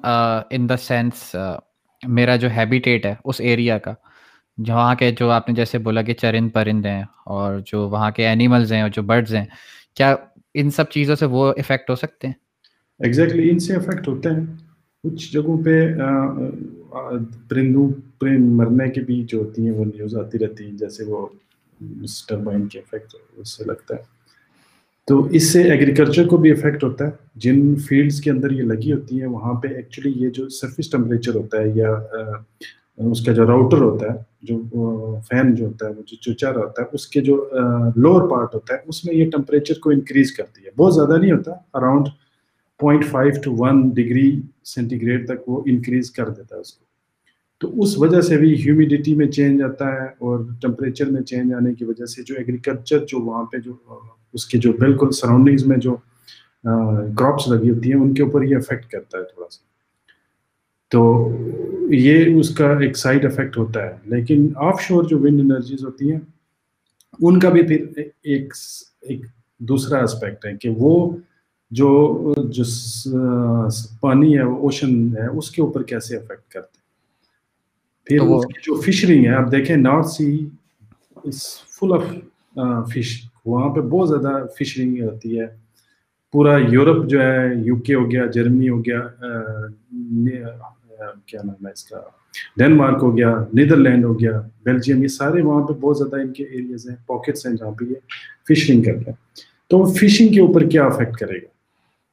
in 0.50 0.70
the 0.70 0.78
sense 0.78 1.36
میرا 2.08 2.36
جو 2.36 2.48
ہیبیٹیٹ 2.58 3.06
ہے 3.06 3.16
اس 3.26 3.42
ایریا 3.42 3.78
کا 3.78 3.94
جہاں 4.66 4.96
کے 4.96 5.12
جو 5.12 5.30
آپ 5.32 5.50
نے 5.50 5.56
جیسے 5.56 5.78
بولا 5.78 6.02
کہ 6.02 6.14
چرند 6.14 6.50
پرند 6.54 6.86
ہیں 6.86 7.04
اور 7.26 7.60
جو 7.66 7.90
وہاں 7.90 8.12
کے 8.12 8.28
اینیملز 8.28 8.74
ہیں 8.74 8.82
اور 8.82 8.90
جو 8.90 9.02
برڈز 9.02 9.36
ہیں 9.36 9.46
کیا 9.94 10.16
ان 10.54 10.70
سب 10.70 10.90
چیزوں 10.90 11.16
سے 11.16 11.26
وہ 11.26 11.54
افیکٹ 11.58 11.90
ہو 11.90 11.96
سکتے 11.96 12.28
ہیں؟ 12.28 12.34
ایگزیکٹلی 13.00 13.50
ان 13.50 13.60
سے 13.60 13.76
افیکٹ 13.76 14.08
ہوتے 14.08 14.30
ہیں۔ 14.30 14.46
کچھ 15.04 15.34
جگہوں 15.34 15.64
پہ 15.64 15.94
پرندوں 17.48 17.88
پرند 18.20 18.52
مرنے 18.52 18.90
کی 18.90 19.02
بھی 19.02 19.24
جو 19.24 19.40
ہوتی 19.40 19.66
ہیں 19.66 19.72
وہ 19.72 19.86
نیوز 19.86 20.16
آتی 20.16 20.40
رہتی 20.40 20.66
ہیں 20.66 20.72
جیسے 20.72 21.04
وہ 21.04 21.28
ٹربائن 22.28 22.68
کے 22.68 22.80
افیکٹ 22.80 23.16
اس 23.36 23.58
سے 23.58 23.64
لگتا 23.64 23.96
ہے۔ 23.96 24.13
تو 25.08 25.24
اس 25.26 25.52
سے 25.52 25.62
ایگریکلچر 25.72 26.28
کو 26.28 26.38
بھی 26.38 26.52
افیکٹ 26.52 26.84
ہوتا 26.84 27.06
ہے۔ 27.06 27.12
جن 27.36 27.76
فیلڈس 27.76 28.22
کے 28.22 28.32
اندر 28.32 28.52
یہ 28.52 28.64
لگی 28.64 28.92
ہوتی 28.94 29.20
ہیں، 29.20 29.28
وہاں 29.28 29.54
پہ 29.54 29.68
ایکچولی 29.68 30.12
یہ 30.16 30.30
جو 30.30 30.48
سرفس 30.50 30.90
ٹمپریچر 30.90 31.36
ہوتا 31.36 31.62
ہے 31.62 31.70
یا 31.76 31.92
اس 32.98 33.26
کا 33.26 33.34
جو 33.34 33.46
راؤٹر 33.48 33.82
ہوتا 33.82 34.14
ہے، 34.14 34.18
جو 34.42 35.20
فین 35.30 35.54
جو 35.56 35.66
ہوتا 35.66 35.86
ہے، 35.86 35.92
وہ 35.92 36.04
جو 36.08 36.16
چوچا 36.16 36.50
ہوتا 36.50 36.82
ہے، 36.82 36.88
اس 36.94 37.08
کے 37.08 37.22
جو 37.22 37.36
لوور 37.96 38.30
پارٹ 38.30 38.56
ہوتا 38.56 38.74
ہے، 38.74 38.80
اس 38.86 39.06
میں 39.06 39.16
یہ 39.16 39.30
ٹمپریچر 39.32 39.80
کو 39.80 39.90
انکریز 39.90 40.32
کرتی 40.32 40.66
ہے۔ 40.66 40.70
بہت 40.78 40.94
زیادہ 40.96 41.18
نہیں 41.20 41.32
ہوتا 41.32 41.52
around 41.74 42.08
point 42.80 43.06
five 43.06 43.42
two 43.44 43.56
one 43.58 43.90
degree 43.90 44.30
centigrade 45.02 45.28
تک 45.28 45.50
وہ 45.50 45.62
انکریز 45.66 46.12
کر 46.12 46.30
دیتا 46.30 46.56
ہے 46.56 46.62
اس 46.62 46.74
کو۔ 46.74 46.86
تو 47.62 47.82
اس 47.82 47.98
وجہ 47.98 48.22
سے 48.22 48.38
بھی 48.38 48.54
ہیومیڈیٹی 48.66 49.16
میں 49.16 49.28
چینج 49.28 49.62
آتا 49.64 49.92
ہے 49.94 50.06
اور 50.06 50.40
ٹمپریچر 50.62 51.12
میں 51.12 51.22
چینج 51.22 51.54
آنے 51.54 51.74
کی 51.74 51.86
وجہ 51.86 52.06
سے 52.06 52.24
جو 52.24 52.36
ایگریکلچر 52.38 53.06
جو 53.08 53.20
وہاں 53.20 53.44
پہ 53.44 53.58
جو 53.58 53.74
اس 54.34 54.46
کے 54.46 54.58
جو 54.58 54.74
بالکل 54.74 55.12
سراؤنڈنگز 55.12 55.66
میں 55.66 55.78
جو 55.78 55.96
کراپس 57.18 57.48
لگی 57.48 57.70
ہوتی 57.70 57.94
ہیں 57.94 58.00
ان 58.00 58.14
کے 58.14 58.24
اوپر 58.24 58.44
یہ 58.44 58.56
افیکٹ 58.56 58.86
کرتا 58.92 59.18
ہے 59.18 59.24
تھوڑا 59.24 59.50
سا۔ 59.50 59.64
تو 60.92 61.30
یہ 61.92 62.40
اس 62.40 62.56
کا 62.56 62.78
ایک 62.80 62.98
سائڈ 62.98 63.26
افیکٹ 63.26 63.58
ہوتا 63.58 63.84
ہے۔ 63.84 63.98
لیکن 64.06 64.54
آف 64.56 64.82
شور 64.82 65.04
جو 65.04 65.20
ونڈ 65.20 65.40
انرجیز 65.40 65.86
ہوتی 65.86 66.12
ہیں 66.12 66.20
ان 67.22 67.40
کا 67.40 67.50
بھی 67.50 67.64
پھر 67.64 68.02
ایک 68.24 68.54
ایک 69.02 69.26
دوسرا 69.60 70.04
اسپیکٹ 70.04 70.46
ہے 70.46 70.58
کہ 70.58 70.70
وہ 70.70 71.18
جو 71.72 72.34
جو 72.50 72.64
پانی 74.00 74.36
ہے 74.36 74.42
اوشن 74.42 75.18
ہے 75.18 75.38
اس 75.38 75.52
کے 75.52 75.62
اوپر 75.62 75.84
کیسے 75.84 76.18
افیکٹ 76.18 76.52
کرتے 76.52 76.78
پھر 78.04 78.18
جو 78.48 78.82
فشرنگ 78.82 79.26
ہے 79.26 79.30
آپ 79.30 79.52
دیکھیں 79.52 79.76
North 79.76 80.08
Sea 80.08 80.46
full 81.70 81.94
of 81.94 82.04
fish 82.90 83.30
وہاں 83.46 83.70
پہ 83.70 83.82
بہت 83.82 84.10
زیادہ 84.10 84.46
فشرنگ 84.60 85.02
ہوتی 85.02 85.40
ہے۔ 85.40 85.46
پورا 86.32 86.58
یورپ 86.70 87.10
جو 87.10 87.22
ہے، 87.22 87.50
یو 87.66 87.76
کے 87.76 87.94
ہو 87.94 88.12
گیا، 88.12 88.26
جرمنی 88.26 88.70
ہو 88.70 88.86
گیا 88.86 89.00
کیا 91.26 91.42
نام 91.44 91.66
ہے 91.66 91.72
اس 91.72 91.84
کا؟ 91.84 92.00
ڈینمارک 92.58 93.00
ہو 93.02 93.18
گیا، 93.18 93.44
نیدرلینڈ 93.54 94.06
ہو 94.06 94.20
گیا، 94.20 94.42
بیلجیم، 94.66 95.04
یہ 95.04 95.08
سارے 95.08 95.42
وہاں 95.42 95.68
پہ 95.68 95.74
بہت 95.74 95.98
زیادہ 95.98 96.16
ان 96.16 96.34
کے 96.34 96.44
ایریاز 96.44 96.90
ہیں 96.90 96.96
پاکٹس 97.08 97.46
ہیں 97.46 97.54
جہاں 97.54 97.72
پہ 97.72 97.86
یہ 97.86 97.96
فشنگ 98.50 98.84
کرتے 98.84 99.12
ہیں۔ 99.12 99.18
تو 99.68 99.86
فشنگ 99.86 100.34
کے 100.34 100.42
اوپر 100.42 100.70
کیا 100.70 100.86
افیکٹ 100.86 101.18
کرے 101.18 101.38
گا؟ 101.38 101.48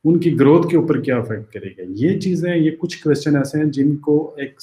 ان 0.05 0.19
کی 0.19 0.41
گروتھ 0.41 0.69
کے 0.69 0.77
اوپر 0.77 1.01
کیا 1.01 1.17
افیکٹ 1.17 1.53
کرے 1.53 1.71
گا؟ 1.79 1.83
یہ 1.89 2.21
چیزیں، 2.21 2.57
یہ 2.57 2.71
کچھ 2.79 3.03
کوشچن 3.03 3.37
ایسے 3.37 3.59
ہیں 3.59 3.65
جن 3.65 3.97
کو 3.97 4.35
ایک 4.37 4.61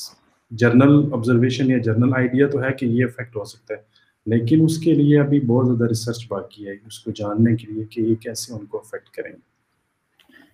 جرنل 0.51 1.13
آبزرویشن 1.13 1.71
یا 1.71 1.77
جرنل 1.77 2.13
آئیڈیا 2.15 2.47
تو 2.47 2.63
ہے 2.63 2.73
کہ 2.73 2.85
یہ 2.85 3.05
افیکٹ 3.05 3.35
ہو 3.35 3.43
سکتا 3.43 3.73
ہے۔ 3.73 3.79
لیکن 4.27 4.63
اس 4.63 4.77
کے 4.77 4.93
لیے 4.93 5.19
ابھی 5.19 5.39
بہت 5.39 5.65
زیادہ 5.65 5.89
ریسرچ 5.89 6.27
باقی 6.29 6.67
ہے، 6.67 6.71
اس 6.71 6.99
کو 6.99 7.11
جاننے 7.11 7.55
کے 7.55 7.73
لیے 7.73 7.83
کہ 7.83 8.01
یہ 8.01 8.15
کیسے 8.15 8.53
ان 8.53 8.65
کو 8.65 8.77
افیکٹ 8.77 9.09
کریں۔ 9.09 9.31
گے 9.31 9.57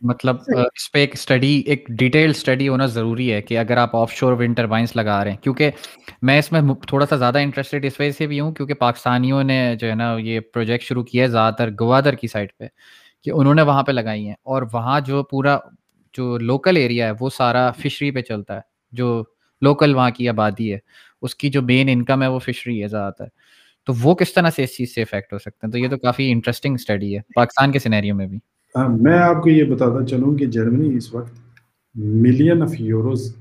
مطلب 0.01 0.35
اس 0.47 0.91
پہ 0.91 0.99
ایک 0.99 1.13
اسٹڈی 1.13 1.63
ایک 1.65 1.85
ڈیٹیل 1.89 2.29
اسٹڈی 2.29 2.67
ہونا 2.67 2.85
ضروری 2.85 3.33
ہے 3.33 3.41
کہ 3.41 3.57
اگر 3.57 3.77
آپ 3.77 3.95
آف 3.95 4.11
شور 4.13 4.33
ونڈ 4.33 4.57
ٹربائنس 4.57 4.95
لگا 4.95 5.23
رہے 5.23 5.31
ہیں۔ 5.31 5.37
کیونکہ 5.37 5.71
میں 6.21 6.39
اس 6.39 6.51
میں 6.51 6.61
تھوڑا 6.87 7.05
سا 7.05 7.15
زیادہ 7.15 7.39
انٹرسٹیڈ 7.39 7.85
اس 7.85 7.99
وجہ 7.99 8.11
سے 8.11 8.27
بھی 8.27 8.39
ہوں 8.39 8.51
کیونکہ 8.51 8.73
پاکستانیوں 8.73 9.43
نے 9.43 9.75
جو 9.79 9.89
ہے 9.89 9.95
نا 9.95 10.17
یہ 10.19 10.39
پروجیکٹ 10.39 10.83
شروع 10.83 11.03
کیا 11.03 11.23
ہے 11.23 11.27
زیادہ 11.27 11.53
تر 11.53 11.69
گوادر 11.79 12.13
کی 12.13 12.27
سائڈ 12.27 12.49
پہ 12.59 12.67
کہ 13.23 13.31
انہوں 13.31 13.55
نے 13.55 13.61
وہاں 13.61 13.83
پہ 13.83 13.91
لگائی 13.91 14.27
ہیں۔ 14.27 14.35
اور 14.43 14.63
وہاں 14.73 14.99
جو 14.99 15.23
پورا 15.23 15.57
جو 16.13 16.37
لوکل 16.37 16.77
ایریا 16.77 17.07
ہے، 17.07 17.11
وہ 17.19 17.29
سارا 17.29 17.71
فشری 17.71 18.11
پہ 18.11 18.21
چلتا 18.21 18.55
ہے، 18.55 18.61
جو 18.91 19.23
لوکل 19.61 19.95
وہاں 19.95 20.09
کی 20.09 20.29
آبادی 20.29 20.73
ہے۔ 20.73 20.77
اس 21.21 21.35
کی 21.35 21.49
جو 21.49 21.61
مین 21.61 21.89
انکم 21.91 22.21
ہے، 22.21 22.27
وہ 22.27 22.39
فشری 22.39 22.83
ہے 22.83 22.87
زیادہ 22.87 23.13
تر۔ 23.13 23.25
تو 23.85 23.93
وہ 24.01 24.13
کس 24.15 24.33
طرح 24.33 24.49
سے 24.49 24.63
اس 24.63 24.75
چیز 24.75 24.93
سے 24.95 25.01
افیکٹ 25.01 25.33
ہو 25.33 25.37
سکتے 25.37 25.65
ہیں؟ 25.65 25.71
تو 25.71 25.77
یہ 25.77 25.89
تو 25.89 25.97
کافی 25.97 26.31
انٹرسٹنگ 26.31 26.73
اسٹڈی 26.73 27.15
ہے 27.15 27.21
پاکستان 27.35 27.71
کے 27.71 27.79
سینیریو 27.79 28.15
میں 28.15 28.27
بھی۔ 28.27 28.39
میں 29.01 29.17
آپ 29.19 29.43
کو 29.43 29.49
یہ 29.49 29.63
بتاتا 29.63 30.05
چلوں 30.05 30.35
کہ 30.35 30.45
جرمنی 30.45 30.95
اس 30.97 31.13
وقت 31.13 31.33
ملین 31.95 32.61
آف 32.61 32.79
یوروز 32.79 33.35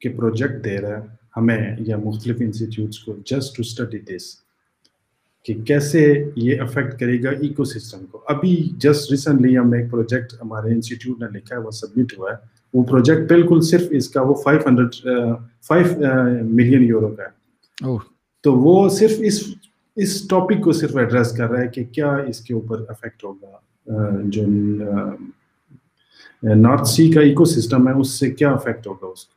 کے 0.00 0.08
پروجیکٹ 0.08 0.64
دے 0.64 0.76
رہا 0.78 0.98
ہے 0.98 1.04
ہمیں 1.36 1.76
یا 1.78 1.96
مختلف 1.96 2.36
انسٹیٹیوٹس 2.40 2.98
کو 2.98 3.16
جسٹ 3.26 3.56
ٹو 3.56 3.60
اسٹڈی 3.60 3.98
دس 3.98 4.34
کہ 5.46 5.54
کیسے 5.66 6.02
یہ 6.36 6.60
افیکٹ 6.60 6.98
کرے 7.00 7.22
گا 7.22 7.30
ایکو 7.30 7.64
سسٹم 7.64 8.06
کو۔ 8.06 8.22
ابھی 8.28 8.56
جسٹ 8.76 9.10
ریسنٹلی 9.10 9.56
ہم 9.58 9.72
ایک 9.72 9.90
پروجیکٹ 9.90 10.34
ہمارے 10.42 10.72
انسٹیٹیوٹ 10.74 11.20
نے 11.20 11.38
لکھا 11.38 11.56
ہے 11.56 11.60
وہ 11.60 11.70
سبمٹ 11.70 12.18
ہوا 12.18 12.30
ہے۔ 12.32 12.36
وہ 12.74 12.84
پروجیکٹ 12.84 13.28
بالکل 13.28 13.60
صرف 13.60 13.82
اس 13.90 14.08
کا 14.10 14.22
وہ 14.22 14.34
five 14.34 14.60
hundred 14.66 14.94
five 15.66 15.86
million 16.44 16.84
euro 16.84 17.08
کا 17.08 17.22
ہے۔ 17.22 18.15
تو 18.42 18.52
وہ 18.52 18.88
صرف 18.88 19.10
اس 19.18 19.42
اس 19.96 20.28
ٹاپک 20.28 20.62
کو 20.64 20.72
صرف 20.72 20.96
ایڈریس 20.96 21.36
کر 21.36 21.50
رہا 21.50 21.60
ہے 21.60 21.68
کہ 21.68 21.84
کیا 21.84 22.16
اس 22.28 22.40
کے 22.40 22.54
اوپر 22.54 22.80
افیکٹ 22.88 23.24
ہوگا 23.24 23.56
جو 24.24 24.42
نارتھ 26.54 26.88
سی 26.88 27.10
کا 27.12 27.20
ایکو 27.20 27.44
سسٹم 27.44 27.88
ہے، 27.88 27.92
اس 27.92 28.10
سے 28.10 28.30
کیا 28.30 28.50
افیکٹ 28.50 28.86
ہوگا 28.86 29.06
اس 29.06 29.24
کو؟ 29.26 29.36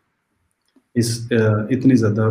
اس 0.95 1.27
اتنی 1.69 1.95
زیادہ 1.95 2.21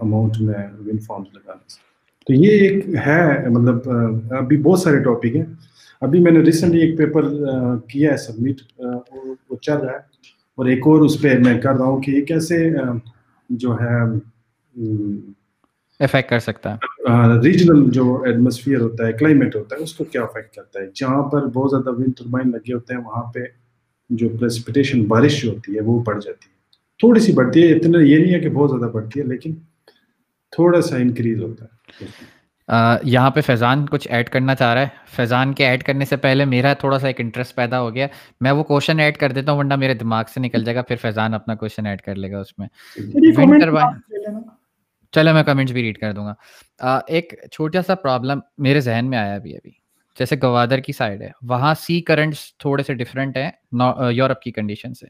اماؤنٹ 0.00 0.40
میں 0.40 0.54
ونڈ 0.86 1.02
فارمز 1.02 1.26
لگانے 1.34 1.68
سے۔ 1.68 1.80
تو 2.26 2.32
یہ 2.34 2.50
ایک 2.50 2.88
ہے 3.06 3.48
مطلب 3.48 3.78
ابھی 4.30 4.56
بہت 4.56 4.78
سارے 4.78 4.98
ٹاپک 5.02 5.36
ہیں۔ 5.36 5.44
ابھی 6.00 6.20
میں 6.20 6.32
نے 6.32 6.40
ریسنٹلی 6.40 6.80
ایک 6.80 6.98
پیپر 6.98 7.28
کیا 7.88 8.12
ہے 8.12 8.16
سبمٹ 8.16 8.62
وہ 9.50 9.56
چل 9.62 9.76
رہا 9.76 9.92
ہے۔ 9.92 10.10
اور 10.58 10.66
ایک 10.66 10.86
اور 10.86 11.00
اس 11.00 11.20
پہ 11.22 11.38
میں 11.44 11.60
کر 11.60 11.74
رہا 11.74 11.84
ہوں 11.84 12.00
کہ 12.02 12.10
یہ 12.10 12.24
کیسے 12.24 12.70
جو 13.50 13.74
ہے 13.74 13.96
افیکٹ 16.02 16.30
کر 16.30 16.38
سکتا 16.38 16.74
ہے۔ 16.74 16.76
ریجنل 17.44 17.90
جو 17.90 18.22
ایٹماسفیئر 18.22 18.80
ہوتا 18.80 19.06
ہے 19.06 19.12
کلائمیٹ 19.12 19.56
ہوتا 19.56 19.76
ہے 19.76 19.82
اس 19.82 19.94
کو 19.94 20.04
کیا 20.04 20.22
افیکٹ 20.22 20.54
کرتا 20.54 20.80
ہے؟ 20.80 20.86
جہاں 20.94 21.22
پر 21.22 21.46
بہت 21.46 21.70
زیادہ 21.70 21.90
ونڈ 21.90 22.16
ٹربائن 22.18 22.50
لگے 22.50 22.72
ہوتے 22.72 22.94
ہیں 22.94 23.00
وہاں 23.00 23.22
پہ 23.22 23.40
جو 24.10 24.28
پریسپیٹیشن 24.28 25.04
بارش 25.04 25.42
جو 25.42 25.50
ہوتی 25.50 25.76
ہے 25.76 25.80
وہ 25.80 26.02
بڑھ 26.02 26.20
جاتی 26.24 26.46
ہے۔ 26.46 26.52
تھوڑی 26.98 27.20
سی 27.20 27.32
بڑھتی 27.32 27.62
ہے 27.62 27.72
اتنا 27.72 27.98
یہ 28.00 28.18
نہیں 28.18 28.34
ہے 28.34 28.40
کہ 28.40 28.50
بہت 28.50 28.70
زیادہ 28.70 28.92
بڑھتی 28.92 29.20
ہے 29.20 29.24
لیکن 29.24 29.54
تھوڑا 30.52 30.80
سا 30.80 30.96
انکریز 30.96 31.40
ہوتا 31.42 31.64
ہے۔ 31.64 32.06
یہاں 33.02 33.30
پہ 33.30 33.40
فیضان 33.40 33.86
کچھ 33.86 34.08
ایڈ 34.10 34.28
کرنا 34.28 34.54
چاہ 34.54 34.74
رہا 34.74 34.82
ہے۔ 34.82 34.88
فیضان 35.16 35.52
کے 35.54 35.66
ایڈ 35.66 35.82
کرنے 35.82 36.04
سے 36.04 36.16
پہلے 36.16 36.44
میرا 36.44 36.72
تھوڑا 36.72 36.98
سا 36.98 37.06
ایک 37.06 37.20
انٹرسٹ 37.20 37.56
پیدا 37.56 37.80
ہو 37.80 37.94
گیا۔ 37.94 38.06
میں 38.40 38.50
وہ 38.50 38.62
کوشچن 38.62 39.00
ایڈ 39.00 39.16
کر 39.16 39.32
دیتا 39.32 39.52
ہوں 39.52 39.58
ورنہ 39.58 39.76
میرے 39.76 39.94
دماغ 39.94 40.24
سے 40.34 40.40
نکل 40.40 40.64
جائے 40.64 40.76
گا 40.76 40.82
پھر 40.82 40.96
فیضان 40.96 41.34
اپنا 41.34 41.54
کوشچن 41.54 41.86
ایڈ 41.86 42.00
کر 42.00 42.14
لے 42.14 42.30
گا 42.30 42.40
اس 42.40 42.58
میں۔ 42.58 42.68
چلو 45.12 45.34
میں 45.34 45.42
کمنٹس 45.42 45.72
بھی 45.72 45.82
ریڈ 45.82 45.98
کر 45.98 46.12
دوں 46.12 46.26
گا۔ 46.26 46.34
ایک 47.06 47.34
چھوٹا 47.52 47.82
سا 47.82 47.94
پرابلم 47.94 48.40
میرے 48.58 48.80
ذہن 48.80 49.06
میں 49.10 49.18
آیا 49.18 49.34
ابھی 49.34 49.54
ابھی۔ 49.54 49.70
جیسے 50.18 50.36
گوادر 50.42 50.78
کی 50.78 50.92
سائڈ 50.92 51.22
ہے، 51.22 51.30
وہاں 51.42 51.74
سی 51.74 52.00
کرنٹس 52.00 52.56
تھوڑے 52.58 52.82
سے 52.82 52.94
ڈفرینٹ 52.94 53.36
ہیں 53.36 53.50
یورپ 54.10 54.40
کی 54.40 54.52
کنڈیشن 54.52 54.94
سے۔ 54.94 55.06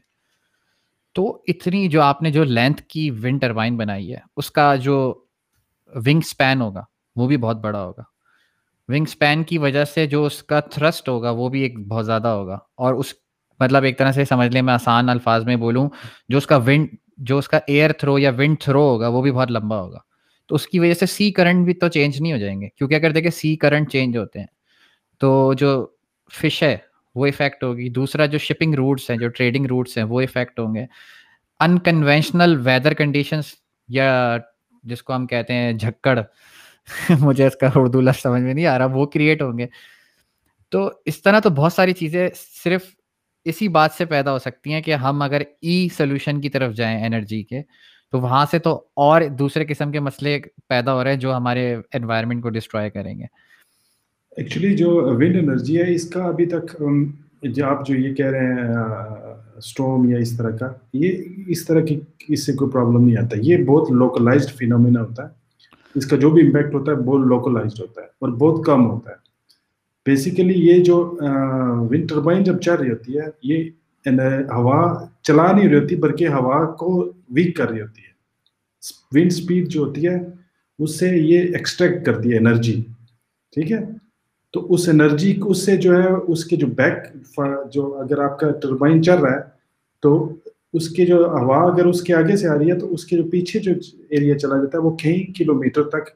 تو 1.13 1.41
اتنی 1.47 1.87
جو 1.87 2.01
آپ 2.01 2.21
نے 2.21 2.31
جو 2.31 2.43
لینتھ 2.43 2.81
کی 2.81 3.11
ونڈ 3.11 3.41
ٹربائن 3.41 3.77
بنائی 3.77 4.13
ہے، 4.13 4.17
اس 4.37 4.51
کا 4.51 4.75
جو 4.75 5.23
ونگ 5.95 6.17
اسپین 6.17 6.61
ہوگا، 6.61 6.83
وہ 7.15 7.27
بھی 7.27 7.37
بہت 7.37 7.57
بڑا 7.57 7.83
ہوگا۔ 7.83 8.03
ونگ 8.87 9.03
اسپین 9.07 9.43
کی 9.43 9.57
وجہ 9.57 9.85
سے 9.85 10.07
جو 10.07 10.25
اس 10.25 10.43
کا 10.43 10.59
تھرسٹ 10.59 11.09
ہوگا، 11.09 11.29
وہ 11.29 11.49
بھی 11.49 11.61
ایک 11.61 11.87
بہت 11.87 12.05
زیادہ 12.05 12.27
ہوگا۔ 12.27 12.57
اور 12.75 12.93
اس 12.93 13.13
مطلب 13.59 13.83
ایک 13.83 13.97
طرح 13.97 14.11
سے 14.11 14.25
سمجھ 14.25 14.49
لیں، 14.49 14.61
میں 14.61 14.73
آسان 14.73 15.09
الفاظ 15.09 15.45
میں 15.45 15.55
بولوں، 15.55 15.89
جو 16.29 16.37
اس 16.37 16.47
کا 16.47 16.57
ونڈ 16.57 16.87
جو 17.23 17.37
اس 17.37 17.47
کا 17.47 17.59
ایئر 17.67 17.91
تھرو 17.91 18.19
یا 18.19 18.31
ونڈ 18.37 18.59
تھرو 18.59 18.81
ہوگا، 18.81 19.07
وہ 19.07 19.21
بھی 19.21 19.31
بہت 19.31 19.51
لمبا 19.51 19.81
ہوگا۔ 19.81 19.99
تو 20.47 20.55
اس 20.55 20.67
کی 20.67 20.79
وجہ 20.79 20.93
سے 20.93 21.05
سی 21.05 21.31
کرنٹ 21.31 21.65
بھی 21.65 21.73
تو 21.73 21.87
چینج 21.87 22.21
نہیں 22.21 22.33
ہو 22.33 22.37
جائیں 22.37 22.61
گے۔ 22.61 22.67
کیونکہ 22.69 22.95
اگر 22.95 23.11
دیکھیں 23.11 23.31
سی 23.31 23.55
کرنٹ 23.55 23.91
چینج 23.91 24.17
ہوتے 24.17 24.39
ہیں، 24.39 24.45
تو 25.19 25.53
جو 25.53 25.87
فش 26.33 26.63
ہے، 26.63 26.77
وہ 27.15 27.27
افیکٹ 27.27 27.63
ہوگی۔ 27.63 27.89
دوسرا 27.89 28.25
جو 28.25 28.37
شپنگ 28.37 28.73
روٹس 28.73 29.09
ہیں، 29.09 29.17
جو 29.17 29.29
ٹریڈنگ 29.29 29.65
روٹس 29.65 29.97
ہیں، 29.97 30.03
وہ 30.03 30.21
افیکٹ 30.21 30.59
ہوں 30.59 30.75
گے۔ 30.75 30.85
انکنوینشنل 31.59 32.61
ویدر 32.63 32.93
کنڈیشنس 32.93 33.45
یا 33.87 34.37
جس 34.83 35.03
کو 35.03 35.15
ہم 35.15 35.27
کہتے 35.27 35.53
ہیں 35.53 35.73
جھکڑ، 35.73 36.19
مجھے 37.19 37.47
اس 37.47 37.55
کا 37.55 37.69
اردو 37.75 38.01
لفظ 38.01 38.21
سمجھ 38.21 38.41
میں 38.41 38.53
نہیں 38.53 38.65
آ 38.65 38.77
رہا، 38.77 38.85
وہ 38.85 39.05
کریٹ 39.05 39.41
ہوں 39.41 39.57
گے۔ 39.57 39.65
تو 40.69 40.91
اس 41.05 41.21
طرح 41.21 41.39
تو 41.39 41.49
بہت 41.49 41.73
ساری 41.73 41.93
چیزیں 41.93 42.29
صرف 42.63 42.81
اسی 43.45 43.67
بات 43.67 43.91
سے 43.91 44.05
پیدا 44.05 44.31
ہو 44.31 44.39
سکتی 44.39 44.73
ہیں 44.73 44.81
کہ 44.81 44.93
ہم 44.93 45.21
اگر 45.21 45.41
e 45.41 45.43
ای 45.61 45.87
سولوشن 45.97 46.41
کی 46.41 46.49
طرف 46.49 46.73
جائیں 46.73 47.05
انرجی 47.05 47.43
کے، 47.43 47.61
تو 48.11 48.19
وہاں 48.19 48.45
سے 48.51 48.59
تو 48.59 48.83
اور 48.95 49.21
دوسرے 49.39 49.65
قسم 49.65 49.91
کے 49.91 49.99
مسئلے 49.99 50.39
پیدا 50.67 50.93
ہو 50.93 51.03
رہے 51.03 51.11
ہیں 51.11 51.19
جو 51.19 51.35
ہمارے 51.35 51.75
انوائرمنٹ 51.93 52.43
کو 52.43 52.49
ڈسٹروائے 52.49 52.89
کریں 52.89 53.19
گے۔ 53.19 53.25
ایکچولی 54.37 54.77
جو 54.77 54.89
ونڈ 55.19 55.35
انرجی 55.35 55.77
ہے، 55.77 55.93
اس 55.93 56.09
کا 56.09 56.23
ابھی 56.23 56.45
تک 56.45 56.83
جو 57.43 57.65
آپ 57.65 57.87
جو 57.87 57.95
یہ 57.95 58.15
کہہ 58.15 58.25
رہے 58.25 58.39
ہیں 58.39 58.69
اسٹوم 59.57 60.09
یا 60.09 60.17
اس 60.17 60.37
طرح 60.37 60.57
کا، 60.57 60.67
یہ 60.93 61.11
اس 61.47 61.65
طرح 61.65 61.81
کی 61.81 61.99
اس 62.27 62.45
سے 62.45 62.53
کوئی 62.53 62.71
پرابلم 62.71 63.05
نہیں 63.05 63.17
آتا۔ 63.17 63.37
یہ 63.41 63.57
بہت 63.57 63.91
لوکلائزڈ 63.91 64.51
فینومینا 64.51 65.01
ہوتا 65.01 65.23
ہے۔ 65.23 65.29
اس 65.95 66.05
کا 66.05 66.17
جو 66.17 66.29
بھی 66.29 66.41
امپیکٹ 66.41 66.73
ہوتا 66.73 66.91
ہے، 66.91 66.97
بہت 66.97 67.27
لوکلائزڈ 67.27 67.79
ہوتا 67.79 68.01
ہے 68.01 68.05
اور 68.05 68.29
بہت 68.29 68.65
کم 68.65 68.91
ہوتا 68.91 69.11
ہے۔ 69.11 69.32
بیسیکلی 70.05 70.53
یہ 70.67 70.83
جو 70.83 70.97
ونڈ 71.91 72.09
ٹربائن 72.09 72.43
جب 72.43 72.59
چل 72.61 72.75
رہی 72.75 72.89
ہوتی 72.89 73.17
ہے، 73.17 73.25
یہ 73.43 73.69
ہوا 74.51 74.79
چلا 75.23 75.51
نہیں 75.51 75.69
رہی 75.69 75.79
ہوتی، 75.79 75.95
بلکہ 75.95 76.27
ہوا 76.27 76.65
کو 76.79 77.11
ویک 77.35 77.55
کر 77.57 77.69
رہی 77.69 77.81
ہوتی 77.81 78.01
ہے۔ 78.01 78.11
ونڈ 79.15 79.31
اسپیڈ 79.31 79.67
جو 79.67 79.83
ہوتی 79.83 80.07
ہے، 80.07 80.17
اس 80.79 80.99
سے 80.99 81.09
یہ 81.09 81.55
ایکسٹریکٹ 81.55 82.05
کرتی 82.05 82.31
ہے 82.31 82.37
انرجی 82.37 82.81
ٹھیک 83.53 83.71
ہے؟ 83.71 83.79
تو 84.53 84.65
اس 84.73 84.87
انرجی 84.89 85.33
اس 85.45 85.65
سے 85.65 85.75
جو 85.77 85.95
ہے، 85.97 86.09
اس 86.27 86.45
کے 86.45 86.55
جو 86.55 86.67
بیک 86.81 87.37
جو 87.73 87.93
اگر 87.99 88.19
آپ 88.23 88.39
کا 88.39 88.51
ٹربائن 88.61 89.01
چل 89.03 89.17
رہا 89.21 89.31
ہے، 89.31 89.41
تو 90.03 90.11
اس 90.73 90.89
کے 90.89 91.05
جو 91.05 91.17
ہوا 91.29 91.57
اگر 91.71 91.85
اس 91.85 92.01
کے 92.01 92.13
آگے 92.13 92.35
سے 92.35 92.47
آ 92.47 92.57
رہی 92.57 92.71
ہے، 92.71 92.79
تو 92.79 92.93
اس 92.93 93.05
کے 93.05 93.17
جو 93.17 93.23
پیچھے 93.31 93.59
جو 93.59 93.71
ایریا 94.09 94.37
چلا 94.39 94.57
جاتا 94.57 94.77
ہے، 94.77 94.83
وہ 94.83 94.95
کئی 95.03 95.23
کلو 95.37 95.53
میٹر 95.59 95.83
تک 95.89 96.09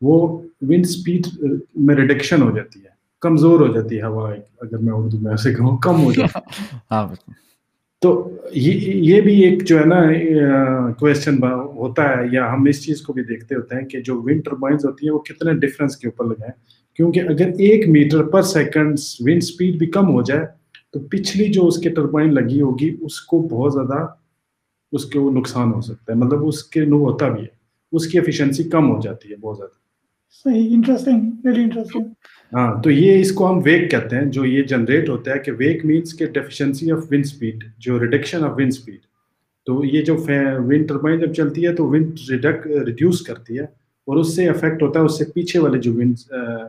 وہ 0.00 0.16
ونڈ 0.62 0.84
اسپیڈ 0.84 1.26
میں 1.74 1.94
ریڈکشن 1.96 2.42
ہو 2.42 2.50
جاتی 2.56 2.80
ہے۔ 2.80 2.94
کمزور 3.22 3.60
ہو 3.60 3.66
جاتی 3.66 3.96
ہے 3.96 4.02
ہوا 4.02 4.30
اگر 4.60 4.78
میں 4.78 4.92
اردو 4.92 5.18
میں 5.18 5.30
ایسے 5.30 5.54
کہوں 5.54 5.76
کم 5.78 6.02
ہو 6.04 6.12
جاتی 6.12 6.62
ہاں، 6.90 7.14
تو 8.02 8.30
یہ 8.52 9.20
بھی 9.20 9.40
ایک 9.44 9.64
جو 9.64 9.78
ہے 9.80 9.84
نا 9.84 10.02
کوشچن 10.98 11.42
ہوتا 11.42 12.08
ہے 12.08 12.26
یا 12.32 12.52
ہم 12.52 12.64
اس 12.64 12.84
چیز 12.84 13.02
کو 13.02 13.12
بھی 13.12 13.22
دیکھتے 13.22 13.54
ہوتے 13.54 13.76
ہیں 13.76 13.82
کہ 13.82 14.00
جو 14.00 14.22
ونڈ 14.22 14.44
ٹربائنس 14.44 14.84
ہوتی 14.84 15.06
ہیں 15.06 15.12
وہ 15.12 15.18
کتنے 15.18 15.52
ڈفرینس 15.52 15.96
کے 15.96 16.08
اوپر 16.08 16.24
لگائیں 16.24 16.52
کیونکہ 16.98 17.20
اگر 17.20 17.48
ایک 17.58 17.88
metre 17.88 18.22
per 18.22 18.42
second 18.42 18.98
wind 19.20 19.36
speed 19.36 19.78
بھی 19.78 19.86
کم 19.86 20.10
ہو 20.10 20.22
جائے 20.22 20.46
تو 20.92 21.00
پچھلی 21.00 21.52
جو 21.52 21.66
اس 21.66 21.78
کے 21.78 21.88
ٹربائن 21.88 22.34
لگی 22.34 22.60
ہوگی 22.60 22.96
اس 23.00 23.20
کو 23.20 23.38
بہت 23.50 23.72
زیادہ 23.72 24.06
اس 24.92 25.04
کے 25.04 25.18
وہ 25.18 25.30
نقصان 25.30 25.72
ہو 25.72 25.80
سکتا 25.80 26.12
ہے۔ 26.12 26.18
مطلب 26.18 26.46
اس 26.46 26.64
کے 26.64 26.84
نو 26.84 26.96
ہوتا 27.04 27.28
بھی 27.28 27.42
ہے۔ 27.42 27.56
اس 27.92 28.06
کی 28.06 28.18
ایفیشنسی 28.18 28.64
کم 28.64 28.90
ہو 28.90 29.00
جاتی 29.00 29.30
ہے 29.30 29.36
بہت 29.36 29.56
زیادہ۔ 29.56 29.85
صحیح 30.44 30.74
انٹرسٹنگ 30.74 31.30
ویری 31.44 31.62
انٹرسٹنگ 31.62 32.04
ہاں 32.52 32.82
تو 32.82 32.90
یہ 32.90 33.20
اس 33.20 33.32
کو 33.32 33.50
ہم 33.50 33.58
ویک 33.64 33.90
کہتے 33.90 34.16
ہیں، 34.16 34.24
جو 34.32 34.44
یہ 34.44 34.62
جنریٹ 34.62 35.08
ہوتا 35.08 35.34
ہے 35.34 35.38
کہ 35.38 35.52
ویک 35.58 35.84
مینس 35.84 36.14
کہ 36.14 36.26
ڈیفیشنسی 36.34 36.90
آف 36.92 37.12
ونڈ 37.12 37.24
اسپیڈ 37.24 37.64
جو 37.78 37.98
ریڈکشن 38.00 38.44
آف 38.44 38.52
ونڈ 38.56 38.72
اسپیڈ 38.72 39.00
تو 39.66 39.84
یہ 39.84 40.02
جو 40.04 40.16
ونڈ 40.18 40.88
ٹربائن 40.88 41.18
جب 41.20 41.32
چلتی 41.34 41.66
ہے 41.66 41.74
تو 41.76 41.86
ونڈ 41.90 42.18
ریڈیوس 42.30 43.22
کرتی 43.22 43.58
ہے 43.58 43.64
اور 43.64 44.16
اس 44.16 44.34
سے 44.36 44.48
افیکٹ 44.48 44.82
ہوتا 44.82 45.00
ہے، 45.00 45.04
اس 45.04 45.18
سے 45.18 45.24
پیچھے 45.34 45.60
والے 45.60 45.78
جو 45.80 45.92
ونڈ 45.94 46.16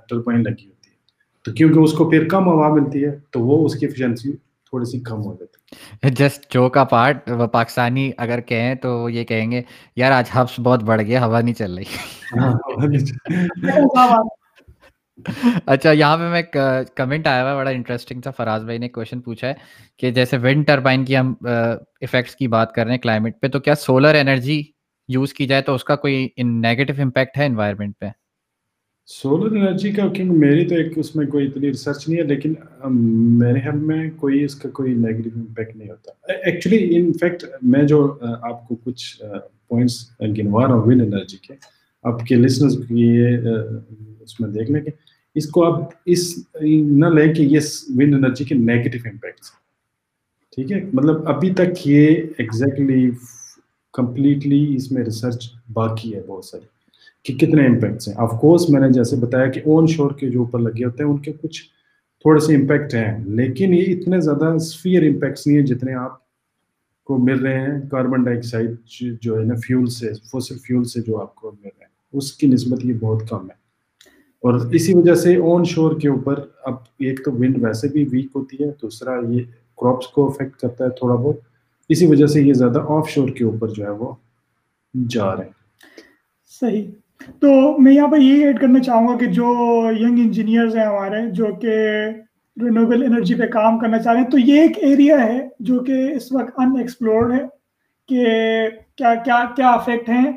ٹربائن 0.10 0.43
لگی 0.43 0.66
ہوتی 0.66 0.89
ہے۔ 0.89 0.95
تو 1.45 1.51
کیونکہ 1.51 1.80
اس 1.80 1.93
کو 1.93 2.10
پھر 2.10 2.28
کم 2.30 2.47
ہوا 2.47 2.74
ملتی 2.76 3.03
ہے، 3.05 3.16
تو 3.32 3.39
وہ 3.39 3.66
اس 3.66 3.76
کی 3.76 3.86
ایفیشنسی 3.86 4.32
تھوڑی 4.70 4.86
سی 4.86 4.99
کم 4.99 5.22
ہو 5.22 5.34
جاتی۔ 5.36 6.09
جسٹ 6.15 6.51
جو 6.53 6.68
کا 6.70 6.84
پارٹ 6.84 7.30
پاکستانی 7.51 8.09
اگر 8.18 8.39
کہیں 8.47 8.74
تو 8.76 9.09
یہ 9.09 9.24
کہیں 9.24 9.51
گے 9.51 9.61
یار 9.95 10.11
آج 10.11 10.30
ہفس 10.36 10.59
بہت 10.63 10.84
بڑھ 10.84 11.01
گیا 11.01 11.26
ہوا 11.26 11.41
نہیں 11.41 11.53
چل 11.53 11.78
رہی۔ 11.78 11.84
ہاں، 13.97 14.24
اچھا 15.65 15.91
یہاں 15.91 16.18
پہ 16.18 16.30
میں 16.32 16.41
کمنٹ 16.95 17.28
آیا 17.28 17.43
ہوا 17.43 17.55
بڑا 17.55 17.70
انٹرسٹنگ 17.70 18.22
تھا۔ 18.22 18.32
فراز 18.32 18.63
بھائی 18.63 18.78
نے 18.78 18.89
کوشچن 18.89 19.22
پوچھا 19.22 19.47
ہے 19.47 19.53
کہ 19.97 20.11
جیسے 20.11 20.38
ونڈ 20.38 20.68
ٹربائن 20.68 21.05
کی 21.05 21.18
ہم 21.18 21.34
افیکٹس 21.43 22.36
کی 22.36 22.47
بات 22.47 22.74
کر 22.74 22.84
رہے 22.86 22.91
ہیں 22.91 23.01
کلائمیٹ 23.01 23.39
پہ 23.41 23.47
تو 23.47 23.59
کیا 23.59 23.76
سولر 23.76 24.15
انرجی 24.15 24.61
یوز 25.09 25.34
کی 25.34 25.45
جائے 25.47 25.61
تو 25.61 25.76
اس 25.76 25.84
کا 25.84 25.95
کوئی 25.95 26.28
نیگیٹو 26.43 26.93
امپیکٹ 27.01 27.38
ہے 27.38 27.45
انوائرمنٹ 27.45 27.99
پہ؟ 27.99 28.09
سولر 29.10 29.55
انرجی 29.55 29.91
کا 29.91 30.08
کیونکہ 30.08 30.39
میری 30.39 30.66
تو 30.68 30.76
ایک 30.76 30.97
اس 30.97 31.16
میں 31.16 31.26
کوئی 31.28 31.45
اتنی 31.47 31.68
ریسرچ 31.68 32.08
نہیں 32.08 32.20
ہے 32.20 32.24
لیکن 32.26 32.53
میرے 33.38 33.60
خیال 33.62 33.78
میں 33.82 34.10
کوئی 34.18 34.43
اس 34.43 34.55
کا 34.55 34.70
کوئی 34.70 34.93
نیگیٹو 34.95 35.30
امپیکٹ 35.36 35.76
نہیں 35.76 35.89
ہوتا 35.89 36.34
ایکچولی 36.34 36.97
ان 36.97 37.12
فیکٹ 37.14 37.43
میں 37.66 37.84
جو 37.84 38.01
آپ 38.22 38.68
کو 38.68 38.76
کچھ 38.76 39.05
پوائنٹس 39.68 39.99
گنوا 40.38 40.66
رہا 40.68 40.74
ہوں 40.74 40.84
ون 40.86 41.01
انرجی 41.01 41.38
کے 41.38 41.55
آپ 42.05 42.26
کے 42.26 42.36
لسنرز 42.36 42.78
یہ 42.89 43.47
اس 44.22 44.39
میں 44.39 44.49
دیکھ 44.49 44.72
لیں 44.72 44.82
کہ 44.82 44.91
اس 45.36 45.49
کو 45.49 45.66
آپ 45.66 45.89
اس 46.05 46.28
نہ 46.62 47.14
لیں 47.16 47.34
کہ 47.34 47.41
یہ 47.41 47.60
ون 47.95 48.14
انرجی 48.14 48.45
کے 48.45 48.55
نیگیٹو 48.55 49.08
امپیکٹس 49.10 49.51
ٹھیک 50.58 50.72
ہے 50.72 50.82
مطلب 50.93 51.28
ابھی 51.30 51.53
تک 51.53 51.88
یہ 51.88 52.08
ایگزیکٹلی 52.38 53.10
کمپلیٹلی 53.93 54.66
اس 54.76 54.91
میں 54.91 55.03
ریسرچ 55.03 55.51
باقی 55.74 56.16
ہے 56.16 56.22
بہت 56.28 56.45
ساری 56.45 56.76
کہ 57.24 57.34
کتنے 57.34 57.68
امپیکٹس 57.68 58.07
ہیں۔ 58.07 58.15
آف 58.18 58.32
کورس 58.41 58.70
میں 58.70 58.82
نے 58.82 58.89
جیسے 58.89 59.15
بتایا 59.15 59.45
کہ 59.45 59.61
اون 59.65 59.88
شور 59.88 60.11
کے 60.11 60.30
جو 60.30 60.39
اوپر 60.39 60.59
لگے 60.59 60.86
ہوتے 60.86 61.03
ہیں، 61.03 61.11
ان 61.11 61.18
کے 61.18 61.34
کچھ 61.34 61.63
تھوڑے 62.22 62.39
سے 62.39 62.55
امپیکٹ 62.55 62.95
ہیں۔ 62.95 63.26
لیکن 63.26 63.74
یہ 63.74 63.84
اتنے 63.88 64.20
زیادہ 64.20 64.45
اسفیئر 64.45 65.03
امپیکٹس 65.03 65.47
نہیں 65.47 65.57
ہیں 65.57 65.65
جتنے 65.65 65.93
آپ 65.93 66.18
کو 67.03 67.18
مل 67.18 67.39
رہے 67.39 67.59
ہیں۔ 67.59 67.89
کاربن 67.91 68.24
ڈائی 68.24 68.38
آکسائڈ 68.38 68.76
جو 69.22 69.39
ہے 69.39 69.43
نا 69.43 69.55
فیول 69.55 69.86
سے 69.86 70.09
فوسل 70.32 70.57
فیول 70.57 70.84
سے 70.84 71.01
جو 71.01 71.22
آپ 71.22 71.36
کو 71.36 71.51
مل 71.51 71.57
رہے 71.63 71.86
ہیں۔ 71.86 71.88
اس 72.13 72.34
کی 72.34 72.47
نسبت 72.47 72.86
یہ 72.86 72.93
بہت 72.93 73.24
کم 73.30 73.41
ہے۔ 73.41 73.68
اور 74.41 74.53
اسی 74.53 74.93
وجہ 74.93 75.15
سے 75.15 75.36
اون 75.36 75.65
شور 75.65 75.99
کے 75.99 76.09
اوپر 76.09 76.39
اب 76.63 76.74
ایک 76.99 77.26
تو 77.26 77.32
ونڈ 77.32 77.63
ویسے 77.63 77.88
بھی 77.88 78.05
ویک 78.11 78.28
ہوتی 78.36 78.57
ہے، 78.63 78.72
دوسرا 78.82 79.11
یہ 79.30 79.43
کراپس 79.78 80.07
کو 80.07 80.28
افیکٹ 80.28 80.55
کرتا 80.55 80.86
ہے 80.86 80.89
تھوڑا 80.89 81.15
بہت۔ 81.15 81.38
اسی 81.89 82.05
وجہ 82.05 82.26
سے 82.26 82.41
یہ 82.41 82.53
زیادہ 82.53 82.82
آف 82.88 83.09
شور 83.09 83.30
کے 83.30 83.43
اوپر 83.43 83.68
جو 83.68 83.84
ہے 83.86 83.89
وہ 83.89 84.13
جا 85.09 85.36
رہے 85.36 85.43
ہیں۔ 85.43 85.51
صحیح۔ 86.59 87.07
تو 87.41 87.78
میں 87.78 87.93
یہاں 87.93 88.07
پہ 88.07 88.18
یہ 88.18 88.45
ایڈ 88.45 88.59
کرنا 88.59 88.80
چاہوں 88.80 89.07
گا 89.07 89.18
کہ 89.18 89.26
جو 89.34 89.45
ینگ 89.99 90.20
انجینئرز 90.20 90.76
ہیں 90.78 90.86
ہمارے، 90.86 91.22
جو 91.32 91.45
کہ 91.61 91.76
رینویبل 92.57 93.03
انرجی 93.03 93.36
پہ 93.36 93.47
کام 93.53 93.78
کرنا 93.80 93.97
چاہ 93.99 94.13
رہے 94.13 94.22
ہیں، 94.22 94.30
تو 94.30 94.38
یہ 94.39 94.61
ایک 94.61 94.78
ایریا 94.82 95.24
ہے 95.24 95.39
جو 95.70 95.80
کہ 95.80 96.01
اس 96.13 96.32
وقت 96.32 96.59
ان 96.59 96.78
ایکسپلورڈ 96.78 97.32
ہے 97.34 97.45
کہ 98.09 98.26
کیا 98.97 99.13
کیا 99.26 99.43
کیا 99.55 99.72
افیکٹ 99.72 100.09
ہیں 100.09 100.32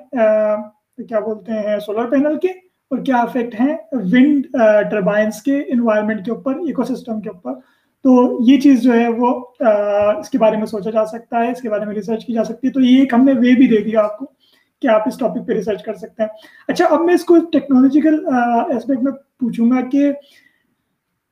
کیا 0.99 1.21
بولتے 1.21 1.53
ہیں 1.53 1.79
سولر 1.79 2.11
پینل 2.11 2.39
کے، 2.39 2.49
اور 2.91 2.99
کیا 3.05 3.17
افیکٹ 3.19 3.61
ہیں 3.61 3.77
ونڈ 4.13 4.47
ٹربائنس 4.91 5.43
کے 5.43 5.59
انوائرمنٹ 5.69 6.25
کے 6.25 6.31
اوپر 6.31 6.59
ایکو 6.67 6.85
سسٹم 6.85 7.21
کے 7.21 7.29
اوپر۔ 7.29 7.55
تو 8.05 8.39
یہ 8.49 8.61
چیز 8.61 8.83
جو 8.83 8.93
ہے 8.95 9.09
وہ 9.09 9.31
اس 10.19 10.29
کے 10.31 10.39
بارے 10.39 10.57
میں 10.57 10.67
سوچا 10.67 10.91
جا 10.91 11.05
سکتا 11.07 11.39
ہے، 11.39 11.51
اس 11.51 11.61
کے 11.63 11.69
بارے 11.69 11.85
میں 11.85 11.95
ریسرچ 11.95 12.25
کی 12.27 12.33
جا 12.33 12.45
سکتی 12.45 12.67
ہے۔ 12.67 12.73
تو 12.73 12.81
یہ 12.81 13.01
ایک 13.01 13.15
ہم 13.15 13.25
نے 13.25 13.33
وے 13.33 13.55
بھی 13.57 13.69
دے 13.69 13.83
دیا 13.85 14.01
آپ 14.03 14.19
کو۔ 14.19 14.27
کہ 14.83 14.89
آپ 14.89 15.03
اس 15.07 15.19
ٹاپک 15.19 15.47
پہ 15.47 15.53
ریسرچ 15.53 15.83
کر 15.85 15.95
سکتے 15.95 16.23
ہیں۔ 16.23 16.31
اچھا 16.69 16.87
اب 16.87 17.01
میں 17.05 17.15
اس 17.15 17.25
کو 17.25 17.39
ٹیکنالوجیکل 17.53 18.19
اسپیکٹ 18.77 19.03
میں 19.03 19.13
پوچھوں 19.41 19.71
گا 19.71 19.81
کہ 19.93 20.11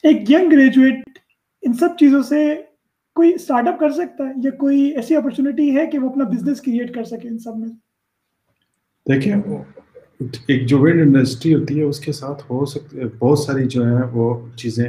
ایک 0.04 0.30
ینگ 0.30 0.52
گریجویٹ 0.52 1.18
ان 1.62 1.72
سب 1.72 1.96
چیزوں 1.98 2.22
سے 2.22 2.44
کوئی 3.16 3.32
اسٹارٹ 3.34 3.68
اپ 3.68 3.78
کر 3.80 3.90
سکتا 3.90 4.24
ہے 4.24 4.32
یا 4.44 4.50
کوئی 4.50 4.80
ایسی 4.96 5.16
اپرچونیٹی 5.16 5.76
ہے 5.76 5.86
کہ 5.86 5.98
وہ 5.98 6.08
اپنا 6.10 6.24
بزنس 6.24 6.60
کریٹ 6.60 6.94
کر 6.94 7.04
سکے 7.04 7.28
ان 7.28 7.38
سب 7.38 7.56
میں؟ 7.56 7.68
دیکھیں، 9.06 9.34
ایک 10.48 10.66
جو 10.66 10.78
ونڈ 10.78 11.00
انڈسٹری 11.00 11.54
ہوتی 11.54 11.78
ہے، 11.78 11.84
اس 11.84 12.00
کے 12.00 12.12
ساتھ 12.12 12.42
ہو 12.50 12.64
سکتے 12.64 13.04
بہت 13.18 13.38
ساری 13.38 13.66
جو 13.66 13.86
ہے 13.86 14.02
وہ 14.12 14.34
چیزیں 14.56 14.84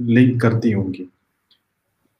لنک 0.00 0.40
کرتی 0.40 0.74
ہوں 0.74 0.94
گی۔ 0.94 1.04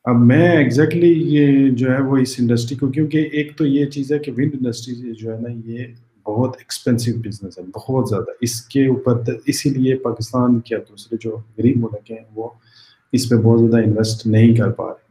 اب 0.07 0.17
میں 0.17 0.57
ایگزیکٹلی 0.57 1.13
یہ 1.37 1.71
جو 1.71 1.93
ہے 1.93 2.03
وہ 2.03 2.17
اس 2.17 2.37
انڈسٹری 2.39 2.79
کو، 2.79 2.89
کیونکہ 2.89 3.29
ایک 3.33 3.57
تو 3.57 3.67
یہ 3.67 3.87
چیز 3.87 4.13
ہے 4.13 4.19
کہ 4.19 4.33
ونڈ 4.33 4.55
انڈسٹری 4.55 5.13
جو 5.15 5.35
ہے 5.35 5.41
نا، 5.41 5.49
یہ 5.65 5.85
بہت 6.27 6.57
ایکسپینسو 6.59 7.13
بزنس 7.21 7.59
ہے، 7.59 7.63
بہت 7.75 8.09
زیادہ۔ 8.09 8.31
اس 8.41 8.63
کے 8.63 8.87
اوپر 8.87 9.23
اسی 9.47 9.71
لیے 9.71 9.97
پاکستان 9.97 10.61
کیا 10.61 10.79
دوسرے 10.89 11.17
جو 11.21 11.37
غریب 11.59 11.77
ملک 11.77 12.11
ہیں، 12.11 12.25
وہ 12.35 12.49
اس 13.13 13.29
پہ 13.29 13.37
بہت 13.37 13.61
زیادہ 13.61 13.87
انویسٹ 13.87 14.27
نہیں 14.27 14.55
کر 14.55 14.71
پا 14.71 14.89
رہے۔ 14.89 15.05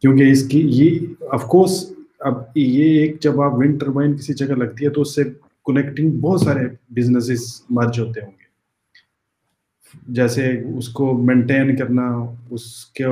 کیونکہ 0.00 0.30
اس 0.30 0.48
کی 0.48 0.60
یہ 0.60 0.98
آف 1.30 1.44
کورس 1.44 1.92
اب 2.18 2.34
یہ 2.54 2.84
ایک 2.84 3.20
جب 3.20 3.40
آپ 3.40 3.54
ونڈ 3.54 3.80
ٹربائن 3.80 4.16
کسی 4.16 4.34
جگہ 4.34 4.54
لگتی 4.54 4.84
ہے 4.84 4.90
تو 4.90 5.00
اس 5.00 5.14
سے 5.14 5.24
کنیکٹنگ 5.66 6.10
بہت 6.10 6.40
سارے 6.40 6.60
بزنسز 6.88 7.62
مرج 7.70 8.00
ہوتے 8.00 8.20
ہوں 8.20 8.30
گے۔ 8.30 8.44
جیسے 10.08 10.62
اس 10.76 10.88
کو 10.88 11.18
مینٹین 11.18 11.76
کرنا، 11.76 12.26
اس 12.50 12.86
کے 12.86 13.04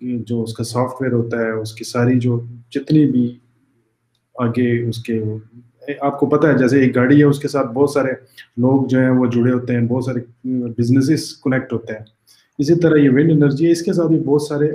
جو 0.00 0.42
اس 0.42 0.54
کا 0.54 0.64
سافٹ 0.64 1.02
ویئر 1.02 1.12
ہوتا 1.12 1.38
ہے، 1.38 1.50
اس 1.50 1.74
کی 1.74 1.84
ساری 1.84 2.18
جو 2.20 2.40
جتنی 2.70 3.04
بھی 3.10 3.26
آگے 4.34 4.70
اس 4.88 5.02
کے 5.02 5.22
آپ 6.00 6.18
کو 6.20 6.26
پتہ 6.26 6.46
ہے، 6.46 6.56
جیسے 6.58 6.80
ایک 6.80 6.94
گاڑی 6.96 7.18
ہے، 7.18 7.24
اس 7.24 7.38
کے 7.38 7.48
ساتھ 7.48 7.66
بہت 7.74 7.90
سارے 7.90 8.12
لوگ 8.56 8.86
جو 8.86 8.98
ہیں، 8.98 9.10
وہ 9.10 9.26
جڑے 9.26 9.52
ہوتے 9.52 9.74
ہیں، 9.74 9.86
بہت 9.88 10.04
سارے 10.04 10.20
بزنسز 10.78 11.32
کنیکٹ 11.36 11.72
ہوتے 11.72 11.92
ہیں۔ 11.92 12.04
اسی 12.58 12.74
طرح 12.80 12.96
یہ 12.96 13.10
ونڈ 13.10 13.30
انرجی 13.32 13.66
ہے، 13.66 13.70
اس 13.70 13.82
کے 13.82 13.92
ساتھ 13.92 14.08
بھی 14.08 14.18
بہت 14.20 14.42
سارے 14.42 14.68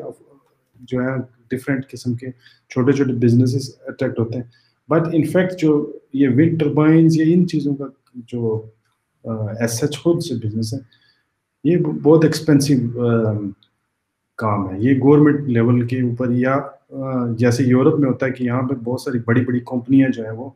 جو 0.80 1.02
ہے 1.02 1.16
ڈفرینٹ 1.52 1.88
قسم 1.90 2.14
کے 2.14 2.32
چھوٹے 2.70 2.92
چھوٹے 2.92 3.14
بزنسز 3.14 3.70
اٹریکٹ 3.88 4.20
ہوتے 4.20 4.38
ہیں۔ 4.38 4.44
بٹ 4.90 5.08
انفیکٹ 5.14 5.60
جو 5.60 5.72
یہ 6.14 6.30
ونڈ 6.30 6.60
ٹربائنس 6.60 7.18
یا 7.18 7.26
ان 7.34 7.48
چیزوں 7.48 7.76
کا 7.76 7.86
جو 8.28 8.62
ایس 9.60 9.80
سچ 9.80 9.98
خود 10.00 10.22
سے 10.24 10.36
بزنس 10.48 10.74
ہے، 10.74 10.80
یہ 11.64 11.78
بہت 11.78 12.24
ایکسپینسو 12.24 12.74
کام 14.42 14.70
ہے۔ 14.70 14.80
یہ 14.80 15.00
گورنمنٹ 15.00 15.48
لیول 15.48 15.86
کے 15.88 16.02
اوپر 16.02 16.32
یا 16.32 16.58
جیسے 17.38 17.64
یورپ 17.64 18.00
میں 18.00 18.10
ہوتا 18.10 18.26
ہے 18.26 18.32
کہ 18.32 18.44
یہاں 18.44 18.62
پہ 18.62 18.74
بہت 18.84 19.02
ساری 19.02 19.20
بڑی 19.26 19.46
بڑی 19.46 19.60
کمپنیاں 19.66 20.10
جو 20.10 20.24
ہیں 20.24 20.32
وہ 20.32 20.50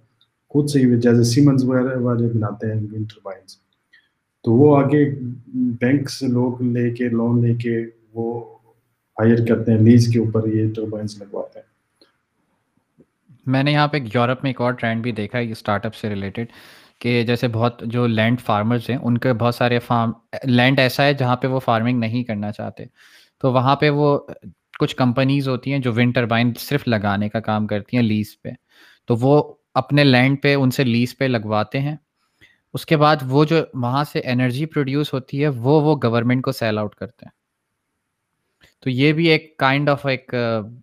خود 0.50 0.70
سے 0.70 0.80
ہی 0.80 1.00
جیسے 1.02 1.24
سیمنز 1.24 1.64
وغیرہ 1.64 1.98
والے 2.00 2.28
بناتے 2.28 2.68
ہیں 2.68 2.80
ونڈ 2.82 3.10
ٹربائنس 3.10 3.58
تو 4.46 4.54
وہ 4.54 4.78
آگے 4.78 5.04
بینک 5.82 6.10
سے 6.10 6.28
لوگ 6.28 6.62
لے 6.64 6.90
کے 6.92 7.10
لون 7.10 7.42
لے 7.42 7.54
کے 7.54 7.80
وہ 8.14 8.28
ہائر 9.20 9.46
کرتے 9.48 9.72
ہیں 9.72 9.80
لیز 9.80 10.08
کے 10.08 10.20
اوپر 10.20 10.48
یہ 10.48 10.74
ٹربائنس 10.74 11.18
لگواتے 11.22 11.60
ہیں۔ 11.60 11.74
میں 13.46 13.64
نے 13.64 13.72
یہاں 13.72 13.88
پہ 13.88 13.98
یورپ 14.14 14.44
میں 14.44 14.50
ایک 14.50 14.62
اور 14.62 14.74
ٹرینڈ 14.74 15.02
بھی 15.02 15.12
دیکھا 15.12 15.40
ہے 15.40 15.52
اسٹارٹ 15.52 15.86
اپ 15.86 15.96
سے 15.96 16.10
ریلیٹڈ 16.10 16.48
کہ 17.00 17.24
جیسے 17.24 17.48
بہت 17.48 17.82
جو 17.86 18.06
لینڈ 18.08 18.40
فارمرز 18.42 18.90
ہیں، 18.90 18.98
ان 18.98 19.18
کے 19.18 19.34
بہت 19.34 19.56
سارے 19.56 19.80
فارم 19.80 20.12
لینڈ 20.44 20.80
ایسا 20.80 21.04
ہے 21.04 21.14
جہاں 21.14 21.36
پہ 21.36 21.48
وہ 21.48 21.60
فارمنگ 21.60 22.00
نہیں 22.00 22.24
کرنا 22.24 22.52
چاہتے۔ 22.52 22.86
تو 23.46 23.54
وہاں 23.54 23.76
پہ 23.76 23.90
وہ 23.90 24.20
کچھ 24.80 24.96
کمپنیز 24.96 25.48
ہوتی 25.48 25.72
ہیں 25.72 25.80
جو 25.80 25.94
ونڈ 25.94 26.16
ٹربائن 26.16 26.54
صرف 26.60 26.88
لگانے 26.88 27.30
کا 27.30 27.40
کام 27.40 27.68
کرتی 27.68 27.98
ہیں 27.98 28.04
لیز 28.04 28.42
پہ۔ 28.42 28.50
تو 29.08 29.16
وہ 29.16 29.54
اپنے 29.74 30.04
لینڈ 30.04 30.38
پہ 30.42 30.56
ان 30.56 30.72
سے 30.72 30.84
لیز 30.84 31.18
پہ 31.18 31.26
لگواتے 31.26 31.80
ہیں۔ 31.80 31.96
اس 32.74 32.86
کے 32.86 32.98
بعد 32.98 33.16
وہ 33.30 33.46
جو 33.46 33.56
وہاں 33.74 34.04
سے 34.04 34.20
انرجی 34.20 34.66
پروڈیوس 34.66 35.14
ہوتی 35.14 35.44
ہے، 35.44 35.48
وہ 35.48 35.82
وہ 35.82 35.96
گورنمنٹ 36.04 36.44
کو 36.44 36.52
سیل 36.52 36.78
آؤٹ 36.78 36.96
کرتے 36.96 37.26
ہیں۔ 37.26 37.32
تو 38.84 38.90
یہ 38.90 39.14
بھی 39.14 39.28
ایک 39.28 39.58
کائنڈ 39.58 39.90
آف 39.90 40.06
ایک 40.06 40.34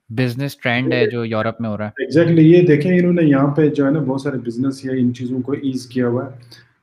بزنس 0.08 0.56
ٹرینڈ 0.56 0.92
ہے 0.92 1.10
جو 1.10 1.24
یورپ 1.24 1.60
میں 1.60 1.70
ہو 1.70 1.78
رہا 1.78 1.86
ہے۔ 1.86 2.02
ایگزیکٹلی 2.02 2.52
یہ 2.52 2.62
دیکھیں 2.62 2.98
انہوں 2.98 3.12
نے 3.12 3.22
یہاں 3.22 3.54
پہ 3.54 3.68
جو 3.68 3.86
ہے 3.86 3.90
نا 3.90 3.98
بہت 3.98 4.20
سارے 4.20 4.38
بزنس 4.38 4.84
یا 4.84 4.92
ان 4.92 5.14
چیزوں 5.14 5.42
کو 5.42 5.52
ایز 5.52 5.86
کیا 5.86 6.08
ہوا 6.08 6.24
ہے۔ 6.24 6.30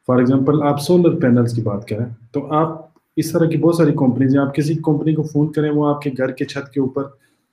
فار 0.08 0.18
ایگزامپل 0.18 0.64
آپ 0.64 0.82
سولر 0.82 1.20
پینلس 1.20 1.56
کی 1.56 1.62
بات 1.62 1.88
کریں 1.88 2.06
تو 2.32 2.54
آپ 2.54 2.89
اس 3.16 3.32
طرح 3.32 3.46
کی 3.46 3.58
بہت 3.58 3.76
ساری 3.76 3.92
کمپنیز 3.92 4.36
ہیں۔ 4.36 4.42
آپ 4.42 4.56
کسی 4.56 4.74
کمپنی 4.74 5.16
کو 5.16 5.24
فون 5.24 5.52
کریں، 5.52 5.72
وہ 5.72 5.88
آپ 5.88 6.02
کے 6.02 6.10
گھر 6.18 6.32
کے 6.32 6.46
چھت 6.46 6.72
کے 6.72 6.80
اوپر 6.80 7.04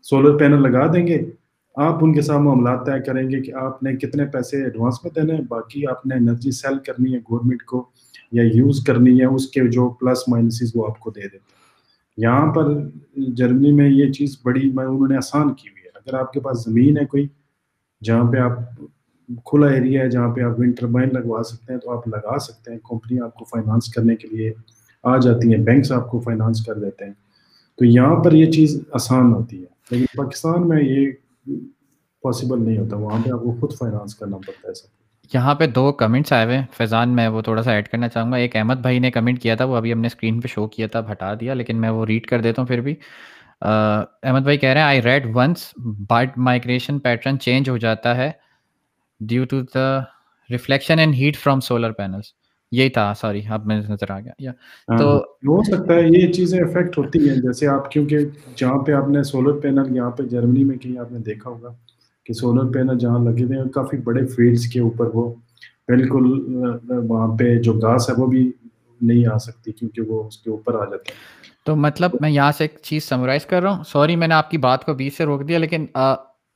سولر 0.03 0.39
پینل 0.39 0.63
لگا 0.63 0.93
دیں 0.93 1.07
گے۔ 1.07 1.31
آپ 1.77 2.05
ان 2.05 2.13
کے 2.13 2.21
ساتھ 2.21 2.41
معاملات 2.41 2.87
طے 2.87 3.05
کریں 3.05 3.31
گے 3.31 3.41
کہ 3.41 3.55
آپ 3.55 3.83
نے 3.83 3.97
کتنے 3.97 4.27
پیسے 4.27 4.65
ایڈوانس 4.65 4.95
میں 5.05 5.13
دینے 5.15 5.35
ہیں، 5.35 5.45
باقی 5.49 5.87
آپ 5.87 6.07
نے 6.07 6.15
انرجی 6.15 6.51
سیل 6.51 6.79
کرنی 6.79 7.15
ہے 7.15 7.19
گورنمنٹ 7.19 7.63
کو 7.63 7.89
یا 8.33 8.43
یوز 8.55 8.85
کرنی 8.85 9.21
ہے، 9.21 9.25
اس 9.25 9.49
کے 9.49 9.69
جو 9.69 9.89
پلس 9.89 10.29
مائنسز 10.29 10.73
وہ 10.75 10.87
آپ 10.87 10.99
کو 11.01 11.11
دے 11.11 11.21
دیتے 11.21 11.37
ہیں۔ 11.37 11.57
یہاں 12.17 12.53
پر 12.53 12.65
جرمنی 13.17 13.73
میں 13.73 13.91
یہ 13.91 14.13
چیز 14.13 14.37
بڑی 14.45 14.69
انہوں 14.69 15.09
نے 15.09 15.17
آسان 15.17 15.55
کی 15.55 15.69
ہوئی 15.69 15.83
ہے۔ 15.85 15.91
اگر 15.95 16.15
آپ 16.15 16.33
کے 16.33 16.41
پاس 16.41 16.65
زمین 16.65 16.99
ہے 16.99 17.05
کوئی، 17.05 17.27
جہاں 18.05 18.33
پہ 18.33 18.37
آپ 18.37 18.59
کھلا 19.45 19.67
ایریا 19.67 20.03
ہے، 20.03 20.11
جہاں 20.11 20.35
پہ 20.35 20.41
آپ 20.41 20.61
ونڈ 20.61 20.77
ٹربائن 20.77 21.09
لگوا 21.13 21.43
سکتے 21.43 21.73
ہیں، 21.73 21.81
تو 21.81 21.91
آپ 21.91 22.09
لگا 22.09 22.39
سکتے 22.39 22.73
ہیں۔ 22.73 22.79
کمپنی 22.79 23.21
آپ 23.21 23.35
کو 23.35 23.45
فائنانس 23.45 23.89
کرنے 23.89 24.17
کے 24.17 24.29
لیے 24.29 24.53
آ 25.07 25.17
جاتی 25.17 25.55
ہیں 25.55 25.61
بینکس 25.63 25.93
آپ 25.93 26.11
کو 26.11 26.21
فائنانس 26.21 26.65
کر 26.67 26.75
دیتے 26.75 27.05
ہیں۔ 27.05 27.13
تو 27.79 27.85
یہاں 27.85 28.17
پر 28.25 28.33
یہ 28.33 28.51
چیز 28.51 28.81
آسان 28.93 29.33
ہوتی 29.33 29.61
ہے۔ 29.61 29.67
لیکن 29.91 30.05
پاکستان 30.17 30.69
میں 30.69 30.83
یہ 30.83 31.11
پاسبل 32.23 32.63
نہیں 32.63 32.79
ہوتا، 32.79 32.97
وہاں 32.97 33.19
پہ 33.25 33.31
آپ 33.31 33.41
کو 33.41 33.57
خود 33.61 33.73
فائنانس 33.79 34.15
کرنا 34.15 34.37
پڑتا 34.37 34.69
ہے 34.69 34.75
سب۔ 34.75 35.35
یہاں 35.35 35.55
پہ 35.55 35.67
دو 35.67 35.93
کمنٹس 35.93 36.33
آئے 36.33 36.45
ہوئے 36.45 36.61
فیضان، 36.73 37.15
میں 37.17 37.29
وہ 37.29 37.43
تھوڑا 37.43 37.63
سا 37.63 37.73
ایڈ 37.73 37.89
کرنا 37.89 38.09
چاہوں 38.09 38.33
گا۔ 38.33 38.37
ایک 38.37 38.57
احمد 38.57 38.75
بھائی 38.75 38.99
نے 38.99 39.11
کمنٹ 39.11 39.43
کیا 39.43 39.55
تھا، 39.55 39.65
وہ 39.65 39.77
ابھی 39.77 39.93
ہم 39.93 40.01
نے 40.01 40.07
اسکرین 40.07 40.41
پہ 40.41 40.49
شو 40.49 40.67
کیا 40.67 40.87
تھا، 40.87 41.01
ہٹا 41.11 41.35
دیا، 41.35 41.55
لیکن 41.55 41.81
میں 41.81 41.91
وہ 41.91 42.07
ریڈ 42.07 42.27
کر 42.27 42.41
دیتا 42.41 42.63
ہوں 42.63 42.67
پھر 42.67 42.81
بھی۔ 42.81 42.95
احمد 43.61 44.41
بھائی 44.41 44.59
کہہ 44.59 44.69
رہے 44.69 44.81
ہیں 44.81 44.87
I 44.87 45.03
read 45.03 45.27
once 45.35 45.73
but 46.11 46.39
migration 46.39 46.99
pattern 46.99 47.39
change 47.39 47.71
ہو 47.71 47.77
جاتا 47.77 48.17
ہے 48.17 48.31
due 49.21 49.45
to 49.45 49.61
the 49.75 50.01
reflection 50.51 50.99
and 50.99 51.15
heat 51.15 51.37
from 51.37 51.61
solar 51.61 51.93
panels 51.93 52.25
یہی 52.73 52.89
تھا 52.89 53.13
سوری 53.21 53.41
اب 53.49 53.67
میں 53.67 53.81
نظر 53.81 54.11
آ 54.11 54.21
گیا۔ 54.21 54.51
ہاں، 54.89 54.99
تو 54.99 55.17
ہو 55.49 55.63
سکتا 55.63 55.95
ہے 55.95 56.09
یہ 56.09 56.33
چیزیں 56.33 56.61
افیکٹ 56.61 56.99
ہوتی 56.99 57.29
ہیں 57.29 57.37
جیسے 57.37 57.67
آپ 57.67 57.91
کیونکہ 57.91 58.19
جہاں 58.57 58.79
پہ 58.79 58.93
آپ 58.93 59.09
نے 59.09 59.23
سولر 59.23 59.61
پینل 59.61 59.97
یہاں 59.97 60.11
پہ 60.11 60.23
جرمنی 60.23 60.65
میں 60.65 60.77
کہیں 60.77 60.99
آپ 60.99 61.13
نے 61.13 61.19
دیکھا 61.19 61.51
ہوگا 61.51 61.75
کہ 62.27 62.33
سولر 62.33 62.73
پینل 62.73 62.99
جہاں 62.99 63.19
لگے 63.19 63.45
ہوئے 63.45 63.59
ہیں 63.59 63.65
کافی 63.65 63.97
بڑے 63.97 64.27
فیلڈس 64.27 64.67
کے 64.67 64.81
اوپر 64.81 65.11
وہ 65.15 65.35
بالکل 65.89 66.25
وہاں 67.09 67.37
پہ 67.37 67.59
جو 67.59 67.73
گاس 67.73 68.09
ہے 68.11 68.15
وہ 68.19 68.27
بھی 68.27 68.51
نہیں 69.01 69.27
آ 69.27 69.39
سکتی 69.39 69.73
کیونکہ 69.73 70.03
وہ 70.03 70.27
اس 70.27 70.39
کے 70.39 70.51
اوپر 70.51 70.75
آ 70.75 70.85
جاتے 70.85 71.13
ہیں 71.13 71.35
تو 71.65 71.77
مطلب 71.77 72.11
میں 72.21 72.31
یہاں 72.31 72.53
سے 72.53 72.65
ایک 72.65 72.79
چیز 72.83 73.05
سمرائز 73.05 73.47
کر 73.47 73.63
رہا 73.63 73.71
ہوں۔ 73.71 73.85
سوری 73.85 74.17
میں 74.17 74.29
نے 74.29 74.35
آپ 74.35 74.51
کی 74.51 74.59
بات 74.59 74.85
کو 74.85 74.95
بیچ 74.95 75.17
سے 75.17 75.25
روک 75.25 75.49
دیا 75.49 75.59
لیکن 75.59 75.87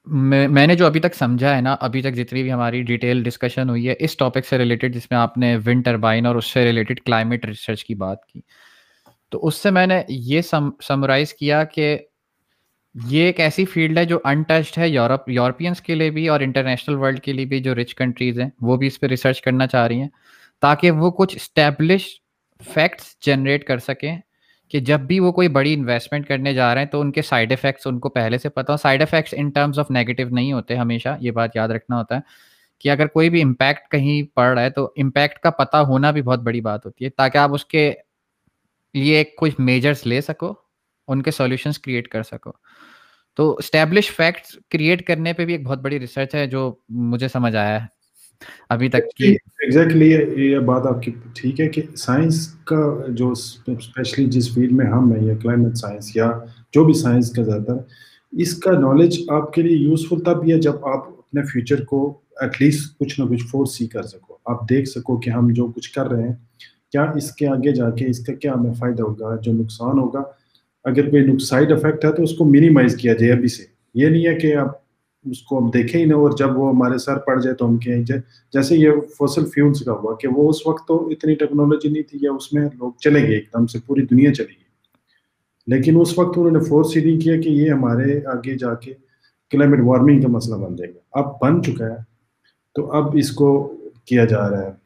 میں 0.07 0.67
نے 0.67 0.75
جو 0.75 0.87
ابھی 0.87 1.01
تک 1.01 1.15
سمجھا 1.15 1.55
ہے 1.57 1.61
نا، 1.61 1.77
ابھی 1.81 2.03
تک 2.03 2.15
جتنی 2.15 2.43
بھی 2.43 2.53
ہماری 2.53 2.83
ڈیٹیل 2.83 3.23
ڈسکشن 3.23 3.69
ہوئی 3.71 3.89
ہے، 3.89 3.95
اس 3.99 4.17
ٹاپک 4.17 4.47
سے 4.47 4.59
ریلیٹڈ 4.59 4.95
جس 4.95 5.11
میں 5.11 5.19
آپ 5.19 5.37
نے 5.39 5.57
ون 5.67 5.81
ٹربائن 5.83 6.27
اور 6.27 6.37
اس 6.37 6.47
سے 6.47 6.65
ریلیٹڈ 6.65 7.01
کلائمیٹ 7.01 7.45
ریسرچ 7.45 7.85
کی 7.85 7.95
بات 7.95 8.25
کی۔ 8.27 8.41
تو 9.33 9.47
اس 9.47 9.55
سے 9.55 9.71
میں 9.71 9.87
نے 9.87 10.03
یہ 10.09 10.41
سمرائز 10.83 11.35
کیا 11.35 11.63
کہ 11.65 11.97
یہ 12.95 13.25
ایک 13.25 13.41
ایسی 13.41 13.65
فیلڈ 13.65 13.99
ہے 13.99 14.05
جو 14.05 14.19
انٹچڈ 14.25 14.79
ہے 14.79 14.89
یورپ 14.89 15.29
یورپینس 15.29 15.81
کے 15.81 15.95
لیے 15.95 16.11
بھی 16.11 16.29
اور 16.29 16.41
انٹرنیشنل 16.41 16.95
ورلڈ 16.95 17.21
کے 17.21 17.33
لیے 17.33 17.45
بھی 17.45 17.61
جو 17.61 17.75
رچ 17.75 17.95
کنٹریز 17.95 18.41
ہیں، 18.41 18.49
وہ 18.61 18.77
بھی 18.77 18.87
اس 18.87 18.99
پہ 19.01 19.07
ریسرچ 19.07 19.41
کرنا 19.43 19.67
چاہ 19.67 19.87
رہی 19.87 20.01
ہیں 20.01 20.09
تاکہ 20.63 20.91
وہ 20.91 21.11
کچھ 21.11 21.37
اسٹیبلش 21.37 22.09
فیکٹس 22.61 23.17
جنریٹ 23.27 23.65
کر 23.65 23.79
سکیں۔ 23.79 24.17
کہ 24.71 24.81
جب 24.81 25.01
بھی 25.01 25.21
وہ 25.21 25.33
کوئی 25.33 25.49
بڑی 25.49 25.75
انویسٹمنٹ 25.75 26.27
کرنے 26.27 26.55
جا 26.55 26.75
رہے 26.75 26.83
ہیں 26.83 26.89
تو 26.89 27.01
ان 27.01 27.13
کے 27.13 27.23
سائڈ 27.23 27.53
افیکٹس 27.53 27.87
ان 27.87 27.99
کو 27.99 28.09
پہلے 28.09 28.39
سے 28.39 28.49
پتا 28.49 28.73
ہو۔ 28.73 28.77
Side 28.77 29.03
effects 29.03 29.35
in 29.37 29.51
terms 29.51 29.79
of 29.79 29.91
negative 29.91 30.23
نہیں 30.31 30.53
ہوتے 30.53 30.77
ہمیشہ، 30.77 31.17
یہ 31.21 31.31
بات 31.31 31.57
یاد 31.57 31.69
رکھنا 31.69 31.99
ہوتا 31.99 32.15
ہے 32.17 32.21
کہ 32.79 32.89
اگر 32.89 33.07
کوئی 33.07 33.31
بھی 33.31 33.43
امپیکٹ 33.43 33.91
کہیں 33.91 34.37
پڑ 34.37 34.55
رہا 34.55 34.63
ہے 34.63 34.71
تو 34.71 34.93
امپیکٹ 34.97 35.39
کا 35.39 35.51
پتہ 35.51 35.77
ہونا 35.77 36.11
بھی 36.11 36.23
بہت 36.23 36.41
بڑی 36.41 36.61
بات 36.61 36.87
ہوتی 36.87 37.05
ہے، 37.05 37.11
تاکہ 37.11 37.39
آپ 37.39 37.51
اس 37.55 37.65
کے 37.65 37.93
لیے 38.95 39.25
کچھ 39.37 39.55
میجرس 39.59 40.07
لے 40.07 40.21
سکو، 40.21 40.53
ان 41.09 41.23
کے 41.23 41.31
سولوشنس 41.31 41.79
کریٹ 41.79 42.09
کر 42.09 42.23
سکو۔ 42.23 42.51
تو 43.35 43.55
اسٹیبلش 43.55 44.11
فیکٹس 44.11 44.57
کریٹ 44.71 45.07
کرنے 45.07 45.33
پہ 45.33 45.45
بھی 45.45 45.55
ایک 45.55 45.63
بہت 45.63 45.79
بڑی 45.79 46.01
ریسرچ 46.01 46.35
ہے 46.35 46.47
جو 46.47 46.75
مجھے 46.89 47.29
سمجھ 47.29 47.57
آیا 47.57 47.83
ہے۔ 47.83 48.00
ابھی 48.69 48.89
تک 48.89 49.11
کی۔ 49.17 49.33
ایگزیکٹلی 49.33 50.11
یہ 50.43 50.59
بات 50.59 50.87
آپ 50.87 51.03
کی 51.03 51.13
ٹھیک 51.35 51.61
ہے 51.61 51.69
کہ 51.69 51.83
سائنس 51.97 52.47
کا 52.65 53.07
جو 53.09 53.31
اسپیشلی 53.31 54.25
جس 54.27 54.55
فیلڈ 54.55 54.73
میں 54.73 54.87
ہم 54.87 55.13
ہیں 55.13 55.25
یا 55.27 55.35
کلائمیٹ 55.35 55.77
سائنس 55.77 56.17
یا 56.17 56.31
جو 56.73 56.85
بھی 56.85 56.95
سائنس 56.95 57.31
کا 57.31 57.43
زیادہ 57.43 57.77
اس 58.33 58.55
کا 58.57 58.73
نالج 58.73 59.21
آپ 59.29 59.53
کے 59.53 59.63
لیے 59.63 59.77
یوزفل 59.77 60.21
تب 60.21 60.43
بھی 60.43 60.53
ہے 60.53 60.59
جب 60.59 60.87
آپ 60.87 61.09
اپنے 61.09 61.43
فیوچر 61.43 61.85
کو 61.85 62.19
ایٹ 62.41 62.63
لیسٹ 62.63 62.99
کچھ 62.99 63.21
نہ 63.21 63.25
کچھ 63.25 63.45
فورس 63.51 63.77
سی 63.79 63.87
کر 63.87 64.03
سکو۔ 64.03 64.37
آپ 64.45 64.69
دیکھ 64.71 64.89
سکو 64.89 65.17
کہ 65.21 65.31
ہم 65.31 65.53
جو 65.53 65.67
کچھ 65.67 65.93
کر 65.93 66.09
رہے 66.09 66.23
ہیں، 66.23 66.35
کیا 66.93 67.03
اس 67.03 67.33
کے 67.33 67.47
آگے 67.47 67.73
جا 67.73 67.91
کے 67.91 68.07
اس 68.07 68.27
کا 68.27 68.35
کیا 68.35 68.53
ہمیں 68.53 68.73
فائدہ 68.73 69.03
ہوگا، 69.03 69.37
جو 69.37 69.53
نقصان 69.53 69.99
ہوگا۔ 69.99 70.23
اگر 70.85 71.11
کوئی 71.11 71.39
سائڈ 71.39 71.73
افیکٹ 71.73 72.05
ہے 72.05 72.13
تو 72.13 72.23
اس 72.23 72.33
کو 72.33 72.45
منیمائز 72.45 72.97
کیا 72.97 73.15
جائے 73.15 73.33
ابھی 73.33 73.49
سے۔ 73.49 73.65
یہ 73.95 74.09
نہیں 74.09 74.27
ہے 74.27 74.35
کہ 74.35 74.55
آپ 74.55 74.90
اس 75.25 75.43
کو 75.43 75.59
ہم 75.59 75.71
دیکھیں 75.71 76.01
ہی 76.01 76.05
نہ 76.07 76.15
اور 76.15 76.31
جب 76.31 76.59
وہ 76.59 76.71
ہمارے 76.71 76.99
سر 76.99 77.19
پڑ 77.19 77.41
جائے 77.41 77.57
تو 77.57 77.69
ہم 77.69 77.77
کہیں 77.79 78.03
جائے 78.03 78.21
جیسے 78.53 78.77
یہ 78.77 78.91
فوسل 79.19 79.47
فیولس 79.47 79.81
کا 79.81 79.93
ہوا 79.93 80.15
کہ 80.17 80.29
وہ 80.29 80.49
اس 80.51 80.67
وقت 80.67 80.89
تو 80.89 81.09
اتنی 81.09 81.35
ٹیکنالوجی 81.35 81.89
نہیں 81.89 82.03
تھی 82.03 82.19
یا 82.23 82.33
اس 82.33 82.53
میں 82.53 82.69
لوگ 82.79 82.93
چلے 83.01 83.23
گئے، 83.23 83.35
ایک 83.35 83.49
دم 83.55 83.67
سے 83.67 83.79
پوری 83.87 84.03
دنیا 84.03 84.35
چلی 84.35 84.47
گئی۔ 84.47 84.69
لیکن 85.67 86.01
اس 86.01 86.19
وقت 86.19 86.39
انہوں 86.39 86.51
نے 86.51 86.61
فورس 86.69 86.97
ہی 86.97 87.05
نہیں 87.05 87.21
کیا 87.21 87.41
کہ 87.41 87.49
یہ 87.49 87.71
ہمارے 87.71 88.27
آگے 88.27 88.57
جا 88.59 88.75
کے 88.75 88.95
کلائمیٹ 89.53 89.81
وارمنگ 89.85 90.21
کا 90.21 90.29
مسئلہ 90.29 90.57
بن 90.57 90.77
جائے 90.77 90.93
گا۔ 90.95 90.99
اب 91.13 91.41
بن 91.41 91.63
چکا 91.63 91.87
ہے، 91.87 91.97
تو 92.75 92.91
اب 92.93 93.17
اس 93.19 93.31
کو 93.33 93.51
کیا 94.05 94.25
جا 94.25 94.49
رہا 94.51 94.67
ہے 94.67 94.79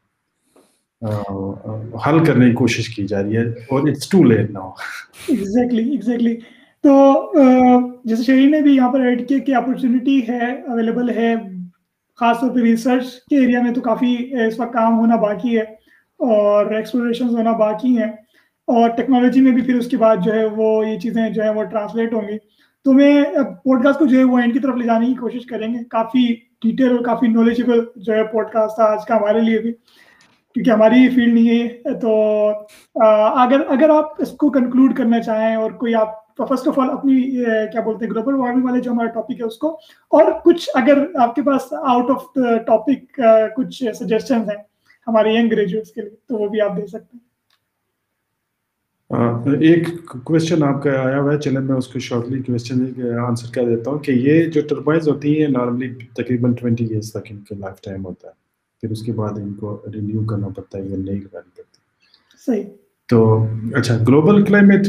حل 2.07 2.24
کرنے 2.24 2.49
کی 2.49 2.55
کوشش 2.55 2.89
کی 2.97 3.07
جا 3.07 3.22
رہی 3.22 3.37
ہے 3.37 3.43
اور 3.43 3.89
it's 3.89 4.09
too 4.09 4.22
late 4.24 4.51
now 4.51 4.70
exactly 5.28 5.91
exactly 5.91 6.37
تو 6.85 6.93
جیسے 8.05 8.22
شہری 8.22 8.46
نے 8.46 8.61
بھی 8.61 8.76
یہاں 8.76 8.92
پر 8.92 9.00
ایڈ 9.00 9.28
کیا 9.28 9.38
کہ 9.38 9.55
اپرچونیٹی 9.55 10.28
ہے 10.28 10.62
اویلیبل 10.68 11.11
ہے۔ 11.11 11.34
خاص 12.20 12.40
طور 12.40 12.50
پہ 12.50 12.61
ریسرچ 12.61 13.05
کے 13.30 13.36
ایریا 13.36 13.62
میں 13.62 13.72
تو 13.72 13.80
کافی 13.80 14.36
eh، 14.36 14.46
اس 14.46 14.61
وقت 14.61 14.72
کام 14.72 14.98
ہونا 14.98 15.16
باقی 15.16 15.57
ہے 15.57 15.62
اور 16.18 16.66
ایکسپلوریشن 16.66 17.28
ہونا 17.28 17.52
باقی 17.52 17.98
ہیں۔ 17.98 18.12
اور 18.66 18.88
ٹیکنالوجی 18.88 19.40
میں 19.40 19.52
بھی 19.52 19.62
پھر 19.62 19.74
اس 19.74 19.86
کے 19.86 19.96
بعد 19.96 20.16
جو 20.24 20.34
ہے 20.34 20.44
وہ 20.44 20.88
یہ 20.88 20.98
چیزیں 20.98 21.30
جو 21.30 21.42
ہے 21.42 21.50
وہ 21.50 21.64
ٹرانسلیٹ 21.64 22.14
ہوں 22.14 22.28
گی۔ 22.28 22.38
تو 22.84 22.92
میں 22.92 23.22
پوڈ 23.64 23.84
کاسٹ 23.84 23.98
کو 23.98 24.07
جو 24.07 24.18
ہے 24.18 24.24
وہ 24.24 24.38
اینڈ 24.38 24.52
کی 24.52 24.59
طرف 24.59 24.74
لے 24.74 24.86
جانے 24.86 25.07
کی 25.07 25.14
کوشش 25.14 25.46
کریں 25.46 25.74
گے۔ 25.74 25.78
کافی 25.90 26.34
ڈیٹیل 26.34 26.90
اور 26.90 27.05
کافی 27.05 27.26
نالجیبل 27.26 27.84
جو 27.96 28.12
ہے 28.12 28.24
پوڈ 28.24 28.46
کاسٹ 28.52 28.74
تھا 28.74 28.84
آج 28.84 29.07
کا 29.07 29.16
ہمارے 29.16 29.40
لیے 29.40 29.59
بھی، 29.59 29.72
کیونکہ 30.55 30.70
ہماری 30.70 31.09
فیلڈ 31.09 31.34
نہیں 31.34 31.62
ہے۔ 31.62 31.98
تو 32.00 32.12
اگر 33.36 33.61
اگر 33.68 33.90
آپ 33.90 34.05
اس 34.18 34.30
کو 34.30 34.50
کنکلوڈ 34.50 34.96
کرنا 34.96 35.22
چاہیں 35.22 35.57
اور 35.57 35.70
کوئی 35.70 35.94
آپ 35.94 36.24
تو 36.39 36.47
فرسٹ 36.47 36.68
آف 36.68 36.78
آل 36.78 36.91
اپنی 36.91 37.20
کیا 37.72 37.80
بولتے 37.80 38.05
ہیں 38.05 38.12
گلوبل 38.12 38.35
وارمنگ 38.35 38.64
والے 38.64 38.80
جو 38.80 38.91
ہمارا 38.91 39.09
ٹاپک 39.09 39.41
ہے 39.41 39.45
اس 39.45 39.57
کو 39.57 39.68
اور 40.12 40.32
کچھ 40.45 40.70
اگر 40.74 41.05
آپ 41.20 41.35
کے 41.35 41.43
پاس 41.43 41.72
آؤٹ 41.72 42.11
آف 42.11 42.22
ٹاپک 42.66 43.20
کچھ 43.57 43.82
سجیشن 43.95 44.41
ہیں 44.51 44.62
ہمارے 45.07 45.35
ینگ 45.35 45.51
گریجویٹس 45.51 45.91
کے 45.91 46.01
لیے 46.01 46.16
تو 46.26 46.37
وہ 46.37 46.49
بھی 46.49 46.61
آپ 46.61 46.76
دے 46.76 46.87
سکتے 46.87 47.16
ہیں۔ 47.16 47.22
ایک 49.61 49.89
کوشچن 50.24 50.62
آپ 50.62 50.82
کا 50.82 50.91
آیا 51.01 51.18
ہوا 51.20 51.32
ہے 51.32 51.39
چلیں 51.39 51.61
میں 51.61 51.76
اس 51.76 51.89
کو 51.89 51.99
شارٹلی 51.99 52.43
کوشچن 52.43 52.78
آنسر 53.26 53.53
کر 53.55 53.64
دیتا 53.64 53.91
ہوں 53.91 53.99
کہ 53.99 54.12
یہ 54.12 54.45
جو 54.51 54.61
ٹربائنز 54.68 55.09
ہوتی 55.09 55.41
ہیں 55.41 55.49
نارملی 55.49 55.89
تقریباً 56.14 56.55
ٹوینٹی 56.55 56.85
ایئرس 56.85 57.12
تک 57.12 57.30
ان 57.30 57.41
کا 57.41 57.55
لائف 57.59 57.80
ٹائم 57.80 58.05
ہوتا 58.05 58.28
ہے۔ 58.28 58.32
پھر 58.82 58.91
اس 58.91 59.03
کے 59.03 59.12
بعد 59.12 59.39
ان 59.39 59.53
کو 59.55 59.80
رینیو 59.95 60.24
کرنا 60.24 60.49
پڑتا 60.49 60.78
ہے 60.78 60.82
یا 60.82 60.97
نہیں 60.97 61.20
کرانی 61.20 61.51
پڑتی 61.57 61.78
صحیح۔ 62.47 62.64
تو 63.09 63.24
اچھا 63.74 63.96
گلوبل 64.09 64.44
کلائمیٹ 64.44 64.86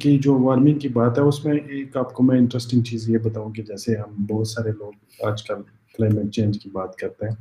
کی 0.00 0.18
جو 0.18 0.38
وارمنگ 0.38 0.78
کی 0.78 0.88
بات 0.88 1.18
ہے، 1.18 1.22
اس 1.22 1.44
میں 1.44 1.54
ایک 1.68 1.96
آپ 1.96 2.12
کو 2.12 2.22
میں 2.22 2.38
انٹرسٹنگ 2.38 2.82
چیز 2.82 3.08
یہ 3.10 3.18
بتاؤں 3.18 3.52
کہ 3.52 3.62
جیسے 3.62 3.96
ہم 3.96 4.24
بہت 4.30 4.48
سارے 4.48 4.70
لوگ 4.70 4.92
آج 5.26 5.42
کل 5.42 5.62
کلائمیٹ 5.94 6.32
چینج 6.32 6.58
کی 6.58 6.70
بات 6.72 6.96
کرتے 6.96 7.26
ہیں 7.26 7.34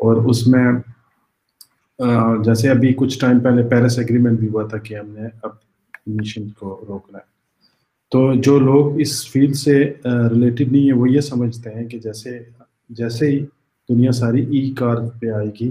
اور 0.00 0.16
اس 0.24 0.46
میں 0.46 0.66
جیسے 2.44 2.70
ابھی 2.70 2.92
کچھ 2.96 3.18
ٹائم 3.18 3.40
پہلے 3.40 3.62
پیرس 3.68 3.98
ایگریمنٹ 3.98 4.38
بھی 4.38 4.48
ہوا 4.48 4.66
تھا 4.66 4.78
کہ 4.78 4.94
ہم 4.94 5.10
نے 5.10 5.28
اب 5.42 5.50
امیشن 6.06 6.48
کو 6.50 6.84
روکنا 6.88 7.18
ہے۔ 7.18 7.30
تو 8.12 8.32
جو 8.34 8.58
لوگ 8.58 9.00
اس 9.00 9.12
فیلڈ 9.32 9.56
سے 9.56 9.78
ریلیٹڈ 10.30 10.72
نہیں 10.72 10.86
ہے 10.88 10.92
وہ 10.92 11.10
یہ 11.10 11.20
سمجھتے 11.20 11.70
ہیں 11.70 11.84
کہ 11.88 11.98
جیسے 11.98 12.38
جیسے 12.90 13.30
ہی 13.30 13.38
دنیا 13.88 14.12
ساری 14.12 14.44
ای 14.50 14.70
کار 14.74 14.96
پہ 15.20 15.30
آئے 15.30 15.50
گی 15.60 15.68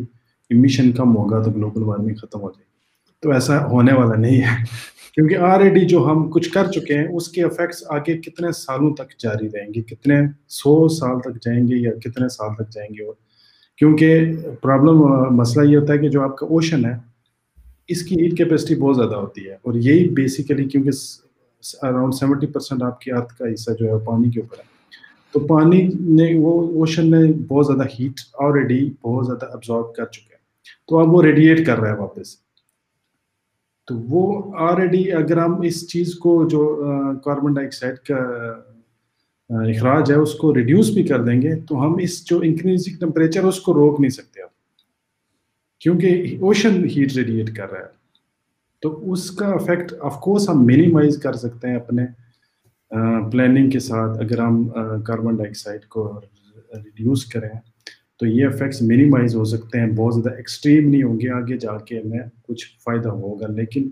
امیشن 0.52 0.92
کم 0.92 1.16
ہوگا 1.18 1.42
تو 1.44 1.52
گلوبل 1.52 1.84
وارمنگ 1.84 2.16
ختم 2.16 2.42
ہو 2.42 2.50
جائے 2.50 2.64
گی۔ 2.66 2.71
تو 3.22 3.32
ایسا 3.32 3.66
ہونے 3.66 3.94
والا 3.94 4.16
نہیں 4.16 4.42
ہے۔ 4.42 4.64
کیونکہ 5.14 5.38
آلریڈی 5.38 5.86
جو 5.86 6.06
ہم 6.06 6.32
کچھ 6.32 6.50
کر 6.50 6.68
چکے 6.72 6.98
ہیں، 6.98 7.08
اس 7.08 7.30
کے 7.30 7.44
افیکٹس 7.44 7.84
آگے 7.90 8.18
کتنے 8.18 8.52
سالوں 8.52 8.94
تک 8.94 9.20
جاری 9.20 9.48
رہیں 9.48 9.68
گے؟ 9.74 9.82
کتنے 9.82 10.16
سو 10.48 10.88
سال 10.88 11.20
تک 11.20 11.44
جائیں 11.44 11.68
گے 11.68 11.76
یا 11.76 11.92
کتنے 11.92 12.30
سال 12.30 12.56
تک 12.56 12.70
جائیں 12.72 12.90
گے 12.90 13.04
اور 13.04 13.14
کیونکہ 13.78 14.26
پرابلم 14.62 14.98
مسئلہ 15.36 15.70
یہ 15.70 15.78
ہوتا 15.78 15.94
ہے 15.94 15.98
کہ 15.98 16.10
جو 16.10 16.22
آپ 16.22 16.38
کا 16.38 16.46
اوشن 16.46 16.86
ہے، 16.86 16.94
اس 17.88 18.02
کی 18.04 18.16
ہیٹ 18.16 18.38
کیپیسٹی 18.38 18.76
بہت 18.76 18.96
زیادہ 18.96 19.16
ہوتی 19.16 19.46
ہے۔ 19.46 19.54
اور 19.54 19.74
یہی 19.74 20.10
بیسیکلی 20.10 20.66
کیونکہ 20.66 20.90
اراؤنڈ 21.82 22.14
سیونٹی 22.14 22.48
پرسینٹ 22.48 22.84
آپ 22.84 23.02
کی 23.02 23.12
ارتھ 23.12 23.34
کا 23.34 23.46
حصہ 23.54 23.72
جو 23.80 23.86
ہے 23.86 24.06
پانی 24.06 24.30
کے 24.30 24.40
اوپر 24.40 24.58
ہے۔ 24.60 24.64
تو 25.32 25.40
پانی 25.40 25.90
نے 26.00 26.40
وہ 26.40 26.80
اوشن 26.80 27.12
نے 27.12 27.34
بہت 27.48 27.66
زیادہ 27.66 27.84
ہیٹ 28.00 28.14
آلریڈی 28.40 28.90
بہت 29.02 29.26
زیادہ 29.26 29.46
ابزارو 29.46 29.84
کر 29.84 30.06
چکے۔ 30.06 30.34
ہیں 30.34 30.42
تو 30.88 31.00
اب 31.00 31.14
وہ 31.14 31.24
ریڈیٹ 31.24 31.66
کر 31.66 31.78
رہا 31.80 31.90
ہے 31.90 31.98
واپس۔ 31.98 32.51
تو 33.88 33.96
وہ 34.10 34.54
آلریڈی 34.60 35.12
اگر 35.12 35.38
ہم 35.38 35.62
اس 35.62 35.88
چیز 35.90 36.14
کو 36.16 36.32
جو 36.50 36.64
کاربن 37.26 37.54
ڈائی 37.54 37.68
آکسائڈ 37.68 37.98
کا 38.08 38.16
اخراج 39.50 40.12
ہے، 40.12 40.16
اس 40.16 40.34
کو 40.42 40.54
ریڈیوس 40.56 40.90
بھی 40.90 41.04
کر 41.04 41.24
دیں 41.24 41.42
گے، 41.42 41.56
تو 41.70 41.84
ہم 41.86 41.96
اس 42.02 42.24
جو 42.26 42.40
انکریزنگ 42.44 43.00
ٹمپریچر 43.00 43.44
اس 43.44 43.60
کو 43.62 43.74
روک 43.74 44.00
نہیں 44.00 44.10
سکتے 44.10 44.42
اب 44.42 44.50
کیونکہ 45.82 46.38
اوشن 46.42 46.84
ہیٹ 46.96 47.16
ریڈیٹ 47.16 47.56
کر 47.56 47.72
رہا 47.72 47.80
ہے۔ 47.80 48.00
تو 48.84 49.12
اس 49.12 49.30
کا 49.32 49.48
افیکٹ 49.54 49.94
آف 50.02 50.20
کورس 50.22 50.48
ہم 50.50 50.66
منیمائز 50.66 51.18
کر 51.24 51.34
سکتے 51.34 51.68
ہیں 51.68 51.76
اپنے 51.76 52.06
پلاننگ 53.32 53.70
کے 53.70 53.80
ساتھ، 53.80 54.20
اگر 54.22 54.40
ہم 54.40 54.64
کاربن 55.06 55.36
ڈائی 55.36 55.50
آکسائڈ 55.50 55.86
کو 55.86 56.10
ریڈیوس 56.76 57.26
کریں۔ 57.26 57.50
تو 58.22 58.28
یہ 58.28 58.46
افیکٹس 58.46 58.82
منیمائز 58.82 59.36
ہو 59.36 59.44
سکتے 59.44 59.80
ہیں 59.80 59.88
بہت 59.88 60.14
زیادہ 60.14 60.36
ایکسٹریم 60.36 60.90
نہیں 60.90 61.04
ہوں 61.04 61.20
گے 61.20 61.30
آگے 61.30 61.58
جا 61.58 61.78
کے 61.78 62.00
ہمیں 62.00 62.20
کچھ 62.48 62.66
فائدہ 62.84 63.10
ہوگا 63.10 63.48
لیکن 63.48 63.90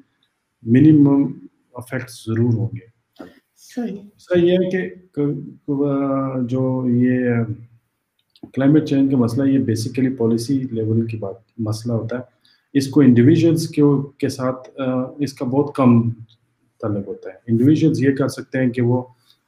منیمم 0.63 1.31
افیکٹس 1.73 2.25
ضرور 2.25 2.53
ہوں 2.53 2.69
گے۔ 2.73 2.85
صحیح۔ 3.57 3.97
یہ 4.35 4.51
ہے 4.51 4.69
کہ 4.69 5.25
جو 6.47 6.85
یہ 6.89 7.19
کلائمیٹ 8.53 8.85
چینج 8.85 9.11
کا 9.11 9.17
مسئلہ 9.17 9.49
یہ 9.49 9.59
بیسیکلی 9.59 10.09
پالیسی 10.09 10.61
لیول 10.71 11.05
کی 11.05 11.17
بات 11.17 11.35
مسئلہ 11.57 11.93
ہوتا 11.93 12.15
ہے۔ 12.15 12.21
اس 12.73 12.87
کو 12.87 13.01
انڈیویژلس 13.01 13.67
کے 14.17 14.29
ساتھ 14.29 14.69
اس 15.17 15.33
کا 15.33 15.45
بہت 15.45 15.75
کم 15.75 16.09
تعلق 16.81 17.07
ہوتا 17.07 17.29
ہے۔ 17.29 17.35
انڈیویژلس 17.47 18.01
یہ 18.01 18.11
کر 18.11 18.27
سکتے 18.27 18.57
ہیں 18.57 18.69
کہ 18.69 18.81
وہ 18.81 19.03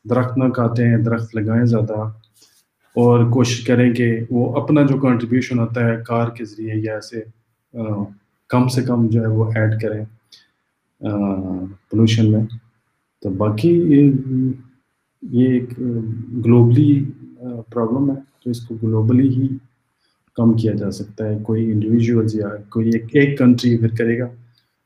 درخت 0.09 0.37
نہ 0.37 0.43
کاتے 0.43 0.87
ہیں 0.87 0.97
درخت 0.97 1.35
لگائیں 1.35 1.65
زیادہ۔ 1.65 2.11
اور 2.95 3.29
کوشش 3.31 3.63
کریں 3.65 3.93
کہ 3.93 4.19
وہ 4.29 4.55
اپنا 4.55 4.81
جو 4.81 4.97
کنٹریبیوشن 4.99 5.59
ہوتا 5.59 5.85
ہے 5.87 5.97
کار 6.07 6.29
کے 6.29 6.45
ذریعے 6.45 6.75
یا 6.75 6.93
ایسے 6.93 7.21
کم 8.49 8.67
سے 8.67 8.81
کم 8.83 9.07
جو 9.07 9.21
ہے 9.21 9.27
وہ 9.27 9.51
ایڈ 9.55 9.81
کریں 9.81 10.05
پولوشن 11.89 12.31
میں۔ 12.31 12.45
تو 13.21 13.29
باقی 13.29 13.69
یہ 15.21 15.47
ایک 15.47 15.79
گلوبلی 16.45 17.05
پرابلم 17.69 18.09
ہے 18.11 18.15
تو 18.43 18.49
اس 18.49 18.65
کو 18.67 18.75
گلوبلی 18.83 19.27
ہی 19.29 19.47
کم 20.35 20.53
کیا 20.53 20.73
جا 20.73 20.91
سکتا 20.91 21.27
ہے۔ 21.27 21.37
کوئی 21.43 21.71
انڈیویژولز 21.71 22.35
یا 22.35 22.49
کوئی 22.69 22.89
ایک 22.93 23.05
ایک 23.13 23.37
کنٹری 23.39 23.77
پھر 23.77 23.95
کرے 23.97 24.19
گا 24.19 24.27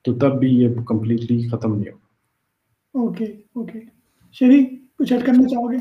تو 0.05 0.13
تب 0.13 0.39
بھی 0.39 0.49
یہ 0.49 0.69
کمپلیٹلی 0.87 1.47
ختم 1.47 1.75
نہیں 1.75 1.91
ہوگا۔ 1.91 2.99
اوکے 2.99 3.25
اوکے 3.25 3.79
شری 4.33 4.65
کچھ 4.99 5.13
ایڈ 5.13 5.25
کرنا 5.25 5.47
چاہو 5.47 5.71
گے؟ 5.71 5.77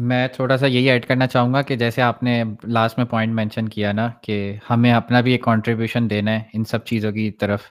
میں 0.00 0.26
تھوڑا 0.28 0.56
سا 0.56 0.66
یہی 0.66 0.90
ایڈ 0.90 1.06
کرنا 1.06 1.26
چاہوں 1.26 1.52
گا 1.54 1.62
کہ 1.62 1.76
جیسے 1.76 2.02
آپ 2.02 2.22
نے 2.22 2.42
لاسٹ 2.64 2.98
میں 2.98 3.06
پوائنٹ 3.06 3.34
مینشن 3.34 3.68
کیا 3.68 3.92
نا 3.92 4.08
کہ 4.22 4.56
ہمیں 4.70 4.92
اپنا 4.92 5.20
بھی 5.20 5.32
ایک 5.32 5.42
کانٹریبیوشن 5.42 6.10
دینا 6.10 6.30
ہے 6.30 6.42
ان 6.54 6.64
سب 6.64 6.84
چیزوں 6.84 7.12
کی 7.12 7.30
طرف۔ 7.30 7.62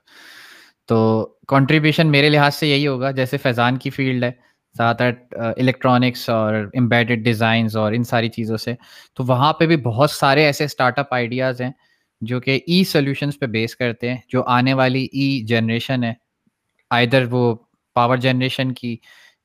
تو 0.89 0.97
کانٹریبیوشن 1.47 2.11
میرے 2.11 2.29
لحاظ 2.29 2.55
سے 2.55 2.67
یہی 2.67 2.87
ہوگا، 2.87 3.11
جیسے 3.11 3.37
فیضان 3.37 3.77
کی 3.77 3.89
فیلڈ 3.89 4.23
ہے 4.23 4.31
زیادہ 4.75 4.97
تر 4.97 5.37
الیکٹرانکس 5.57 6.29
اور 6.29 6.53
امبیڈڈ 6.73 7.23
ڈیزائنز 7.25 7.77
اور 7.77 7.93
ان 7.93 8.03
ساری 8.03 8.29
چیزوں 8.29 8.57
سے۔ 8.57 8.73
تو 9.15 9.23
وہاں 9.27 9.51
پہ 9.53 9.65
بھی 9.65 9.77
بہت 9.77 10.11
سارے 10.11 10.45
ایسے 10.45 10.63
اسٹارٹ 10.63 10.99
اپ 10.99 11.13
آئیڈیاز 11.13 11.61
ہیں 11.61 11.71
جو 12.21 12.39
کہ 12.39 12.51
e 12.51 12.59
ای 12.67 12.83
سلیوشنس 12.83 13.39
پہ 13.39 13.45
بیس 13.45 13.75
کرتے 13.75 14.09
ہیں، 14.09 14.17
جو 14.29 14.43
آنے 14.47 14.73
والی 14.73 15.03
e 15.03 15.07
ای 15.13 15.45
جنریشن 15.45 16.03
ہے 16.03 16.13
آئدر 16.91 17.25
وہ 17.31 17.55
پاور 17.95 18.17
جنریشن 18.17 18.71
کی 18.73 18.95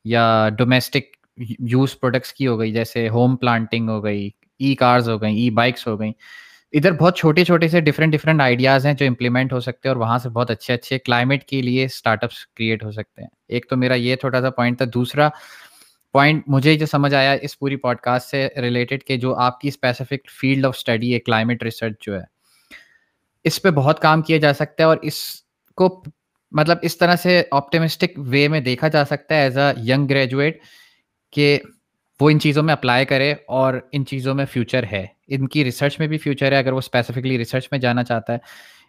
یا 0.05 0.49
ڈومیسٹک 0.57 1.15
یوز 1.59 1.99
پروڈکٹس 1.99 2.33
کی 2.33 2.47
ہو 2.47 2.59
گئی، 2.59 2.71
جیسے 2.71 3.09
ہوم 3.09 3.35
پلانٹنگ 3.35 3.89
ہو 3.89 4.03
گئی، 4.03 4.29
ای 4.59 4.75
کارز 4.75 5.09
ہو 5.09 5.21
گئیں، 5.21 5.35
ای 5.35 5.49
بائکس 5.49 5.87
ہو 5.87 5.99
گئیں۔ 5.99 6.13
ادھر 6.73 6.91
بہت 6.91 7.17
چھوٹے 7.17 7.43
چھوٹے 7.45 7.67
سے 7.67 7.81
ڈفرینٹ 7.81 8.13
ڈفرینٹ 8.13 8.41
آئیڈیاز 8.41 8.85
ہیں 8.85 8.93
جو 8.93 9.05
امپلیمنٹ 9.05 9.53
ہو 9.53 9.59
سکتے 9.59 9.87
ہیں 9.87 9.93
اور 9.95 10.01
وہاں 10.01 10.17
سے 10.17 10.29
بہت 10.29 10.51
اچھے 10.51 10.73
اچھے 10.73 10.99
کلائمیٹ 10.99 11.43
کے 11.43 11.61
لیے 11.61 11.85
اسٹارٹ 11.85 12.23
اپس 12.23 12.45
کریٹ 12.47 12.83
ہو 12.83 12.91
سکتے 12.91 13.21
ہیں۔ 13.21 13.29
ایک 13.47 13.67
تو 13.69 13.77
میرا 13.77 13.93
یہ 13.93 14.15
تھوڑا 14.15 14.41
سا 14.41 14.49
پوائنٹ 14.49 14.77
تھا، 14.77 14.85
دوسرا 14.93 15.29
پوائنٹ 16.11 16.43
مجھے 16.47 16.75
جو 16.75 16.85
سمجھ 16.85 17.13
آیا 17.15 17.31
اس 17.41 17.57
پوری 17.59 17.75
پوڈ 17.75 17.97
کاسٹ 17.97 18.29
سے 18.29 18.47
ریلیٹڈ 18.57 19.03
کہ 19.03 19.17
جو 19.17 19.35
آپ 19.35 19.59
کی 19.59 19.67
اسپیسیفک 19.67 20.29
فیلڈ 20.29 20.65
آف 20.65 20.75
اسٹڈی 20.77 21.13
ہے 21.13 21.19
کلائمیٹ 21.19 21.63
ریسرچ 21.63 21.93
جو 22.01 22.15
ہے، 22.19 22.23
اس 23.43 23.61
پہ 23.61 23.69
بہت 23.69 23.99
کام 23.99 24.21
کیا 24.21 24.37
جا 24.37 24.53
سکتا 24.53 24.83
ہے 24.83 24.87
اور 24.87 24.97
اس 25.01 25.21
کو 25.77 26.03
مطلب 26.51 26.77
اس 26.81 26.97
طرح 26.97 27.15
سے 27.15 27.43
آپٹیمسٹک 27.51 28.11
وے 28.17 28.47
میں 28.47 28.59
دیکھا 28.59 28.87
جا 28.87 29.05
سکتا 29.05 29.35
ہے 29.35 29.41
ایز 29.41 29.57
اے 29.57 29.93
ینگ 29.93 30.07
گریجویٹ 30.07 30.61
کہ 31.31 31.59
وہ 32.19 32.29
ان 32.29 32.39
چیزوں 32.39 32.63
میں 32.63 32.73
اپلائی 32.73 33.05
کرے 33.05 33.33
اور 33.47 33.73
ان 33.91 34.05
چیزوں 34.05 34.35
میں 34.35 34.45
فیوچر 34.45 34.83
ہے۔ 34.91 35.05
ان 35.27 35.47
کی 35.47 35.63
ریسرچ 35.63 35.99
میں 35.99 36.07
بھی 36.07 36.17
فیوچر 36.17 36.51
ہے، 36.51 36.57
اگر 36.57 36.73
وہ 36.73 36.77
اسپیسیفکلی 36.77 37.37
ریسرچ 37.37 37.67
میں 37.71 37.79
جانا 37.79 38.03
چاہتا 38.03 38.33
ہے۔ 38.33 38.37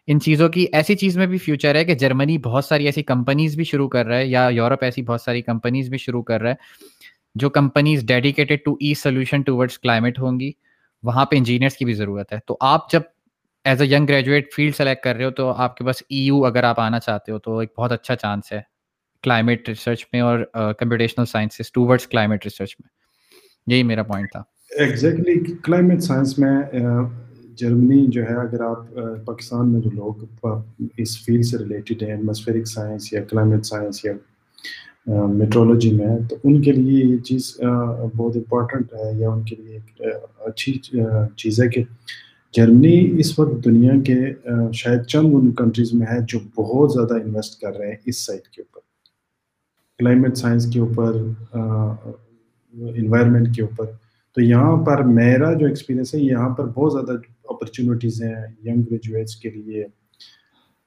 ان 0.06 0.20
چیزوں 0.20 0.48
کی 0.48 0.66
ایسی 0.72 0.94
چیز 0.94 1.18
میں 1.18 1.26
بھی 1.26 1.38
فیوچر 1.38 1.74
ہے 1.74 1.84
کہ 1.84 1.94
جرمنی 1.94 2.38
بہت 2.38 2.64
ساری 2.64 2.86
ایسی 2.86 3.02
کمپنیز 3.02 3.56
بھی 3.56 3.64
شروع 3.64 3.88
کر 3.88 4.06
رہا 4.06 4.16
ہے 4.16 4.26
یا 4.26 4.48
یورپ 4.52 4.84
ایسی 4.84 5.02
بہت 5.02 5.20
ساری 5.20 5.42
کمپنیز 5.42 5.88
بھی 5.88 5.98
شروع 5.98 6.22
کر 6.22 6.40
رہا 6.40 6.50
ہے 6.50 6.54
جو 7.34 7.50
companies 7.50 8.06
dedicated 8.06 8.58
to 8.64 8.72
a 8.80 8.94
solution 8.94 9.42
towards 9.42 9.78
climate 9.78 10.18
ہوں 10.18 10.40
گی۔ 10.40 10.52
وہاں 11.02 11.24
پہ 11.24 11.36
انجینئرس 11.36 11.76
کی 11.76 11.84
بھی 11.84 11.92
ضرورت 11.92 12.32
ہے۔ 12.32 12.38
تو 12.46 12.56
آپ 12.60 12.90
جب 12.90 13.00
as 13.64 13.82
a 13.82 13.88
young 13.88 14.06
graduate 14.06 14.52
field 14.54 14.76
select 14.76 15.04
کر 15.04 15.16
رہے 15.16 15.24
ہو 15.24 15.30
تو 15.30 15.52
آپ 15.52 15.76
کے 15.76 15.84
پاس 15.84 16.02
ای 16.08 16.18
یو 16.18 16.44
اگر 16.46 16.64
آپ 16.64 16.80
آنا 16.80 17.00
چاہتے 17.00 17.32
ہو 17.32 17.38
تو 17.38 17.58
ایک 17.58 17.72
بہت 17.78 17.92
اچھا 17.92 18.16
چانس 18.16 18.52
ہے۔ 18.52 18.71
کلائمیٹ 19.24 19.68
ریسرچ 19.68 20.04
میں 20.12 20.20
اور 20.20 20.38
computational 20.78 21.26
sciences 21.26 21.72
towards 21.72 22.06
climate 22.06 22.44
research 22.44 22.74
میں. 22.80 22.88
یہی 23.66 23.82
میرا 23.82 24.02
پوائنٹ 24.02 24.30
تھا. 24.32 24.42
ایگزیکٹلی 24.78 25.34
کلائمیٹ 25.64 26.02
سائنس 26.02 26.38
میں 26.38 26.56
uh, 26.80 27.04
جرمنی 27.58 28.06
جو 28.10 28.22
ہے 28.24 28.34
اگر 28.40 28.60
آپ 28.64 28.98
uh, 28.98 29.24
پاکستان 29.24 29.72
میں 29.72 29.80
جو 29.80 29.90
لوگ 29.90 30.24
اس 30.98 31.18
فیلڈ 31.24 31.44
سے 31.46 31.58
ریلیٹڈ 31.58 32.02
ہیں 32.02 32.10
ایٹماسفیرک 32.10 32.66
سائنس 32.68 33.12
یا 33.12 33.22
کلائمیٹ 33.30 33.66
سائنس 33.66 34.04
یا 34.04 34.12
uh, 34.12 35.28
میٹرولوجی 35.34 35.92
میں، 35.92 36.16
تو 36.30 36.36
ان 36.44 36.60
کے 36.62 36.72
لیے 36.72 37.04
یہ 37.04 37.16
چیز 37.18 37.56
بہت 37.60 38.36
امپورٹنٹ 38.36 38.92
ہے 38.94 39.12
یا 39.20 39.30
ان 39.30 39.42
کے 39.44 39.56
لیے 39.56 39.74
ایک 39.74 40.02
اچھی 40.46 40.72
چیز 41.36 41.60
ہے 41.60 41.68
کہ 41.68 41.82
جرمنی 42.54 42.96
اس 43.20 43.38
وقت 43.38 43.64
دنیا 43.64 43.92
کے 44.06 44.16
شاید 44.74 45.06
چند 45.06 45.34
ان 45.34 45.52
کنٹریز 45.54 45.92
میں 45.94 46.06
ہے 46.06 46.20
جو 46.28 46.38
بہت 46.56 46.92
زیادہ 46.92 47.22
انویسٹ 47.22 47.60
کر 47.60 47.76
رہے 47.76 47.88
ہیں 47.88 47.96
اس 48.06 48.26
سائٹ 48.26 48.48
کے 48.48 48.62
اوپر. 48.62 48.80
کلائمیٹ 50.02 50.36
سائنس 50.36 50.72
کے 50.72 50.80
اوپر 50.80 51.12
انوائرمنٹ 52.96 53.54
کے 53.54 53.62
اوپر۔ 53.62 53.86
تو 54.34 54.40
یہاں 54.40 54.76
پر 54.76 55.02
میرا 55.02 55.52
جو 55.52 55.66
ایکسپیرینس 55.66 56.14
ہے، 56.14 56.20
یہاں 56.20 56.48
پر 56.48 56.66
بہت 56.66 56.92
زیادہ 56.92 57.18
اپرچونیٹیز 57.44 58.22
ہیں 58.22 58.34
ینگ 58.66 58.82
گریجویٹس 58.82 59.36
کے 59.36 59.50
لیے 59.50 59.84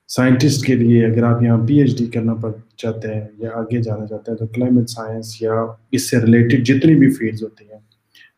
سائنٹسٹ 0.07 0.65
کے 0.65 0.75
لیے۔ 0.75 1.05
اگر 1.05 1.23
آپ 1.23 1.43
یہاں 1.43 1.67
پی 1.67 1.79
ایچ 1.79 1.97
ڈی 1.97 2.05
کرنا 2.05 2.33
پڑ، 2.33 2.51
چاہتے 2.77 3.07
ہیں 3.07 3.27
یا 3.37 3.49
آگے 3.53 3.81
جانا 3.81 4.05
چاہتے 4.05 4.31
ہیں، 4.31 4.37
تو 4.37 4.47
کلائمیٹ 4.47 4.89
سائنس 4.89 5.41
یا 5.41 5.65
اس 5.91 6.09
سے 6.09 6.17
ریلیٹڈ 6.17 6.65
جتنی 6.65 6.95
بھی 6.95 7.09
فیلڈز 7.09 7.43
ہوتی 7.43 7.65
ہیں، 7.71 7.79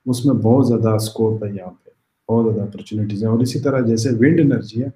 اس 0.06 0.26
میں 0.26 0.36
بہت 0.36 0.68
زیادہ 0.68 0.90
اسکوپ 0.90 1.44
ہے 1.44 1.50
یہاں 1.50 1.72
پہ۔ 1.86 1.90
بہت 2.32 2.54
زیادہ 2.54 2.70
اپرچونیٹیز 2.70 3.24
ہیں۔ 3.24 3.32
اور 3.32 3.40
اسی 3.40 3.60
طرح 3.60 3.80
جیسے 3.80 4.10
ونڈ 4.10 4.40
انرجی 4.40 4.84
ہے، 4.84 4.90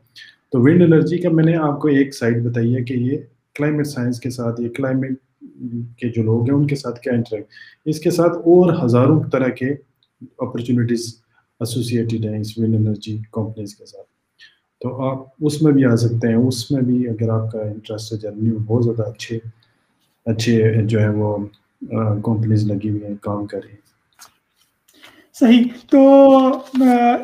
تو 0.52 0.62
ونڈ 0.62 0.82
انرجی 0.82 1.18
کا 1.18 1.30
میں 1.30 1.44
نے 1.44 1.56
آپ 1.56 1.80
کو 1.80 1.88
ایک 1.88 2.16
سائڈ 2.16 2.46
بتائی 2.46 2.78
ہے 2.78 2.84
کہ 2.84 2.94
یہ 2.94 3.18
کلائمیٹ 3.56 3.88
سائنس 3.88 4.20
کے 4.20 4.30
ساتھ، 4.30 4.62
یہ 4.62 4.70
کلائمیٹ 4.70 5.14
کے 5.98 6.10
جو 6.10 6.24
لوگ 6.24 6.50
ہیں 6.50 6.58
ان 6.58 6.68
کے 6.68 6.76
ساتھ 6.76 7.00
کیا 7.00 7.14
انٹریکٹ 7.14 7.48
اس 7.86 8.00
کے 8.00 8.12
ساتھ 8.12 8.34
اور 8.34 8.86
ہزاروں 8.86 9.24
طرح 9.32 9.48
کے 9.48 9.70
اپرچونیٹیز 10.38 11.22
ایسوسیٹیڈ 11.60 12.26
ہیں 12.26 12.40
اس 12.40 12.58
ونڈ 12.58 12.76
انرجی 12.76 13.20
کمپنیز 13.32 13.76
کے 13.76 13.86
ساتھ۔ 13.86 14.08
تو 14.82 15.10
آپ 15.10 15.28
اس 15.42 15.62
میں 15.62 15.72
بھی 15.72 15.86
آ 15.86 15.96
سکتے 15.96 16.28
ہیں۔ 16.28 16.36
اس 16.36 16.72
میں 16.72 16.82
بھی 16.82 17.08
اگر 17.08 17.30
آپ 17.30 17.52
کا 17.52 17.62
انٹرسٹ 17.62 18.14
ہے 18.14 18.18
جرمنی 18.18 18.50
میں 18.50 18.60
بہت 18.60 18.84
زیادہ 18.84 19.10
اچھے 19.10 19.40
اچھے 20.26 20.82
جو 20.86 21.02
ہے 21.02 21.10
وہ 21.10 21.38
کمپنیز 22.24 22.72
لگی 22.72 22.90
ہوئی 22.90 23.04
ہیں، 23.04 23.16
کام 23.22 23.46
کر 23.46 23.60
رہی 23.64 23.70
ہیں۔ 23.70 23.82
صحیح۔ 25.34 25.64
تو 25.90 26.20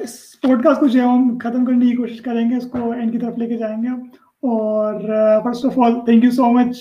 اس 0.01 0.41
پوڈ 0.41 0.63
کاسٹ 0.63 0.80
کو 0.80 0.88
جو 0.88 1.01
ہے 1.01 1.07
ہم 1.07 1.38
ختم 1.38 1.65
کرنے 1.65 1.86
کی 1.86 1.95
کوشش 1.95 2.22
کریں 2.22 2.49
گے۔ 2.49 2.55
اس 2.55 2.72
کو 2.72 2.91
اینڈ 2.91 3.11
کی 3.11 3.18
طرف 3.18 3.38
لے 3.38 3.47
کے 3.47 3.57
جائیں 3.57 3.78
گے۔ 3.78 4.18
اور 4.48 4.93
first 5.43 5.66
of 5.66 5.80
all 5.80 5.93
thank 6.06 6.24
you 6.24 6.32
so 6.32 6.45
much 6.45 6.78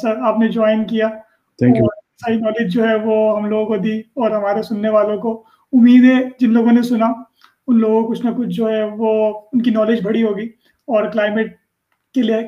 sir 0.00 0.16
آپ 0.22 0.38
نے 0.38 0.48
جوائن 0.48 0.84
کیا 0.84 1.08
ساری 1.58 2.36
نالج 2.36 2.74
جو 2.74 2.88
ہے 2.88 2.94
وہ 2.94 3.16
ہم 3.36 3.46
لوگوں 3.46 3.66
کو 3.66 3.76
دی 3.76 3.98
اور 3.98 4.30
ہمارے 4.30 4.62
سننے 4.62 4.88
والوں 4.88 5.18
کو۔ 5.18 5.42
امید 5.72 6.04
ہے 6.04 6.22
جن 6.40 6.50
لوگوں 6.50 6.72
نے 6.72 6.82
سنا 6.82 7.06
ان 7.66 7.78
لوگوں 7.78 8.02
کو 8.02 8.08
کچھ 8.08 8.26
نہ 8.26 8.30
کچھ 8.30 8.48
جو 8.48 8.68
ہے 8.68 8.82
وہ 8.82 9.40
ان 9.52 9.62
کی 9.62 9.70
نالج 9.70 10.04
بڑی 10.04 10.22
ہوگی 10.22 10.46
اور 10.88 11.08
کلائمیٹ 11.08 11.56
کے 12.14 12.22
لیے 12.22 12.42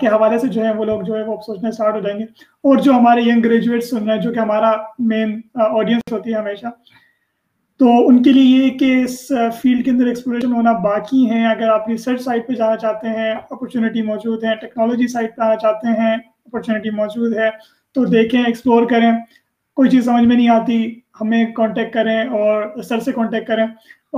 کے 0.00 0.06
حوالے 0.06 0.38
سے 0.38 0.48
جو 0.48 0.64
ہے 0.64 0.74
وہ 0.74 0.84
لوگ 0.84 1.00
جو 1.00 1.16
ہے 1.16 1.22
وہ 1.22 1.36
سوچنے 1.46 1.68
اسٹارٹ 1.68 1.94
ہو 1.94 2.00
جائیں 2.00 2.18
گے۔ 2.18 2.24
اور 2.64 2.76
جو 2.76 2.92
ہمارے 2.92 3.22
ینگ 3.22 3.40
گریجویٹ 3.44 3.84
سن 3.84 4.04
رہے 4.04 4.14
ہیں 4.14 4.22
جو 4.22 4.32
کہ 4.32 4.38
ہمارا 4.38 4.72
مین 4.98 5.40
آڈینس 5.54 6.12
ہوتی 6.12 6.32
ہے 6.32 6.38
ہمیشہ 6.38 6.66
تو 7.82 7.88
ان 8.08 8.22
کے 8.22 8.32
لیے 8.32 8.44
یہ 8.56 8.70
کہ 8.78 8.88
اس 9.04 9.14
فیلڈ 9.60 9.84
کے 9.84 9.90
اندر 9.90 10.06
ایکسپلوریشن 10.06 10.52
ہونا 10.52 10.72
باقی 10.82 11.24
ہیں۔ 11.30 11.46
اگر 11.46 11.68
آپ 11.68 11.88
ریسرچ 11.88 12.20
سائٹ 12.22 12.46
پہ 12.48 12.52
جانا 12.52 12.76
چاہتے 12.76 13.08
ہیں 13.08 13.32
اپرچونیٹی 13.50 14.02
موجود 14.02 14.44
ہیں 14.44 14.54
ٹیکنالوجی 14.60 15.06
سائٹ 15.06 15.34
پہ 15.36 15.42
آنا 15.42 15.56
چاہتے 15.56 16.00
ہیں 16.00 16.12
اپرچونیٹی 16.14 16.90
موجود 16.96 17.36
ہے، 17.36 17.48
تو 17.96 18.04
دیکھیں 18.04 18.42
ایکسپلور 18.42 18.86
کریں۔ 18.90 19.10
کوئی 19.76 19.90
چیز 19.90 20.04
سمجھ 20.04 20.24
میں 20.24 20.36
نہیں 20.36 20.48
آتی، 20.48 20.78
ہمیں 21.20 21.44
کانٹیکٹ 21.56 21.92
کریں 21.94 22.20
اور 22.40 22.62
سر 22.88 23.00
سے 23.00 23.12
کانٹیکٹ 23.12 23.48
کریں 23.48 23.66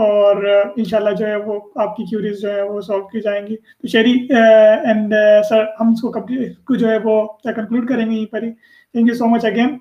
اور 0.05 0.45
انشاءاللہ 0.77 1.15
جو 1.19 1.27
ہے 1.27 1.37
وہ 1.37 1.59
آپ 1.85 1.97
کی 1.97 2.05
کیوریز 2.11 2.41
جو 2.41 2.55
ہے 2.55 2.63
وہ 2.63 2.81
سالو 2.81 3.09
کی 3.09 3.21
جائیں 3.21 3.47
گی۔ 3.47 3.57
تو 3.57 3.89
شیری 3.89 4.15
اینڈ 4.31 5.15
سر، 5.49 5.65
ہم 5.81 5.93
اس 5.93 6.01
کو 6.01 6.75
جو 6.75 6.91
ہے 6.91 6.99
وہ 7.05 7.23
کنکلوڈ 7.45 7.89
کریں 7.89 8.07
گے 8.07 8.15
یہیں 8.17 8.33
پر 8.33 8.43
ہی۔ 8.43 8.51
Thank 8.53 9.09
you 9.09 9.15
so 9.15 9.29
much 9.35 9.45
again 9.45 9.77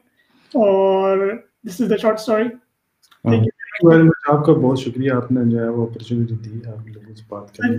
اور 0.54 1.32
this 1.68 1.82
is 1.82 1.90
the 1.90 1.96
short 2.02 2.20
story 2.20 2.50
thank 2.50 3.46
you 3.46 3.53
آپ 3.74 4.46
کا 4.46 4.54
بہت 4.54 4.80
شکریہ 4.80 5.12
آپ 5.12 5.32
نے 5.32 5.52
جو 5.52 5.60
ہے 5.60 5.68
وہ 5.68 5.88
اپرچونیٹی 5.88 6.36
دی 6.36 6.60
آپ 6.70 6.88
لوگوں 6.88 7.16
سے 7.16 7.24
بات 7.30 7.58
کرنے 7.58 7.78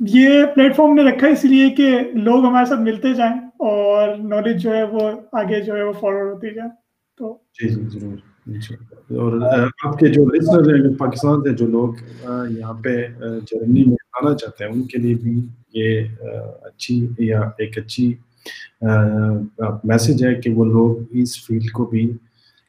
یہ 0.00 0.44
پلیٹ 0.54 0.76
فارم 0.76 0.94
نے 0.94 1.02
رکھا 1.02 1.28
اس 1.28 1.44
لیے 1.44 1.70
کہ 1.70 1.90
لوگ 2.14 2.44
ہمارے 2.44 2.66
ساتھ 2.66 2.80
ملتے 2.80 3.14
جائیں 3.14 3.34
اور 3.60 4.16
نالج 4.16 4.62
جو 4.62 4.74
ہے 4.74 4.82
وہ 4.82 5.10
آگے 5.32 5.60
جو 5.60 5.76
ہے 5.76 5.82
وہ 5.82 5.92
فارورڈ 5.92 6.32
ہوتی 6.34 6.54
جائے۔ 6.54 6.68
تو 7.20 7.36
جی 7.54 7.68
جی 7.68 7.98
ضرور۔ 7.98 8.16
اور 9.10 9.40
آپ 9.86 9.98
کے 9.98 10.06
جو 10.06 10.24
لسنر 10.26 10.74
ہیں 10.74 10.94
پاکستان 10.98 11.42
سے 11.42 11.54
جو 11.54 11.66
لوگ 11.66 11.94
یہاں 12.50 12.72
پہ 12.74 12.96
جرمنی 13.20 13.84
میں 13.84 13.96
آنا 14.20 14.34
چاہتے 14.34 14.64
ہیں 14.64 14.70
ان 14.72 14.82
کے 14.82 14.98
لیے 14.98 15.14
بھی 15.14 15.40
یہ 15.72 16.04
اچھی 16.62 17.06
یا 17.18 17.40
ایک 17.58 17.78
اچھی 17.78 18.12
میسج 19.84 20.24
ہے 20.24 20.34
کہ 20.34 20.50
وہ 20.50 20.64
لوگ 20.64 20.96
اس 21.10 21.46
فیلڈ 21.46 21.70
کو 21.72 21.84
بھی 21.84 22.10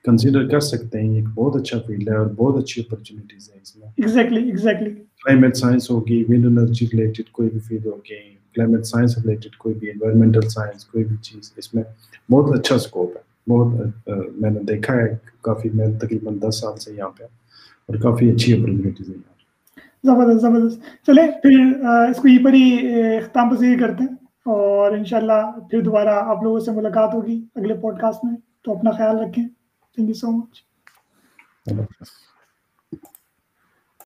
کنسیڈر 0.05 0.47
کر 0.49 0.59
سکتے 0.59 0.99
ہیں 0.99 1.15
ایک 1.15 1.25
بہت 1.35 1.55
اچھا 1.55 1.79
فیلڈ 1.79 2.09
ہے 2.09 2.15
اور 2.15 2.27
بہت 2.35 2.57
اچھی 2.57 2.81
اپرچونیٹیز 2.81 3.49
ہیں 3.49 3.59
اس 3.61 3.75
میں 3.75 3.87
ایگزیکٹلی 3.87 4.43
ایگزیکٹلی 4.43 4.89
کلائمیٹ 5.23 5.57
سائنس 5.57 5.89
ہوگی 5.91 6.23
ونڈ 6.29 6.45
انرجی 6.45 6.85
ریلیٹڈ 6.93 7.29
کوئی 7.31 7.49
بھی 7.49 7.59
فیلڈ 7.59 7.85
ہوگی 7.85 8.19
کلائمیٹ 8.55 8.85
سائنس 8.85 9.17
ریلیٹڈ 9.17 9.55
کوئی 9.57 9.75
بھی 9.75 9.89
انوائرمنٹل 9.89 10.47
سائنس 10.49 10.85
کوئی 10.85 11.03
بھی 11.03 11.15
چیز 11.23 11.51
اس 11.57 11.73
میں 11.73 11.83
بہت 12.29 12.57
اچھا 12.57 12.75
اسکوپ 12.75 13.17
ہے 13.17 13.29
بہت 13.47 14.07
میں 14.39 14.49
نے 14.49 14.59
دیکھا 14.63 14.95
ہے 14.95 15.07
کافی 15.41 15.69
میں 15.69 15.87
تقریباً 15.99 16.37
دس 16.39 16.59
سال 16.61 16.77
سے 16.79 16.93
یہاں 16.93 17.09
پہ 17.09 17.23
اور 17.89 17.97
کافی 18.01 18.29
اچھی 18.31 18.53
اپرچونیٹیز 18.53 19.09
ہیں 19.09 19.15
یہاں 19.15 19.29
زبردست 20.05 20.41
زبردست 20.41 21.07
چلے 21.07 21.21
پھر 21.41 21.57
اس 22.09 22.21
کو 22.21 22.27
یہ 22.27 22.43
پر 22.43 22.53
ہی 22.53 22.65
اختتام 23.17 23.55
پذیر 23.55 23.79
کرتے 23.79 24.03
ہیں 24.03 24.15
اور 24.53 24.91
انشاءاللہ 24.91 25.41
پھر 25.71 25.81
دوبارہ 25.81 26.21
آپ 26.25 26.43
لوگوں 26.43 26.59
سے 26.59 26.71
ملاقات 26.71 27.13
ہوگی 27.13 27.41
اگلے 27.55 27.73
پوڈ 27.73 27.99
کاسٹ 27.99 28.25
میں 28.25 28.35
تو 28.63 28.77
اپنا 28.77 28.91
خیال 28.91 29.19
رکھیں۔ 29.19 29.43
Thank 29.95 30.09
you 30.09 30.13
so 30.15 30.31
much. 30.31 30.65